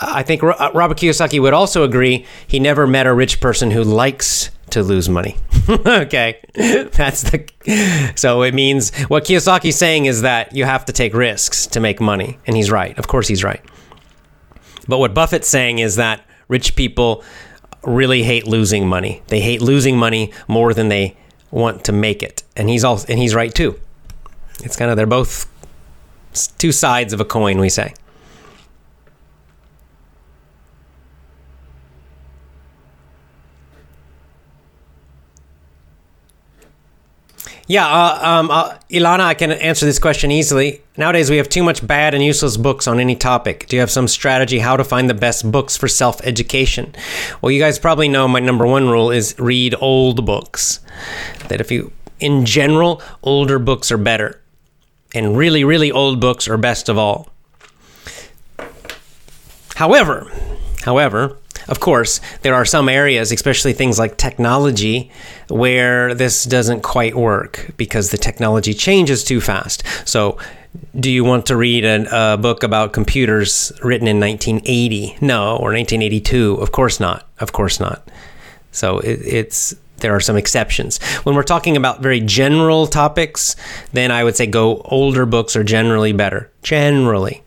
I 0.00 0.22
think 0.22 0.42
uh, 0.42 0.70
Robert 0.74 0.98
Kiyosaki 0.98 1.40
would 1.40 1.54
also 1.54 1.82
agree 1.82 2.26
he 2.46 2.60
never 2.60 2.86
met 2.86 3.06
a 3.06 3.12
rich 3.12 3.40
person 3.40 3.72
who 3.72 3.82
likes 3.82 4.50
to 4.70 4.82
lose 4.82 5.08
money. 5.08 5.36
okay. 5.86 6.40
That's 6.54 7.22
the 7.22 8.12
So 8.16 8.42
it 8.42 8.54
means 8.54 8.96
what 9.04 9.24
Kiyosaki's 9.24 9.76
saying 9.76 10.06
is 10.06 10.22
that 10.22 10.54
you 10.54 10.64
have 10.64 10.86
to 10.86 10.92
take 10.92 11.12
risks 11.12 11.66
to 11.68 11.80
make 11.80 12.00
money, 12.00 12.38
and 12.46 12.56
he's 12.56 12.70
right. 12.70 12.98
Of 12.98 13.08
course 13.08 13.28
he's 13.28 13.44
right. 13.44 13.62
But 14.86 14.98
what 14.98 15.12
Buffett's 15.12 15.48
saying 15.48 15.78
is 15.80 15.96
that 15.96 16.26
rich 16.48 16.74
people 16.74 17.22
really 17.84 18.22
hate 18.22 18.46
losing 18.46 18.88
money. 18.88 19.22
They 19.28 19.40
hate 19.40 19.60
losing 19.60 19.98
money 19.98 20.32
more 20.46 20.72
than 20.72 20.88
they 20.88 21.16
want 21.50 21.84
to 21.84 21.92
make 21.92 22.22
it. 22.22 22.42
And 22.56 22.68
he's 22.68 22.84
all 22.84 23.00
and 23.08 23.18
he's 23.18 23.34
right 23.34 23.54
too. 23.54 23.78
It's 24.64 24.76
kind 24.76 24.90
of 24.90 24.96
they're 24.96 25.06
both 25.06 25.46
two 26.58 26.72
sides 26.72 27.12
of 27.12 27.20
a 27.20 27.24
coin, 27.24 27.58
we 27.58 27.68
say. 27.68 27.94
Yeah, 37.70 37.86
uh, 37.86 38.20
um, 38.26 38.50
uh, 38.50 38.78
Ilana, 38.90 39.20
I 39.20 39.34
can 39.34 39.52
answer 39.52 39.84
this 39.84 39.98
question 39.98 40.30
easily. 40.32 40.80
Nowadays, 40.96 41.28
we 41.28 41.36
have 41.36 41.50
too 41.50 41.62
much 41.62 41.86
bad 41.86 42.14
and 42.14 42.24
useless 42.24 42.56
books 42.56 42.88
on 42.88 42.98
any 42.98 43.14
topic. 43.14 43.66
Do 43.66 43.76
you 43.76 43.80
have 43.80 43.90
some 43.90 44.08
strategy 44.08 44.58
how 44.58 44.78
to 44.78 44.84
find 44.84 45.08
the 45.08 45.14
best 45.14 45.50
books 45.52 45.76
for 45.76 45.86
self 45.86 46.18
education? 46.24 46.94
Well, 47.42 47.52
you 47.52 47.60
guys 47.60 47.78
probably 47.78 48.08
know 48.08 48.26
my 48.26 48.40
number 48.40 48.66
one 48.66 48.88
rule 48.88 49.10
is 49.10 49.38
read 49.38 49.74
old 49.80 50.24
books. 50.24 50.80
That 51.48 51.60
if 51.60 51.70
you, 51.70 51.92
in 52.20 52.46
general, 52.46 53.02
older 53.22 53.58
books 53.58 53.92
are 53.92 53.98
better. 53.98 54.40
And 55.14 55.36
really, 55.36 55.62
really 55.62 55.92
old 55.92 56.20
books 56.20 56.48
are 56.48 56.56
best 56.56 56.88
of 56.88 56.96
all. 56.96 57.28
However, 59.74 60.32
however, 60.84 61.36
of 61.68 61.80
course, 61.80 62.20
there 62.42 62.54
are 62.54 62.64
some 62.64 62.88
areas, 62.88 63.32
especially 63.32 63.72
things 63.72 63.98
like 63.98 64.16
technology, 64.16 65.10
where 65.48 66.14
this 66.14 66.44
doesn't 66.44 66.82
quite 66.82 67.14
work 67.14 67.70
because 67.76 68.10
the 68.10 68.18
technology 68.18 68.74
changes 68.74 69.24
too 69.24 69.40
fast. 69.40 69.82
So 70.04 70.38
do 70.98 71.10
you 71.10 71.24
want 71.24 71.46
to 71.46 71.56
read 71.56 71.84
a, 71.84 72.34
a 72.34 72.36
book 72.36 72.62
about 72.62 72.92
computers 72.92 73.72
written 73.82 74.08
in 74.08 74.20
1980? 74.20 75.18
No, 75.20 75.56
or 75.56 75.72
1982? 75.72 76.54
Of 76.54 76.72
course 76.72 77.00
not. 77.00 77.28
Of 77.40 77.52
course 77.52 77.80
not. 77.80 78.08
So 78.72 78.98
it, 78.98 79.20
it's 79.24 79.74
there 79.98 80.14
are 80.14 80.20
some 80.20 80.36
exceptions. 80.36 81.02
When 81.24 81.34
we're 81.34 81.42
talking 81.42 81.76
about 81.76 82.00
very 82.00 82.20
general 82.20 82.86
topics, 82.86 83.56
then 83.92 84.10
I 84.10 84.22
would 84.24 84.36
say 84.36 84.46
go 84.46 84.80
older 84.84 85.26
books 85.26 85.56
are 85.56 85.64
generally 85.64 86.12
better. 86.12 86.50
Generally. 86.62 87.42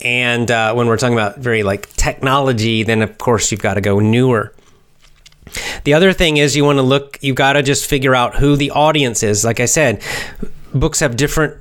And 0.00 0.50
uh, 0.50 0.74
when 0.74 0.86
we're 0.86 0.98
talking 0.98 1.14
about 1.14 1.38
very 1.38 1.62
like 1.62 1.88
technology, 1.94 2.82
then 2.82 3.02
of 3.02 3.18
course 3.18 3.50
you've 3.50 3.62
got 3.62 3.74
to 3.74 3.80
go 3.80 3.98
newer. 3.98 4.52
The 5.84 5.94
other 5.94 6.12
thing 6.12 6.36
is 6.36 6.56
you 6.56 6.64
want 6.64 6.78
to 6.78 6.82
look, 6.82 7.18
you've 7.22 7.36
got 7.36 7.54
to 7.54 7.62
just 7.62 7.86
figure 7.86 8.14
out 8.14 8.36
who 8.36 8.56
the 8.56 8.70
audience 8.72 9.22
is. 9.22 9.44
Like 9.44 9.60
I 9.60 9.66
said, 9.66 10.02
books 10.74 11.00
have 11.00 11.16
different, 11.16 11.56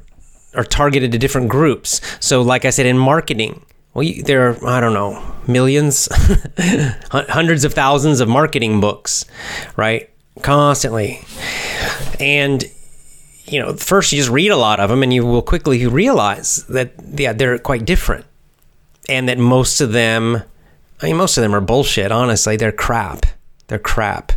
are 0.54 0.64
targeted 0.64 1.12
to 1.12 1.18
different 1.18 1.50
groups. 1.50 2.02
So, 2.20 2.42
like 2.42 2.66
I 2.66 2.72
said, 2.72 2.86
in 2.86 2.98
marketing, 2.98 3.64
well, 3.94 4.04
you, 4.04 4.24
there 4.24 4.50
are, 4.50 4.68
I 4.68 4.82
don't 4.82 4.94
know, 4.94 5.24
millions, 5.48 6.10
hundreds 7.10 7.64
of 7.64 7.74
thousands 7.74 8.20
of 8.20 8.28
marketing 8.28 8.82
books, 8.82 9.26
right? 9.78 10.10
Constantly. 10.42 11.24
And, 12.20 12.66
you 13.46 13.60
know, 13.60 13.76
first 13.76 14.12
you 14.12 14.18
just 14.18 14.30
read 14.30 14.52
a 14.52 14.58
lot 14.58 14.80
of 14.80 14.90
them 14.90 15.04
and 15.04 15.14
you 15.14 15.26
will 15.26 15.42
quickly 15.42 15.86
realize 15.88 16.66
that, 16.68 16.94
yeah, 17.16 17.34
they're 17.34 17.60
quite 17.60 17.86
different. 17.86 18.26
And 19.08 19.30
that 19.30 19.38
most 19.38 19.82
of 19.82 19.92
them, 19.92 20.42
I 21.02 21.06
mean, 21.06 21.18
most 21.18 21.38
of 21.38 21.42
them 21.44 21.54
are 21.54 21.62
bullshit, 21.62 22.12
honestly. 22.12 22.58
They're 22.58 22.72
crap. 22.72 23.26
They're 23.68 23.80
crap. 23.80 24.32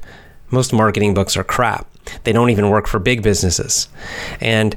Most 0.50 0.72
marketing 0.72 1.14
books 1.14 1.36
are 1.36 1.44
crap. 1.44 1.86
They 2.24 2.32
don't 2.32 2.50
even 2.50 2.70
work 2.70 2.86
for 2.86 2.98
big 2.98 3.22
businesses. 3.22 3.88
And 4.40 4.76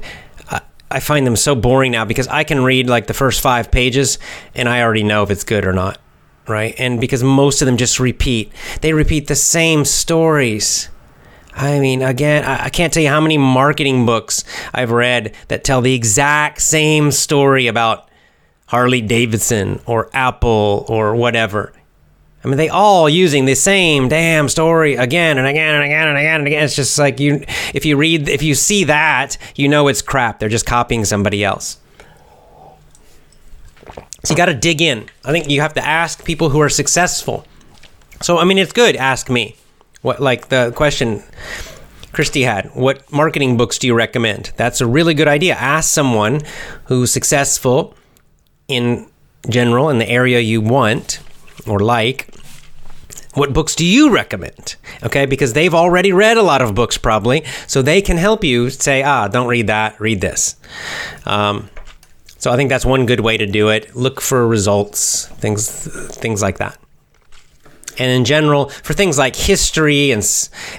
I 0.92 1.00
find 1.00 1.26
them 1.26 1.36
so 1.36 1.54
boring 1.54 1.92
now 1.92 2.04
because 2.04 2.28
I 2.28 2.44
can 2.44 2.62
read 2.62 2.88
like 2.88 3.06
the 3.06 3.14
first 3.14 3.40
five 3.40 3.70
pages 3.70 4.18
and 4.54 4.68
I 4.68 4.82
already 4.82 5.02
know 5.02 5.22
if 5.22 5.30
it's 5.30 5.44
good 5.44 5.64
or 5.64 5.72
not. 5.72 5.98
Right. 6.46 6.74
And 6.76 7.00
because 7.00 7.22
most 7.22 7.62
of 7.62 7.66
them 7.66 7.76
just 7.76 8.00
repeat, 8.00 8.52
they 8.80 8.92
repeat 8.92 9.28
the 9.28 9.36
same 9.36 9.84
stories. 9.84 10.88
I 11.54 11.80
mean, 11.80 12.02
again, 12.02 12.44
I 12.44 12.70
can't 12.70 12.92
tell 12.92 13.02
you 13.02 13.10
how 13.10 13.20
many 13.20 13.36
marketing 13.36 14.06
books 14.06 14.44
I've 14.72 14.90
read 14.90 15.34
that 15.48 15.64
tell 15.64 15.80
the 15.82 15.94
exact 15.94 16.62
same 16.62 17.10
story 17.10 17.66
about 17.66 18.08
Harley 18.66 19.02
Davidson 19.02 19.80
or 19.84 20.08
Apple 20.14 20.86
or 20.88 21.14
whatever. 21.14 21.72
I 22.44 22.48
mean, 22.48 22.56
they 22.56 22.70
all 22.70 23.08
using 23.08 23.44
the 23.44 23.54
same 23.54 24.08
damn 24.08 24.48
story 24.48 24.96
again 24.96 25.38
and 25.38 25.46
again 25.46 25.74
and 25.74 25.84
again 25.84 26.08
and 26.08 26.18
again 26.18 26.38
and 26.40 26.46
again. 26.46 26.64
It's 26.64 26.74
just 26.74 26.98
like 26.98 27.20
you, 27.20 27.44
if 27.74 27.84
you 27.84 27.96
read, 27.96 28.28
if 28.28 28.42
you 28.42 28.54
see 28.54 28.84
that, 28.84 29.36
you 29.54 29.68
know 29.68 29.88
it's 29.88 30.02
crap. 30.02 30.38
They're 30.40 30.48
just 30.48 30.66
copying 30.66 31.04
somebody 31.04 31.44
else. 31.44 31.78
So 34.24 34.30
you 34.30 34.36
got 34.36 34.46
to 34.46 34.54
dig 34.54 34.80
in. 34.80 35.08
I 35.24 35.32
think 35.32 35.50
you 35.50 35.60
have 35.60 35.74
to 35.74 35.84
ask 35.84 36.24
people 36.24 36.48
who 36.48 36.60
are 36.60 36.68
successful. 36.68 37.44
So 38.22 38.38
I 38.38 38.44
mean, 38.44 38.58
it's 38.58 38.72
good. 38.72 38.96
Ask 38.96 39.28
me. 39.28 39.56
What 40.02 40.20
like 40.20 40.48
the 40.48 40.72
question 40.76 41.22
Christy 42.12 42.42
had? 42.42 42.66
What 42.74 43.10
marketing 43.10 43.56
books 43.56 43.78
do 43.78 43.86
you 43.86 43.94
recommend? 43.94 44.52
That's 44.56 44.80
a 44.80 44.86
really 44.86 45.14
good 45.14 45.28
idea. 45.28 45.54
Ask 45.54 45.90
someone 45.90 46.42
who's 46.84 47.10
successful 47.10 47.94
in 48.68 49.08
general 49.48 49.88
in 49.88 49.98
the 49.98 50.08
area 50.08 50.40
you 50.40 50.60
want 50.60 51.20
or 51.66 51.78
like, 51.80 52.28
what 53.34 53.52
books 53.52 53.74
do 53.74 53.84
you 53.84 54.10
recommend? 54.10 54.76
Okay, 55.02 55.24
because 55.24 55.54
they've 55.54 55.74
already 55.74 56.12
read 56.12 56.36
a 56.36 56.42
lot 56.42 56.60
of 56.60 56.74
books 56.74 56.98
probably, 56.98 57.44
so 57.66 57.80
they 57.80 58.02
can 58.02 58.18
help 58.18 58.44
you 58.44 58.68
say, 58.68 59.02
ah, 59.02 59.28
don't 59.28 59.48
read 59.48 59.68
that, 59.68 59.98
read 60.00 60.20
this. 60.20 60.56
Um, 61.24 61.70
so 62.38 62.52
I 62.52 62.56
think 62.56 62.68
that's 62.68 62.84
one 62.84 63.06
good 63.06 63.20
way 63.20 63.36
to 63.36 63.46
do 63.46 63.68
it. 63.70 63.96
Look 63.96 64.20
for 64.20 64.46
results, 64.46 65.28
things, 65.28 65.68
things 66.16 66.42
like 66.42 66.58
that. 66.58 66.76
And 68.02 68.10
in 68.10 68.24
general, 68.24 68.68
for 68.68 68.94
things 68.94 69.16
like 69.16 69.36
history 69.36 70.10
and 70.10 70.24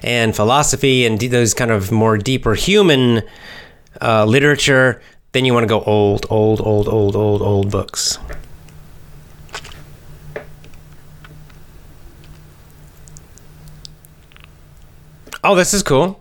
and 0.03 0.35
philosophy 0.35 1.05
and 1.05 1.17
those 1.17 1.53
kind 1.53 1.71
of 1.71 1.89
more 1.89 2.17
deeper 2.17 2.53
human 2.53 3.21
uh, 4.01 4.25
literature, 4.25 5.01
then 5.31 5.45
you 5.45 5.53
want 5.53 5.63
to 5.63 5.69
go 5.69 5.81
old, 5.83 6.25
old, 6.29 6.59
old, 6.59 6.89
old, 6.89 7.15
old, 7.15 7.41
old 7.41 7.71
books. 7.71 8.19
Oh, 15.45 15.55
this 15.55 15.73
is 15.73 15.81
cool. 15.81 16.19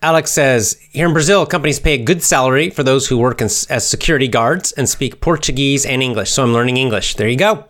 Alex 0.00 0.30
says 0.30 0.78
here 0.92 1.08
in 1.08 1.12
Brazil, 1.12 1.44
companies 1.44 1.80
pay 1.80 1.94
a 1.94 2.04
good 2.04 2.22
salary 2.22 2.70
for 2.70 2.84
those 2.84 3.08
who 3.08 3.18
work 3.18 3.42
as, 3.42 3.66
as 3.68 3.84
security 3.84 4.28
guards 4.28 4.70
and 4.70 4.88
speak 4.88 5.20
Portuguese 5.20 5.84
and 5.84 6.04
English. 6.04 6.30
So 6.30 6.44
I'm 6.44 6.52
learning 6.52 6.76
English. 6.76 7.16
There 7.16 7.28
you 7.28 7.36
go. 7.36 7.64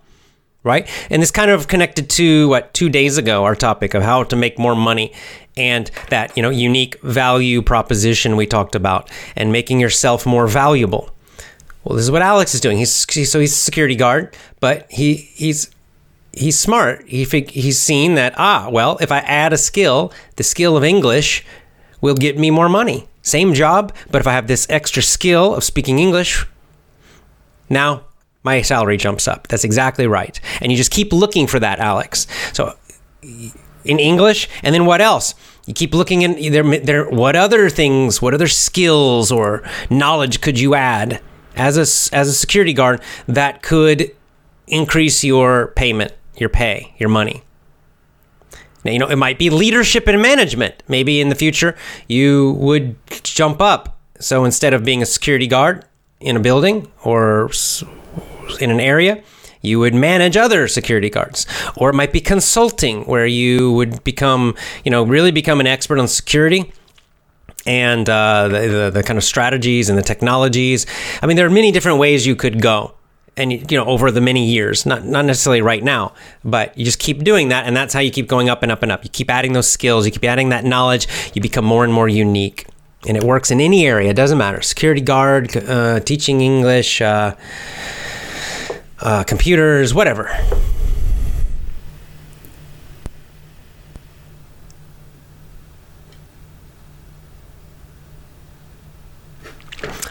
Right? 0.63 0.87
And 1.09 1.23
this 1.23 1.31
kind 1.31 1.51
of 1.51 1.69
connected 1.69 2.11
to 2.11 2.49
what 2.49 2.75
two 2.75 2.91
days 2.91 3.17
ago, 3.17 3.45
our 3.45 3.55
topic 3.55 3.95
of 3.95 4.03
how 4.03 4.25
to 4.25 4.37
make 4.37 4.59
more 4.59 4.77
money 4.77 5.13
and 5.57 5.91
that, 6.11 6.37
you 6.37 6.43
know, 6.43 6.51
unique 6.51 7.01
value 7.01 7.63
proposition 7.63 8.37
we 8.37 8.47
talked 8.47 8.75
about 8.75 9.11
and 9.37 9.53
making 9.53 9.81
yourself 9.81 10.27
more 10.27 10.47
valuable. 10.47 11.11
Well, 11.85 11.97
this 11.97 12.05
is 12.05 12.11
what 12.11 12.23
Alex 12.23 12.55
is 12.55 12.61
doing. 12.61 12.77
He's 12.77 12.93
so 12.93 13.41
he's 13.41 13.53
a 13.53 13.57
security 13.57 13.97
guard, 13.97 14.37
but 14.61 14.87
he 14.91 15.15
he's 15.15 15.71
he's 16.33 16.59
smart. 16.59 17.09
He 17.09 17.25
he's 17.25 17.79
seen 17.79 18.15
that 18.15 18.35
ah, 18.37 18.69
well, 18.71 18.99
if 19.01 19.11
I 19.11 19.19
add 19.21 19.53
a 19.53 19.59
skill, 19.59 20.13
the 20.37 20.43
skill 20.43 20.77
of 20.77 20.85
English 20.85 21.45
will 22.01 22.15
get 22.15 22.39
me 22.39 22.51
more 22.51 22.69
money. 22.69 23.09
Same 23.23 23.55
job, 23.55 23.95
but 24.11 24.21
if 24.21 24.27
I 24.27 24.33
have 24.33 24.47
this 24.47 24.67
extra 24.71 25.03
skill 25.03 25.55
of 25.55 25.65
speaking 25.65 25.99
English, 25.99 26.47
now 27.69 28.05
my 28.43 28.63
salary 28.63 28.97
jumps 28.97 29.29
up. 29.29 29.49
That's 29.49 29.65
exactly 29.65 30.07
right. 30.07 30.41
And 30.61 30.73
you 30.73 30.79
just 30.79 30.91
keep 30.91 31.13
looking 31.13 31.47
for 31.47 31.61
that, 31.61 31.79
Alex. 31.79 32.27
So 32.53 32.75
in 33.23 33.99
English, 33.99 34.49
and 34.63 34.75
then 34.75 34.87
what 34.87 35.01
else? 35.01 35.35
You 35.67 35.75
keep 35.75 35.95
looking 35.95 36.23
in 36.23 36.53
there. 36.53 36.79
There, 36.81 37.09
what 37.09 37.37
other 37.37 37.69
things? 37.69 38.21
What 38.21 38.35
other 38.35 38.49
skills 38.49 39.31
or 39.31 39.63
knowledge 39.89 40.41
could 40.41 40.59
you 40.59 40.75
add 40.75 41.21
as 41.55 41.77
a 41.77 42.15
as 42.15 42.29
a 42.29 42.33
security 42.33 42.73
guard 42.73 43.03
that 43.29 43.63
could 43.63 44.15
increase 44.67 45.23
your 45.23 45.69
payment? 45.77 46.13
your 46.41 46.49
pay, 46.49 46.95
your 46.99 47.09
money. 47.09 47.43
Now, 48.83 48.93
you 48.93 48.99
know, 48.99 49.09
it 49.09 49.17
might 49.17 49.39
be 49.39 49.51
leadership 49.51 50.09
and 50.09 50.21
management. 50.23 50.83
Maybe 50.89 51.21
in 51.21 51.29
the 51.29 51.35
future 51.35 51.77
you 52.09 52.53
would 52.53 52.97
jump 53.23 53.61
up. 53.61 53.99
So 54.19 54.45
instead 54.45 54.75
of 54.75 54.85
being 54.85 55.03
a 55.03 55.07
security 55.07 55.47
guard 55.47 55.85
in 56.19 56.37
a 56.37 56.41
building 56.41 56.91
or 57.05 57.51
in 58.59 58.71
an 58.71 58.81
area, 58.81 59.23
you 59.63 59.79
would 59.79 59.95
manage 59.95 60.37
other 60.37 60.69
security 60.69 61.11
guards. 61.11 61.47
Or 61.77 61.91
it 61.91 61.95
might 61.95 62.13
be 62.13 62.21
consulting 62.21 63.05
where 63.05 63.27
you 63.27 63.73
would 63.73 64.03
become, 64.05 64.55
you 64.85 64.91
know, 64.91 65.03
really 65.03 65.31
become 65.31 65.61
an 65.61 65.67
expert 65.67 65.99
on 65.99 66.09
security 66.09 66.73
and 67.67 68.09
uh, 68.09 68.49
the, 68.49 68.61
the, 68.69 68.91
the 68.95 69.03
kind 69.03 69.19
of 69.19 69.25
strategies 69.25 69.91
and 69.91 69.99
the 69.99 70.03
technologies. 70.03 70.87
I 71.23 71.27
mean, 71.27 71.37
there 71.37 71.47
are 71.47 71.51
many 71.51 71.73
different 71.73 71.99
ways 71.99 72.27
you 72.27 72.37
could 72.37 72.63
go 72.63 72.95
and 73.37 73.71
you 73.71 73.79
know 73.79 73.85
over 73.85 74.11
the 74.11 74.21
many 74.21 74.47
years 74.47 74.85
not 74.85 75.05
not 75.05 75.25
necessarily 75.25 75.63
right 75.63 75.83
now 75.83 76.13
but 76.45 76.77
you 76.77 76.85
just 76.85 76.99
keep 76.99 77.23
doing 77.23 77.49
that 77.49 77.65
and 77.65 77.77
that's 77.77 77.95
how 77.95 78.01
you 78.01 78.11
keep 78.11 78.27
going 78.27 78.49
up 78.49 78.63
and 78.63 78.73
up 78.73 78.83
and 78.83 78.91
up 78.91 79.05
you 79.05 79.11
keep 79.11 79.31
adding 79.31 79.53
those 79.53 79.69
skills 79.69 80.05
you 80.05 80.13
keep 80.13 80.25
adding 80.25 80.49
that 80.49 80.65
knowledge 80.65 81.07
you 81.33 81.41
become 81.41 81.65
more 81.65 81.85
and 81.85 81.93
more 81.93 82.09
unique 82.09 82.67
and 83.07 83.17
it 83.17 83.25
works 83.25 83.51
in 83.51 83.61
any 83.61 83.87
area 83.87 84.11
it 84.11 84.17
doesn't 84.17 84.39
matter 84.39 84.61
security 84.61 85.01
guard 85.01 85.57
uh, 85.57 86.01
teaching 86.01 86.41
english 86.41 87.01
uh, 87.01 87.35
uh, 89.03 89.25
computers 89.25 89.95
whatever 89.95 90.29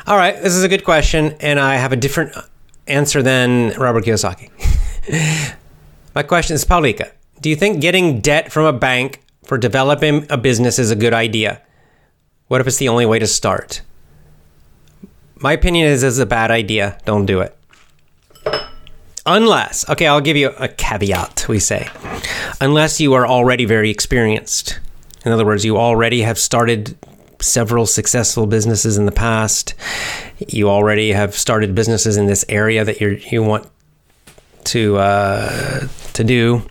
all 0.08 0.18
right 0.18 0.42
this 0.42 0.56
is 0.56 0.64
a 0.64 0.68
good 0.68 0.84
question 0.84 1.36
and 1.40 1.60
i 1.60 1.76
have 1.76 1.92
a 1.92 1.96
different 1.96 2.36
answer 2.90 3.22
than 3.22 3.70
Robert 3.78 4.04
Kiyosaki. 4.04 4.50
My 6.16 6.24
question 6.24 6.56
is, 6.56 6.66
Paulika, 6.66 7.12
do 7.40 7.50
you 7.50 7.56
think 7.56 7.82
getting 7.82 8.20
debt 8.20 8.52
from 8.52 8.66
a 8.66 8.74
bank 8.74 9.22
for 9.44 9.58
developing 9.58 10.26
a 10.30 10.38
business 10.38 10.80
is 10.80 10.92
a 10.92 10.96
good 10.96 11.14
idea? 11.14 11.62
What 12.48 12.62
if 12.62 12.68
it's 12.68 12.78
the 12.78 12.90
only 12.90 13.06
way 13.06 13.20
to 13.20 13.28
start? 13.28 13.82
My 15.36 15.54
opinion 15.54 15.88
is 15.88 16.04
it's 16.04 16.18
a 16.18 16.26
bad 16.26 16.52
idea. 16.52 16.98
Don't 17.06 17.26
do 17.26 17.40
it. 17.40 17.56
Unless, 19.32 19.88
okay, 19.88 20.08
I'll 20.08 20.22
give 20.22 20.38
you 20.38 20.50
a 20.58 20.68
caveat, 20.68 21.46
we 21.48 21.60
say. 21.60 21.88
Unless 22.60 23.00
you 23.00 23.14
are 23.14 23.28
already 23.28 23.64
very 23.64 23.92
experienced. 23.92 24.80
In 25.24 25.32
other 25.32 25.46
words, 25.46 25.64
you 25.64 25.78
already 25.78 26.22
have 26.24 26.40
started 26.40 26.98
several 27.40 27.86
successful 27.86 28.48
businesses 28.48 28.98
in 28.98 29.06
the 29.06 29.12
past. 29.12 29.76
You 30.48 30.68
already 30.68 31.12
have 31.12 31.36
started 31.36 31.76
businesses 31.76 32.18
in 32.18 32.26
this 32.26 32.44
area 32.50 32.84
that 32.84 33.00
you 33.00 33.22
you 33.30 33.44
want 33.44 33.70
to 34.64 34.98
uh, 34.98 35.88
to 36.14 36.24
do. 36.24 36.68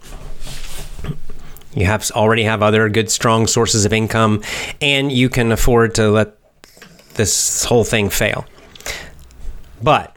You 1.76 1.86
have 1.86 2.10
already 2.10 2.42
have 2.42 2.60
other 2.60 2.88
good 2.88 3.08
strong 3.08 3.46
sources 3.46 3.84
of 3.84 3.92
income, 3.92 4.42
and 4.80 5.12
you 5.12 5.28
can 5.28 5.52
afford 5.52 5.94
to 5.94 6.10
let 6.10 6.36
this 7.14 7.64
whole 7.64 7.84
thing 7.84 8.10
fail. 8.10 8.46
But 9.80 10.16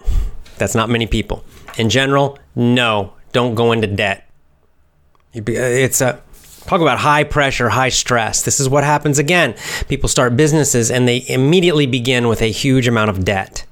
that's 0.58 0.74
not 0.74 0.90
many 0.90 1.06
people. 1.06 1.46
In 1.78 1.90
general, 1.90 2.38
no, 2.56 3.14
don't 3.32 3.56
go 3.56 3.72
into 3.72 3.88
debt. 3.88 4.28
It's 5.34 6.02
a 6.02 6.22
talk 6.66 6.82
about 6.82 7.00
high 7.00 7.24
pressure, 7.24 7.70
high 7.70 7.90
stress. 7.90 8.44
This 8.44 8.60
is 8.60 8.70
what 8.70 8.84
happens 8.84 9.20
again. 9.20 9.56
People 9.88 10.10
start 10.10 10.36
businesses 10.38 10.92
and 10.92 11.08
they 11.08 11.26
immediately 11.28 11.86
begin 11.86 12.28
with 12.28 12.42
a 12.42 12.52
huge 12.52 12.88
amount 12.88 13.10
of 13.10 13.26
debt. 13.26 13.66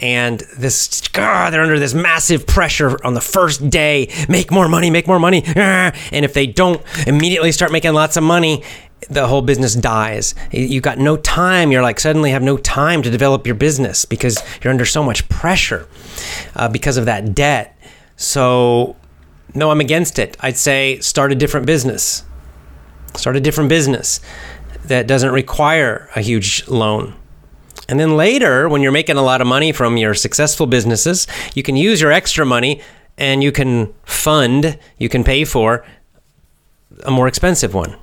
And 0.00 0.40
this, 0.58 1.02
ah, 1.16 1.50
they're 1.50 1.62
under 1.62 1.78
this 1.78 1.94
massive 1.94 2.46
pressure 2.46 3.02
on 3.04 3.14
the 3.14 3.20
first 3.20 3.70
day. 3.70 4.10
Make 4.28 4.50
more 4.50 4.68
money, 4.68 4.90
make 4.90 5.06
more 5.06 5.20
money. 5.20 5.44
And 5.54 6.24
if 6.24 6.34
they 6.34 6.46
don't 6.46 6.82
immediately 7.06 7.52
start 7.52 7.70
making 7.70 7.94
lots 7.94 8.16
of 8.16 8.24
money, 8.24 8.64
the 9.10 9.26
whole 9.26 9.42
business 9.42 9.74
dies. 9.74 10.34
You've 10.50 10.82
got 10.82 10.98
no 10.98 11.16
time. 11.16 11.72
You're 11.72 11.82
like 11.82 12.00
suddenly 12.00 12.30
have 12.30 12.42
no 12.42 12.56
time 12.56 13.02
to 13.02 13.10
develop 13.10 13.46
your 13.46 13.54
business 13.54 14.04
because 14.04 14.42
you're 14.62 14.70
under 14.70 14.84
so 14.84 15.02
much 15.02 15.28
pressure 15.28 15.88
uh, 16.56 16.68
because 16.68 16.96
of 16.96 17.04
that 17.06 17.34
debt. 17.34 17.76
So, 18.16 18.96
no, 19.54 19.70
I'm 19.70 19.80
against 19.80 20.18
it. 20.18 20.36
I'd 20.40 20.56
say 20.56 20.98
start 21.00 21.32
a 21.32 21.34
different 21.34 21.66
business. 21.66 22.24
Start 23.14 23.36
a 23.36 23.40
different 23.40 23.68
business 23.68 24.20
that 24.86 25.06
doesn't 25.06 25.32
require 25.32 26.10
a 26.14 26.20
huge 26.20 26.66
loan. 26.68 27.14
And 27.88 28.00
then 28.00 28.16
later, 28.16 28.68
when 28.68 28.82
you're 28.82 28.92
making 28.92 29.16
a 29.16 29.22
lot 29.22 29.40
of 29.40 29.46
money 29.46 29.72
from 29.72 29.96
your 29.96 30.14
successful 30.14 30.66
businesses, 30.66 31.26
you 31.54 31.62
can 31.62 31.76
use 31.76 32.00
your 32.00 32.12
extra 32.12 32.46
money 32.46 32.80
and 33.18 33.42
you 33.42 33.52
can 33.52 33.92
fund, 34.04 34.78
you 34.98 35.08
can 35.08 35.22
pay 35.22 35.44
for 35.44 35.84
a 37.04 37.10
more 37.10 37.28
expensive 37.28 37.74
one. 37.74 37.96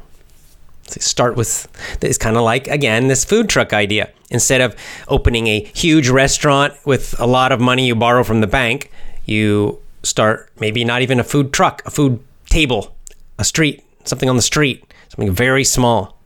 Start 0.99 1.35
with 1.35 1.67
it's 2.01 2.17
kind 2.17 2.37
of 2.37 2.43
like 2.43 2.67
again 2.67 3.07
this 3.07 3.23
food 3.25 3.49
truck 3.49 3.73
idea. 3.73 4.11
Instead 4.29 4.61
of 4.61 4.75
opening 5.07 5.47
a 5.47 5.59
huge 5.73 6.09
restaurant 6.09 6.73
with 6.85 7.19
a 7.19 7.27
lot 7.27 7.51
of 7.51 7.59
money 7.59 7.85
you 7.85 7.95
borrow 7.95 8.23
from 8.23 8.41
the 8.41 8.47
bank, 8.47 8.89
you 9.25 9.79
start 10.03 10.49
maybe 10.59 10.83
not 10.83 11.01
even 11.01 11.19
a 11.19 11.23
food 11.23 11.53
truck, 11.53 11.81
a 11.85 11.91
food 11.91 12.19
table, 12.49 12.95
a 13.37 13.43
street, 13.43 13.83
something 14.03 14.29
on 14.29 14.35
the 14.35 14.41
street, 14.41 14.83
something 15.09 15.31
very 15.31 15.63
small. 15.63 16.17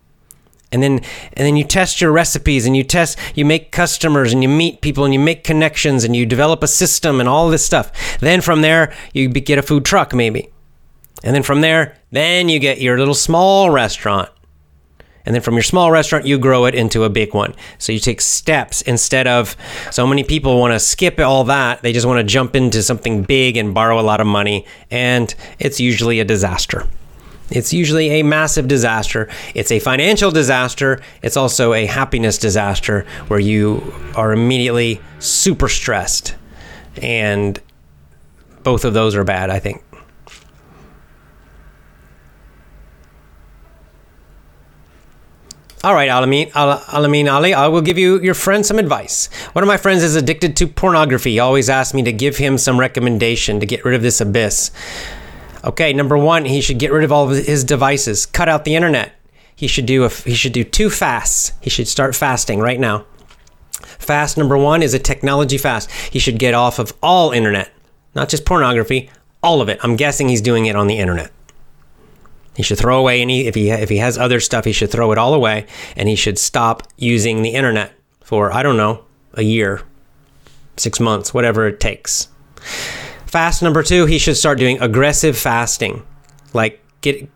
And 0.72 0.84
then 0.84 0.94
and 1.34 1.46
then 1.46 1.56
you 1.56 1.64
test 1.64 2.02
your 2.02 2.12
recipes 2.12 2.66
and 2.66 2.76
you 2.76 2.84
test 2.84 3.18
you 3.34 3.46
make 3.46 3.72
customers 3.72 4.34
and 4.34 4.44
you 4.44 4.50
meet 4.50 4.82
people 4.82 5.06
and 5.06 5.14
you 5.14 5.20
make 5.20 5.44
connections 5.44 6.04
and 6.04 6.16
you 6.16 6.26
develop 6.26 6.64
a 6.64 6.68
system 6.68 7.20
and 7.20 7.30
all 7.30 7.50
this 7.50 7.66
stuff. 7.66 7.92
Then 8.20 8.42
from 8.42 8.62
there 8.62 8.94
you 9.14 9.30
get 9.30 9.58
a 9.58 9.62
food 9.62 9.86
truck 9.86 10.14
maybe. 10.14 10.52
And 11.24 11.34
then 11.34 11.44
from 11.44 11.62
there 11.62 11.98
then 12.12 12.50
you 12.50 12.60
get 12.60 12.82
your 12.82 12.98
little 12.98 13.14
small 13.14 13.70
restaurant 13.70 14.30
and 15.26 15.34
then 15.34 15.42
from 15.42 15.56
your 15.56 15.64
small 15.64 15.92
restaurant 15.92 16.26
you 16.26 16.38
grow 16.38 16.66
it 16.66 16.76
into 16.76 17.04
a 17.04 17.10
big 17.10 17.34
one 17.34 17.54
so 17.78 17.92
you 17.92 18.00
take 18.00 18.22
steps 18.22 18.82
instead 18.84 19.28
of 19.28 19.56
so 19.92 20.06
many 20.06 20.24
people 20.24 20.60
want 20.60 20.74
to 20.74 20.80
skip 20.80 21.20
all 21.20 21.44
that 21.44 21.82
they 21.82 21.94
just 21.94 22.06
want 22.06 22.20
to 22.20 22.24
jump 22.24 22.56
into 22.56 22.82
something 22.82 23.24
big 23.24 23.58
and 23.58 23.74
borrow 23.74 24.00
a 24.00 24.04
lot 24.04 24.22
of 24.22 24.28
money 24.28 24.66
and 24.92 25.36
it's 25.60 25.80
usually 25.80 26.20
a 26.20 26.26
disaster 26.26 26.88
it's 27.52 27.72
usually 27.72 28.10
a 28.10 28.24
massive 28.24 28.68
disaster. 28.68 29.30
It's 29.54 29.72
a 29.72 29.80
financial 29.80 30.32
disaster. 30.32 31.02
It's 31.22 31.38
also 31.38 31.74
a 31.74 31.86
happiness 31.86 32.38
disaster 32.38 33.06
where 33.28 33.40
you 33.40 33.94
are 34.16 34.34
immediately 34.34 35.00
super 35.20 35.70
stressed. 35.70 36.36
And 37.02 37.60
both 38.64 38.84
of 38.84 38.94
those 38.94 39.16
are 39.16 39.24
bad, 39.24 39.50
I 39.50 39.60
think. 39.60 39.84
All 45.86 45.94
right, 45.94 46.10
Alamin, 46.10 46.50
Alamin 46.54 47.32
Ali, 47.32 47.54
I 47.54 47.68
will 47.68 47.84
give 47.84 48.00
you 48.00 48.20
your 48.20 48.34
friend 48.34 48.66
some 48.66 48.80
advice. 48.80 49.28
One 49.54 49.64
of 49.64 49.68
my 49.68 49.78
friends 49.78 50.02
is 50.02 50.16
addicted 50.16 50.58
to 50.58 50.66
pornography. 50.66 51.34
He 51.34 51.40
always 51.40 51.70
asks 51.70 51.94
me 51.94 52.02
to 52.02 52.12
give 52.12 52.38
him 52.38 52.58
some 52.58 52.80
recommendation 52.80 53.60
to 53.60 53.68
get 53.68 53.86
rid 53.86 53.94
of 53.94 54.02
this 54.02 54.20
abyss. 54.20 54.72
Okay, 55.64 55.94
number 55.94 56.18
one, 56.18 56.46
he 56.46 56.60
should 56.60 56.80
get 56.80 56.92
rid 56.92 57.04
of 57.04 57.12
all 57.12 57.30
of 57.30 57.38
his 57.38 57.64
devices, 57.64 58.26
cut 58.26 58.50
out 58.50 58.66
the 58.66 58.74
internet. 58.76 59.14
He 59.56 59.68
should 59.68 59.86
do 59.86 60.06
a, 60.06 60.10
he 60.10 60.34
should 60.34 60.54
do 60.54 60.64
two 60.64 60.90
fasts. 60.90 61.54
He 61.62 61.70
should 61.70 61.88
start 61.88 62.16
fasting 62.16 62.60
right 62.60 62.80
now. 62.80 63.06
Fast 64.00 64.40
number 64.40 64.58
one 64.58 64.82
is 64.82 64.96
a 64.96 65.00
technology 65.00 65.60
fast. 65.60 65.92
He 65.92 66.18
should 66.18 66.40
get 66.40 66.56
off 66.56 66.80
of 66.80 66.94
all 67.04 67.30
internet, 67.30 67.70
not 68.16 68.30
just 68.30 68.44
pornography, 68.44 69.12
all 69.44 69.62
of 69.62 69.70
it. 69.70 69.78
I'm 69.84 69.98
guessing 69.98 70.30
he's 70.30 70.42
doing 70.42 70.66
it 70.66 70.76
on 70.76 70.88
the 70.88 70.98
internet. 70.98 71.32
He 72.56 72.64
should 72.64 72.78
throw 72.78 73.00
away 73.00 73.22
any 73.22 73.48
if 73.48 73.56
he 73.56 73.70
if 73.70 73.90
he 73.90 73.98
has 73.98 74.18
other 74.18 74.40
stuff, 74.40 74.66
he 74.66 74.72
should 74.72 74.92
throw 74.92 75.12
it 75.12 75.18
all 75.18 75.34
away, 75.34 75.66
and 75.96 76.08
he 76.08 76.16
should 76.16 76.40
stop 76.40 76.84
using 76.98 77.42
the 77.42 77.50
internet 77.50 77.92
for 78.22 78.52
I 78.54 78.64
don't 78.64 78.78
know 78.78 79.04
a 79.34 79.44
year, 79.44 79.82
six 80.78 81.00
months, 81.00 81.34
whatever 81.34 81.68
it 81.68 81.80
takes. 81.80 82.30
Fast 83.26 83.62
number 83.62 83.84
two, 83.84 84.06
he 84.06 84.18
should 84.18 84.38
start 84.38 84.58
doing 84.58 84.82
aggressive 84.82 85.38
fasting. 85.38 86.04
Like 86.54 86.82
get 87.02 87.30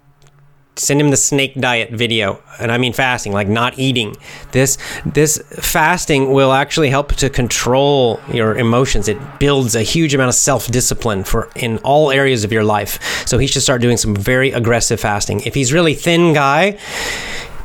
send 0.80 1.02
him 1.02 1.10
the 1.10 1.18
snake 1.18 1.54
diet 1.56 1.92
video 1.92 2.42
and 2.60 2.72
i 2.72 2.78
mean 2.78 2.94
fasting 2.94 3.34
like 3.34 3.48
not 3.48 3.78
eating. 3.78 4.16
This 4.52 4.78
this 5.06 5.38
fasting 5.52 6.32
will 6.32 6.52
actually 6.52 6.90
help 6.90 7.14
to 7.16 7.30
control 7.30 8.20
your 8.32 8.56
emotions. 8.56 9.08
It 9.08 9.18
builds 9.40 9.76
a 9.76 9.82
huge 9.82 10.14
amount 10.14 10.30
of 10.30 10.36
self-discipline 10.36 11.24
for 11.24 11.50
in 11.56 11.78
all 11.80 12.12
areas 12.12 12.44
of 12.44 12.52
your 12.52 12.64
life. 12.64 13.28
So 13.28 13.38
he 13.38 13.48
should 13.48 13.62
start 13.62 13.82
doing 13.82 13.98
some 13.98 14.16
very 14.16 14.52
aggressive 14.52 15.00
fasting. 15.00 15.42
If 15.42 15.54
he's 15.54 15.74
really 15.74 15.94
thin 15.94 16.34
guy 16.34 16.78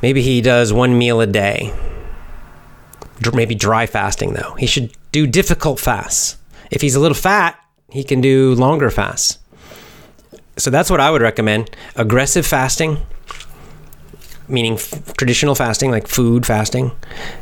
maybe 0.03 0.21
he 0.21 0.41
does 0.41 0.73
one 0.73 0.99
meal 0.99 1.21
a 1.21 1.27
day. 1.27 1.73
Maybe 3.33 3.55
dry 3.55 3.87
fasting 3.87 4.35
though. 4.35 4.55
He 4.55 4.67
should 4.67 4.93
do 5.13 5.27
difficult 5.27 5.81
fasts. 5.81 6.37
If 6.71 6.83
he's 6.83 6.95
a 6.95 7.01
little 7.01 7.15
fat 7.15 7.59
he 7.91 8.03
can 8.03 8.21
do 8.21 8.55
longer 8.55 8.91
fasts. 8.91 9.39
So 10.57 10.71
that's 10.71 10.91
what 10.91 11.01
I 11.01 11.11
would 11.11 11.23
recommend. 11.23 11.71
Aggressive 11.97 12.47
fasting, 12.47 12.99
meaning 14.47 14.75
f- 14.75 15.15
traditional 15.17 15.55
fasting, 15.55 15.91
like 15.91 16.07
food 16.07 16.47
fasting. 16.47 16.93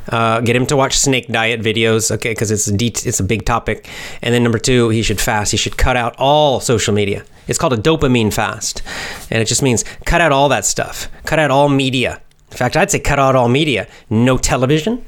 Uh, 0.09 0.41
get 0.41 0.57
him 0.57 0.67
to 0.67 0.77
watch 0.77 0.99
snake 0.99 1.29
diet 1.29 1.61
videos, 1.61 2.11
okay, 2.11 2.31
because 2.31 2.51
it's 2.51 2.69
a 2.69 3.09
it's 3.09 3.21
a 3.21 3.25
big 3.25 3.45
topic. 3.45 3.89
And 4.23 4.35
then 4.35 4.43
number 4.43 4.59
two, 4.59 4.89
he 4.89 5.03
should 5.03 5.21
fast. 5.21 5.51
He 5.51 5.57
should 5.57 5.77
cut 5.77 5.97
out 5.97 6.15
all 6.19 6.61
social 6.61 6.95
media. 6.95 7.25
It's 7.49 7.59
called 7.59 7.73
a 7.73 7.77
dopamine 7.77 8.33
fast, 8.33 8.83
and 9.31 9.43
it 9.43 9.47
just 9.47 9.63
means 9.63 9.85
cut 10.07 10.21
out 10.21 10.33
all 10.33 10.49
that 10.49 10.65
stuff. 10.65 11.09
Cut 11.25 11.39
out 11.39 11.51
all 11.51 11.69
media. 11.69 12.23
In 12.51 12.57
fact, 12.57 12.77
I'd 12.77 12.91
say 12.91 13.01
cut 13.01 13.19
out 13.19 13.35
all 13.35 13.49
media. 13.49 13.89
No 14.09 14.39
television, 14.39 15.05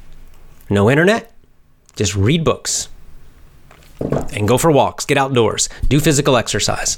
no 0.69 0.89
internet. 0.91 1.31
Just 1.95 2.15
read 2.15 2.43
books 2.43 2.89
and 4.33 4.47
go 4.47 4.57
for 4.57 4.69
walks, 4.71 5.05
get 5.05 5.17
outdoors, 5.17 5.69
do 5.87 5.99
physical 5.99 6.35
exercise. 6.35 6.97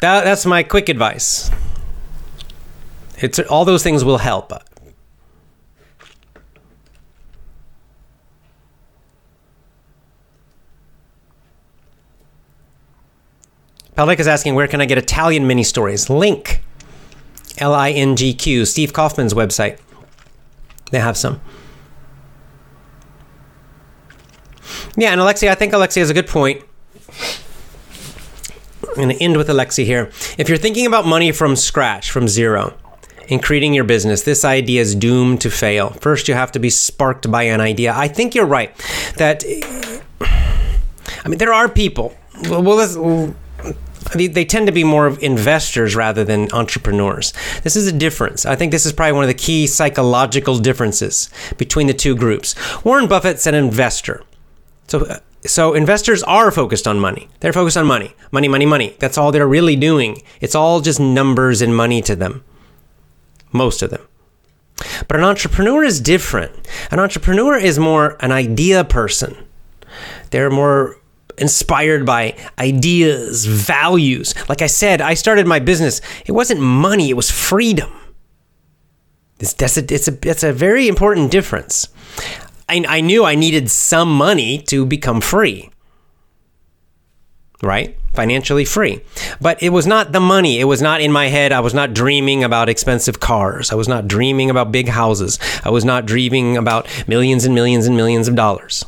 That, 0.00 0.24
that's 0.24 0.46
my 0.46 0.62
quick 0.62 0.88
advice. 0.88 1.50
It's 3.18 3.38
all 3.40 3.64
those 3.64 3.82
things 3.82 4.04
will 4.04 4.18
help. 4.18 4.52
Palik 13.96 14.20
is 14.20 14.28
asking, 14.28 14.54
where 14.54 14.68
can 14.68 14.80
I 14.80 14.86
get 14.86 14.96
Italian 14.96 15.48
mini 15.48 15.64
stories? 15.64 16.06
LingQ, 16.06 16.60
L 17.58 17.74
I 17.74 17.90
N 17.90 18.14
G 18.14 18.32
Q, 18.32 18.64
Steve 18.64 18.92
Kaufmann's 18.92 19.34
website. 19.34 19.80
They 20.92 21.00
have 21.00 21.16
some. 21.16 21.40
Yeah, 24.96 25.10
and 25.10 25.20
Alexi, 25.20 25.48
I 25.48 25.56
think 25.56 25.72
Alexi 25.72 25.96
has 25.96 26.10
a 26.10 26.14
good 26.14 26.28
point. 26.28 26.62
I'm 28.98 29.04
going 29.04 29.16
to 29.16 29.22
end 29.22 29.36
with 29.36 29.46
Alexi 29.46 29.84
here. 29.84 30.10
If 30.38 30.48
you're 30.48 30.58
thinking 30.58 30.84
about 30.84 31.06
money 31.06 31.30
from 31.30 31.54
scratch, 31.54 32.10
from 32.10 32.26
zero, 32.26 32.76
in 33.28 33.38
creating 33.38 33.72
your 33.72 33.84
business, 33.84 34.22
this 34.22 34.44
idea 34.44 34.80
is 34.80 34.96
doomed 34.96 35.40
to 35.42 35.50
fail. 35.50 35.90
First, 35.90 36.26
you 36.26 36.34
have 36.34 36.50
to 36.52 36.58
be 36.58 36.68
sparked 36.68 37.30
by 37.30 37.44
an 37.44 37.60
idea. 37.60 37.94
I 37.94 38.08
think 38.08 38.34
you're 38.34 38.44
right 38.44 38.76
that, 39.16 39.44
I 40.20 41.28
mean, 41.28 41.38
there 41.38 41.52
are 41.52 41.68
people. 41.68 42.16
Well, 42.48 42.62
well 42.64 43.34
they 44.14 44.44
tend 44.44 44.66
to 44.66 44.72
be 44.72 44.82
more 44.82 45.06
of 45.06 45.22
investors 45.22 45.94
rather 45.94 46.24
than 46.24 46.50
entrepreneurs. 46.52 47.32
This 47.62 47.76
is 47.76 47.86
a 47.86 47.92
difference. 47.92 48.46
I 48.46 48.56
think 48.56 48.72
this 48.72 48.84
is 48.84 48.92
probably 48.92 49.12
one 49.12 49.22
of 49.22 49.28
the 49.28 49.34
key 49.34 49.68
psychological 49.68 50.58
differences 50.58 51.30
between 51.56 51.86
the 51.86 51.94
two 51.94 52.16
groups. 52.16 52.56
Warren 52.84 53.06
Buffett's 53.06 53.46
an 53.46 53.54
investor. 53.54 54.24
So, 54.88 55.04
uh, 55.04 55.18
so 55.44 55.74
investors 55.74 56.22
are 56.24 56.50
focused 56.50 56.88
on 56.88 56.98
money. 56.98 57.28
They're 57.40 57.52
focused 57.52 57.76
on 57.76 57.86
money, 57.86 58.14
money, 58.32 58.48
money, 58.48 58.66
money. 58.66 58.96
That's 58.98 59.16
all 59.16 59.32
they're 59.32 59.46
really 59.46 59.76
doing. 59.76 60.22
It's 60.40 60.54
all 60.54 60.80
just 60.80 61.00
numbers 61.00 61.62
and 61.62 61.76
money 61.76 62.02
to 62.02 62.16
them. 62.16 62.44
Most 63.52 63.82
of 63.82 63.90
them. 63.90 64.06
But 65.08 65.18
an 65.18 65.24
entrepreneur 65.24 65.84
is 65.84 66.00
different. 66.00 66.52
An 66.90 66.98
entrepreneur 66.98 67.56
is 67.56 67.78
more 67.78 68.16
an 68.20 68.32
idea 68.32 68.84
person. 68.84 69.36
They're 70.30 70.50
more 70.50 70.96
inspired 71.36 72.04
by 72.04 72.36
ideas, 72.58 73.46
values. 73.46 74.34
Like 74.48 74.62
I 74.62 74.66
said, 74.66 75.00
I 75.00 75.14
started 75.14 75.46
my 75.46 75.58
business. 75.58 76.00
It 76.26 76.32
wasn't 76.32 76.60
money, 76.60 77.10
it 77.10 77.14
was 77.14 77.30
freedom. 77.30 77.90
It's, 79.38 79.52
that's 79.52 79.76
a, 79.76 79.94
it's, 79.94 80.08
a, 80.08 80.18
it's 80.22 80.42
a 80.42 80.52
very 80.52 80.88
important 80.88 81.30
difference. 81.30 81.88
I, 82.68 82.84
I 82.88 83.00
knew 83.00 83.24
I 83.24 83.34
needed 83.34 83.70
some 83.70 84.14
money 84.14 84.58
to 84.62 84.84
become 84.84 85.20
free, 85.20 85.70
right? 87.62 87.96
Financially 88.14 88.64
free. 88.64 89.00
But 89.40 89.62
it 89.62 89.70
was 89.70 89.86
not 89.86 90.12
the 90.12 90.20
money. 90.20 90.60
It 90.60 90.64
was 90.64 90.82
not 90.82 91.00
in 91.00 91.12
my 91.12 91.28
head. 91.28 91.52
I 91.52 91.60
was 91.60 91.74
not 91.74 91.94
dreaming 91.94 92.44
about 92.44 92.68
expensive 92.68 93.20
cars. 93.20 93.70
I 93.72 93.76
was 93.76 93.88
not 93.88 94.08
dreaming 94.08 94.50
about 94.50 94.72
big 94.72 94.88
houses. 94.88 95.38
I 95.64 95.70
was 95.70 95.84
not 95.84 96.04
dreaming 96.04 96.56
about 96.56 96.86
millions 97.06 97.44
and 97.44 97.54
millions 97.54 97.86
and 97.86 97.96
millions 97.96 98.28
of 98.28 98.34
dollars. 98.34 98.84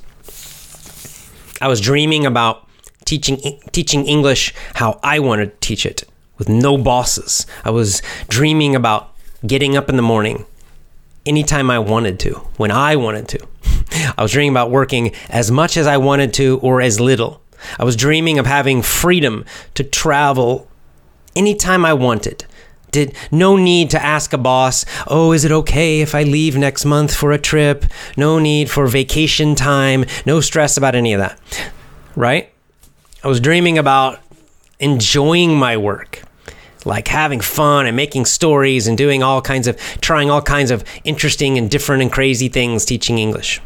I 1.61 1.69
was 1.69 1.81
dreaming 1.81 2.27
about 2.27 2.67
teaching 3.05 3.61
teaching 3.73 4.07
English 4.07 4.55
how 4.75 4.99
I 5.03 5.19
wanted 5.19 5.53
to 5.53 5.67
teach 5.67 5.85
it 5.85 6.05
with 6.39 6.49
no 6.49 6.79
bosses. 6.79 7.47
I 7.65 7.71
was 7.71 8.03
dreaming 8.29 8.75
about 8.75 9.15
getting 9.47 9.77
up 9.77 9.89
in 9.89 9.97
the 9.97 10.03
morning 10.03 10.47
anytime 11.31 11.71
I 11.71 11.79
wanted 11.79 12.19
to, 12.21 12.33
when 12.57 12.73
I 12.73 12.97
wanted 12.97 13.29
to. 13.29 13.47
I 14.19 14.23
was 14.23 14.33
dreaming 14.33 14.51
about 14.51 14.73
working 14.73 15.13
as 15.29 15.49
much 15.53 15.77
as 15.77 15.87
I 15.87 15.97
wanted 15.97 16.35
to 16.35 16.59
or 16.61 16.81
as 16.81 16.99
little. 16.99 17.41
I 17.79 17.85
was 17.85 17.95
dreaming 17.95 18.41
of 18.41 18.47
having 18.47 18.83
freedom 18.83 19.45
to 19.75 19.85
travel 19.85 20.69
anytime 21.37 21.85
I 21.85 21.93
wanted. 21.93 22.45
Did 22.91 23.15
no 23.31 23.57
need 23.57 23.91
to 23.91 24.05
ask 24.05 24.33
a 24.33 24.39
boss, 24.39 24.85
"Oh, 25.07 25.31
is 25.31 25.45
it 25.45 25.53
okay 25.53 26.01
if 26.01 26.17
I 26.17 26.25
leave 26.25 26.57
next 26.57 26.85
month 26.85 27.15
for 27.15 27.31
a 27.31 27.39
trip?" 27.39 27.85
No 28.17 28.41
need 28.41 28.69
for 28.69 28.89
vacation 28.89 29.55
time, 29.55 30.05
no 30.27 30.41
stress 30.41 30.77
about 30.77 30.97
any 30.97 31.13
of 31.13 31.21
that. 31.21 31.39
Right? 32.17 32.51
I 33.23 33.29
was 33.29 33.39
dreaming 33.39 33.79
about 33.79 34.19
enjoying 34.81 35.55
my 35.55 35.77
work 35.77 36.23
like 36.87 37.09
having 37.09 37.41
fun 37.41 37.87
and 37.87 37.97
making 37.97 38.25
stories 38.25 38.87
and 38.87 38.97
doing 38.97 39.23
all 39.23 39.43
kinds 39.43 39.67
of 39.67 39.77
trying 40.01 40.31
all 40.31 40.43
kinds 40.43 40.71
of 40.71 40.85
interesting 41.05 41.59
and 41.59 41.71
different 41.71 42.03
and 42.03 42.13
crazy 42.13 42.49
things 42.49 42.85
teaching 42.85 43.19
English. 43.19 43.61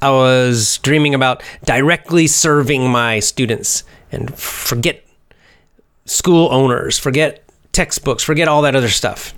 I 0.00 0.10
was 0.10 0.78
dreaming 0.78 1.14
about 1.14 1.42
directly 1.64 2.26
serving 2.26 2.90
my 2.90 3.20
students 3.20 3.84
and 4.12 4.36
forget 4.36 5.02
school 6.04 6.48
owners, 6.52 6.98
forget 6.98 7.42
textbooks, 7.72 8.22
forget 8.22 8.46
all 8.46 8.62
that 8.62 8.76
other 8.76 8.90
stuff. 8.90 9.34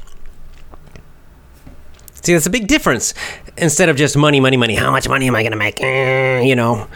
See, 2.22 2.32
that's 2.32 2.46
a 2.46 2.50
big 2.50 2.66
difference. 2.66 3.14
Instead 3.56 3.88
of 3.88 3.96
just 3.96 4.16
money, 4.16 4.40
money, 4.40 4.56
money, 4.56 4.74
how 4.74 4.90
much 4.90 5.08
money 5.08 5.28
am 5.28 5.36
I 5.36 5.42
going 5.42 5.52
to 5.52 5.58
make? 5.58 5.80
Eh, 5.80 6.40
you 6.40 6.56
know. 6.56 6.88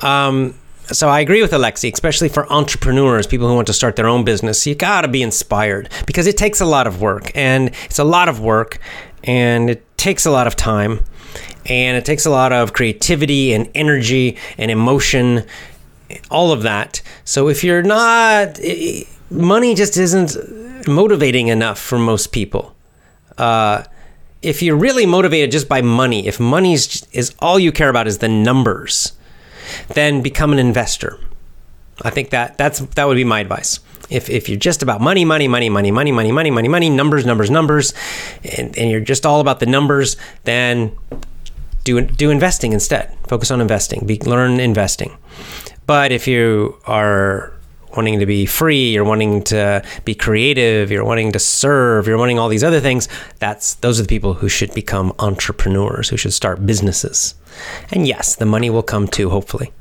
Um, 0.00 0.54
so 0.92 1.08
I 1.08 1.20
agree 1.20 1.42
with 1.42 1.52
Alexi, 1.52 1.92
especially 1.92 2.28
for 2.28 2.50
entrepreneurs, 2.52 3.26
people 3.26 3.48
who 3.48 3.54
want 3.54 3.66
to 3.66 3.72
start 3.72 3.96
their 3.96 4.08
own 4.08 4.24
business. 4.24 4.66
You 4.66 4.74
got 4.74 5.02
to 5.02 5.08
be 5.08 5.22
inspired 5.22 5.90
because 6.06 6.26
it 6.26 6.36
takes 6.36 6.60
a 6.60 6.66
lot 6.66 6.86
of 6.86 7.00
work 7.00 7.30
and 7.34 7.70
it's 7.84 7.98
a 7.98 8.04
lot 8.04 8.28
of 8.28 8.40
work 8.40 8.78
and 9.24 9.70
it 9.70 9.98
takes 9.98 10.24
a 10.26 10.30
lot 10.30 10.46
of 10.46 10.56
time 10.56 11.04
and 11.66 11.96
it 11.96 12.04
takes 12.04 12.24
a 12.24 12.30
lot 12.30 12.52
of 12.52 12.72
creativity 12.72 13.52
and 13.52 13.70
energy 13.74 14.36
and 14.56 14.70
emotion, 14.70 15.44
all 16.30 16.52
of 16.52 16.62
that. 16.62 17.02
So 17.24 17.48
if 17.48 17.62
you're 17.62 17.82
not, 17.82 18.58
money 19.30 19.74
just 19.74 19.96
isn't 19.96 20.88
motivating 20.88 21.48
enough 21.48 21.78
for 21.78 21.98
most 21.98 22.32
people. 22.32 22.74
Uh, 23.36 23.84
if 24.40 24.62
you're 24.62 24.76
really 24.76 25.04
motivated 25.04 25.50
just 25.50 25.68
by 25.68 25.82
money, 25.82 26.26
if 26.26 26.40
money 26.40 26.72
is, 26.72 27.06
is 27.12 27.34
all 27.40 27.58
you 27.58 27.72
care 27.72 27.88
about 27.88 28.06
is 28.06 28.18
the 28.18 28.28
numbers, 28.28 29.12
then 29.88 30.22
become 30.22 30.52
an 30.52 30.58
investor. 30.58 31.18
I 32.02 32.10
think 32.10 32.30
that 32.30 32.58
that's 32.58 32.78
that 32.80 33.06
would 33.06 33.16
be 33.16 33.24
my 33.24 33.40
advice. 33.40 33.80
If, 34.10 34.30
if 34.30 34.48
you're 34.48 34.58
just 34.58 34.82
about 34.82 35.02
money, 35.02 35.26
money, 35.26 35.48
money, 35.48 35.68
money, 35.68 35.90
money, 35.90 36.12
money, 36.12 36.32
money, 36.32 36.50
money, 36.50 36.68
money, 36.68 36.88
numbers, 36.88 37.26
numbers, 37.26 37.50
numbers, 37.50 37.92
and, 38.56 38.76
and 38.78 38.90
you're 38.90 39.00
just 39.00 39.26
all 39.26 39.40
about 39.40 39.60
the 39.60 39.66
numbers, 39.66 40.16
then 40.44 40.96
do 41.84 42.00
do 42.00 42.30
investing 42.30 42.72
instead. 42.72 43.14
Focus 43.26 43.50
on 43.50 43.60
investing. 43.60 44.06
Be, 44.06 44.18
learn 44.20 44.60
investing. 44.60 45.16
But 45.86 46.12
if 46.12 46.26
you 46.26 46.78
are 46.86 47.52
wanting 47.98 48.20
to 48.20 48.26
be 48.26 48.46
free, 48.46 48.92
you're 48.92 49.02
wanting 49.02 49.42
to 49.42 49.82
be 50.04 50.14
creative, 50.14 50.88
you're 50.88 51.04
wanting 51.04 51.32
to 51.32 51.38
serve, 51.40 52.06
you're 52.06 52.16
wanting 52.16 52.38
all 52.38 52.48
these 52.48 52.62
other 52.62 52.78
things, 52.78 53.08
that's 53.40 53.74
those 53.74 53.98
are 53.98 54.02
the 54.02 54.08
people 54.08 54.34
who 54.34 54.48
should 54.48 54.72
become 54.72 55.12
entrepreneurs, 55.18 56.08
who 56.08 56.16
should 56.16 56.32
start 56.32 56.64
businesses. 56.64 57.34
And 57.90 58.06
yes, 58.06 58.36
the 58.36 58.46
money 58.46 58.70
will 58.70 58.84
come 58.84 59.08
too, 59.08 59.30
hopefully. 59.30 59.72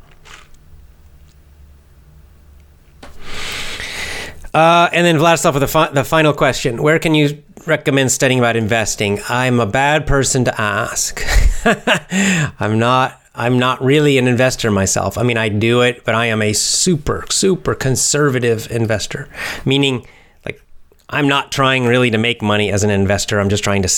Uh, 4.51 4.89
and 4.91 5.05
then 5.05 5.17
Vladislav 5.17 5.53
with 5.53 5.61
the, 5.61 5.67
fi- 5.67 5.91
the 5.91 6.03
final 6.03 6.33
question: 6.33 6.81
Where 6.81 6.97
can 6.97 7.13
you 7.13 7.43
recommend 7.67 8.11
studying 8.11 8.39
about 8.39 8.55
investing? 8.55 9.19
I'm 9.29 9.59
a 9.59 9.67
bad 9.67 10.07
person 10.07 10.43
to 10.45 10.59
ask. 10.59 11.21
I'm 12.59 12.79
not. 12.79 13.21
I'm 13.37 13.59
not 13.59 13.81
really 13.83 14.17
an 14.17 14.27
investor 14.27 14.71
myself. 14.71 15.17
I 15.17 15.23
mean, 15.23 15.37
I 15.37 15.47
do 15.47 15.81
it, 15.81 16.03
but 16.03 16.15
I 16.15 16.25
am 16.25 16.41
a 16.41 16.53
super, 16.53 17.23
super 17.29 17.75
conservative 17.75 18.69
investor. 18.71 19.29
Meaning, 19.63 20.07
like, 20.43 20.59
I'm 21.07 21.27
not 21.27 21.51
trying 21.51 21.85
really 21.85 22.09
to 22.09 22.17
make 22.17 22.41
money 22.41 22.71
as 22.71 22.83
an 22.83 22.89
investor. 22.89 23.39
I'm 23.39 23.49
just 23.49 23.63
trying 23.63 23.83
to 23.83 23.89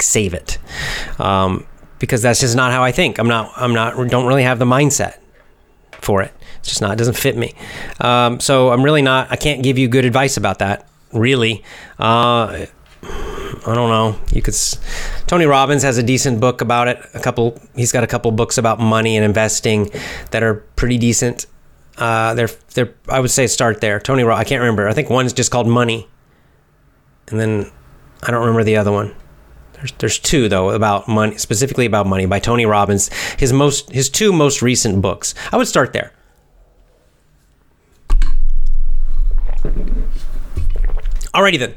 save 0.00 0.32
it. 0.32 0.58
Um, 1.20 1.66
because 1.98 2.22
that's 2.22 2.40
just 2.40 2.56
not 2.56 2.72
how 2.72 2.82
I 2.82 2.90
think. 2.90 3.18
I'm 3.18 3.28
not. 3.28 3.52
I'm 3.56 3.74
not. 3.74 3.94
Don't 4.08 4.26
really 4.26 4.42
have 4.42 4.58
the 4.58 4.64
mindset 4.64 5.18
for 5.92 6.22
it. 6.22 6.32
It's 6.60 6.68
just 6.68 6.80
not. 6.80 6.92
It 6.92 6.96
doesn't 6.96 7.16
fit 7.16 7.36
me. 7.36 7.54
Um, 8.00 8.40
so 8.40 8.70
I'm 8.70 8.82
really 8.82 9.02
not. 9.02 9.30
I 9.30 9.36
can't 9.36 9.62
give 9.62 9.78
you 9.78 9.88
good 9.88 10.04
advice 10.04 10.36
about 10.36 10.58
that. 10.60 10.88
Really. 11.12 11.62
Uh, 11.98 12.66
I 13.64 13.74
don't 13.74 13.88
know. 13.88 14.18
You 14.32 14.42
could. 14.42 14.54
Tony 15.26 15.46
Robbins 15.46 15.82
has 15.82 15.98
a 15.98 16.02
decent 16.02 16.40
book 16.40 16.60
about 16.60 16.88
it. 16.88 16.98
A 17.14 17.20
couple. 17.20 17.60
He's 17.74 17.92
got 17.92 18.04
a 18.04 18.06
couple 18.06 18.30
books 18.32 18.58
about 18.58 18.78
money 18.78 19.16
and 19.16 19.24
investing 19.24 19.90
that 20.30 20.42
are 20.42 20.54
pretty 20.76 20.98
decent. 20.98 21.46
Uh, 21.96 22.34
they're 22.34 22.50
they're. 22.74 22.94
I 23.08 23.20
would 23.20 23.30
say 23.30 23.46
start 23.46 23.80
there. 23.80 23.98
Tony. 24.00 24.24
I 24.24 24.44
can't 24.44 24.60
remember. 24.60 24.88
I 24.88 24.92
think 24.92 25.10
one's 25.10 25.32
just 25.32 25.50
called 25.50 25.66
Money, 25.66 26.08
and 27.28 27.40
then 27.40 27.70
I 28.22 28.30
don't 28.30 28.40
remember 28.40 28.64
the 28.64 28.76
other 28.76 28.92
one. 28.92 29.14
There's, 29.74 29.92
there's 29.92 30.18
two 30.18 30.48
though 30.48 30.70
about 30.70 31.06
money, 31.08 31.36
specifically 31.38 31.86
about 31.86 32.06
money 32.06 32.26
by 32.26 32.38
Tony 32.38 32.66
Robbins. 32.66 33.08
His 33.38 33.52
most 33.52 33.90
his 33.90 34.08
two 34.08 34.32
most 34.32 34.62
recent 34.62 35.02
books. 35.02 35.34
I 35.52 35.56
would 35.56 35.68
start 35.68 35.92
there. 35.92 36.12
Alrighty 41.34 41.58
then. 41.58 41.74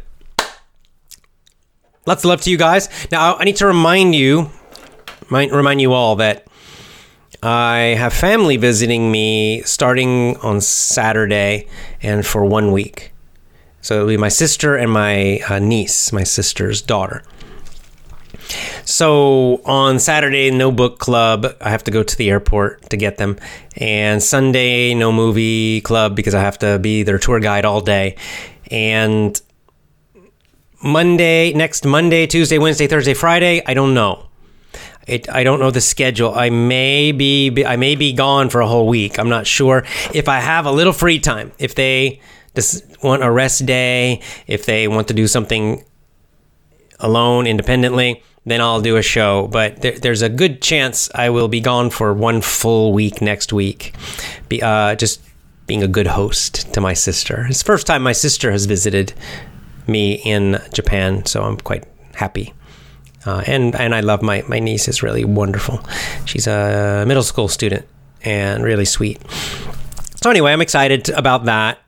Lots 2.10 2.24
of 2.24 2.30
love 2.30 2.42
to 2.42 2.50
you 2.50 2.58
guys. 2.58 2.90
Now 3.12 3.36
I 3.36 3.44
need 3.44 3.58
to 3.58 3.68
remind 3.68 4.16
you, 4.16 4.50
remind 5.30 5.80
you 5.80 5.94
all 5.94 6.16
that 6.16 6.48
I 7.44 7.94
have 8.00 8.14
family 8.14 8.58
visiting 8.58 9.12
me 9.12 9.62
starting 9.62 10.36
on 10.38 10.60
Saturday 10.60 11.68
and 12.02 12.26
for 12.26 12.44
one 12.44 12.72
week. 12.72 13.12
So 13.82 13.94
it'll 13.94 14.08
be 14.08 14.18
my 14.18 14.28
sister 14.28 14.76
and 14.76 14.92
my 14.92 15.42
uh, 15.48 15.60
niece, 15.60 16.12
my 16.12 16.24
sister's 16.24 16.82
daughter. 16.82 17.22
So 18.86 19.62
on 19.64 20.00
Saturday, 20.00 20.50
no 20.50 20.72
book 20.72 20.98
club. 20.98 21.56
I 21.62 21.70
have 21.70 21.84
to 21.84 21.92
go 21.92 22.02
to 22.02 22.18
the 22.18 22.32
airport 22.32 22.90
to 22.90 22.98
get 22.98 23.18
them. 23.18 23.38
And 23.78 24.24
Sunday, 24.24 24.96
no 24.96 25.12
movie 25.12 25.82
club 25.82 26.16
because 26.16 26.34
I 26.34 26.42
have 26.42 26.58
to 26.58 26.80
be 26.80 27.04
their 27.04 27.20
tour 27.20 27.40
guide 27.40 27.66
all 27.66 27.82
day. 27.82 28.16
And 28.72 29.40
Monday, 30.82 31.54
next 31.54 31.86
Monday, 31.86 32.26
Tuesday, 32.28 32.58
Wednesday, 32.58 32.88
Thursday, 32.88 33.14
Friday, 33.14 33.62
I 33.66 33.74
don't 33.74 33.94
know. 33.94 34.26
It, 35.08 35.28
I 35.30 35.44
don't 35.44 35.60
know 35.60 35.72
the 35.72 35.82
schedule. 35.82 36.34
I 36.36 36.50
may 36.50 37.12
be 37.12 37.66
I 37.66 37.76
may 37.78 37.96
be 37.96 38.14
gone 38.14 38.50
for 38.50 38.62
a 38.62 38.68
whole 38.68 38.88
week. 38.88 39.18
I'm 39.18 39.30
not 39.30 39.48
sure 39.48 39.84
if 40.14 40.30
I 40.30 40.40
have 40.40 40.66
a 40.68 40.72
little 40.72 40.94
free 40.94 41.20
time. 41.20 41.52
If 41.58 41.74
they 41.74 42.22
just 42.54 43.04
want 43.04 43.24
a 43.24 43.32
rest 43.32 43.66
day, 43.66 44.22
if 44.46 44.66
they 44.66 44.88
want 44.88 45.08
to 45.08 45.14
do 45.14 45.28
something 45.28 45.84
alone 47.00 47.48
independently, 47.48 48.22
then 48.46 48.62
I'll 48.62 48.82
do 48.82 48.98
a 48.98 49.02
show. 49.02 49.48
But 49.48 49.82
there, 49.82 49.98
there's 49.98 50.22
a 50.22 50.30
good 50.30 50.62
chance 50.62 51.10
I 51.16 51.30
will 51.30 51.48
be 51.48 51.60
gone 51.60 51.90
for 51.90 52.14
one 52.14 52.42
full 52.42 52.94
week 52.94 53.22
next 53.22 53.52
week. 53.52 53.96
Be, 54.48 54.62
uh, 54.62 54.96
just 54.96 55.22
being 55.66 55.82
a 55.82 55.88
good 55.88 56.08
host 56.08 56.72
to 56.74 56.82
my 56.82 56.94
sister. 56.94 57.48
It's 57.50 57.60
the 57.60 57.66
first 57.66 57.88
time 57.88 58.04
my 58.04 58.12
sister 58.12 58.52
has 58.52 58.66
visited 58.66 59.14
me 59.88 60.14
in 60.26 60.60
Japan, 60.74 61.26
so 61.26 61.44
I'm 61.44 61.58
quite 61.58 61.86
happy. 62.16 62.54
Uh, 63.26 63.44
and 63.46 63.76
and 63.76 63.94
I 63.94 64.00
love 64.00 64.22
my 64.22 64.44
my 64.48 64.60
niece 64.60 64.88
is 64.88 65.04
really 65.04 65.26
wonderful. 65.26 65.82
She's 66.26 66.48
a 66.48 67.04
middle 67.08 67.24
school 67.24 67.48
student 67.48 67.86
and 68.24 68.64
really 68.64 68.86
sweet. 68.86 69.22
So 70.22 70.30
anyway, 70.30 70.52
I'm 70.54 70.62
excited 70.62 71.10
about 71.10 71.46
that. 71.46 71.80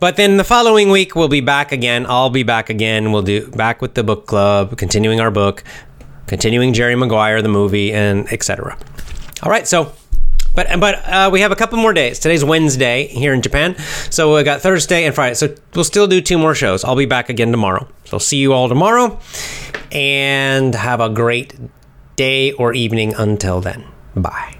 But 0.00 0.16
then 0.16 0.36
the 0.36 0.44
following 0.44 0.90
week 0.90 1.14
we'll 1.14 1.28
be 1.28 1.40
back 1.40 1.72
again. 1.72 2.06
I'll 2.08 2.30
be 2.30 2.42
back 2.42 2.70
again. 2.70 3.12
We'll 3.12 3.22
do 3.22 3.46
back 3.50 3.82
with 3.82 3.94
the 3.94 4.02
book 4.02 4.26
club, 4.26 4.76
continuing 4.78 5.20
our 5.20 5.30
book, 5.30 5.62
continuing 6.26 6.72
Jerry 6.72 6.96
Maguire 6.96 7.42
the 7.42 7.48
movie, 7.48 7.92
and 7.92 8.30
etc. 8.32 8.78
All 9.42 9.50
right, 9.50 9.66
so 9.66 9.92
But 10.54 10.80
but 10.80 10.94
uh, 11.06 11.30
we 11.32 11.40
have 11.40 11.52
a 11.52 11.56
couple 11.56 11.78
more 11.78 11.92
days. 11.92 12.18
Today's 12.18 12.44
Wednesday 12.44 13.06
here 13.06 13.32
in 13.32 13.42
Japan, 13.42 13.76
so 14.10 14.34
we 14.34 14.42
got 14.42 14.60
Thursday 14.60 15.04
and 15.04 15.14
Friday. 15.14 15.34
So 15.34 15.54
we'll 15.74 15.84
still 15.84 16.06
do 16.06 16.20
two 16.20 16.38
more 16.38 16.54
shows. 16.54 16.84
I'll 16.84 16.96
be 16.96 17.06
back 17.06 17.28
again 17.28 17.50
tomorrow. 17.50 17.88
So 18.04 18.18
see 18.18 18.38
you 18.38 18.52
all 18.52 18.68
tomorrow, 18.68 19.18
and 19.92 20.74
have 20.74 21.00
a 21.00 21.08
great 21.08 21.54
day 22.16 22.52
or 22.52 22.74
evening 22.74 23.14
until 23.14 23.60
then. 23.60 23.84
Bye. 24.14 24.59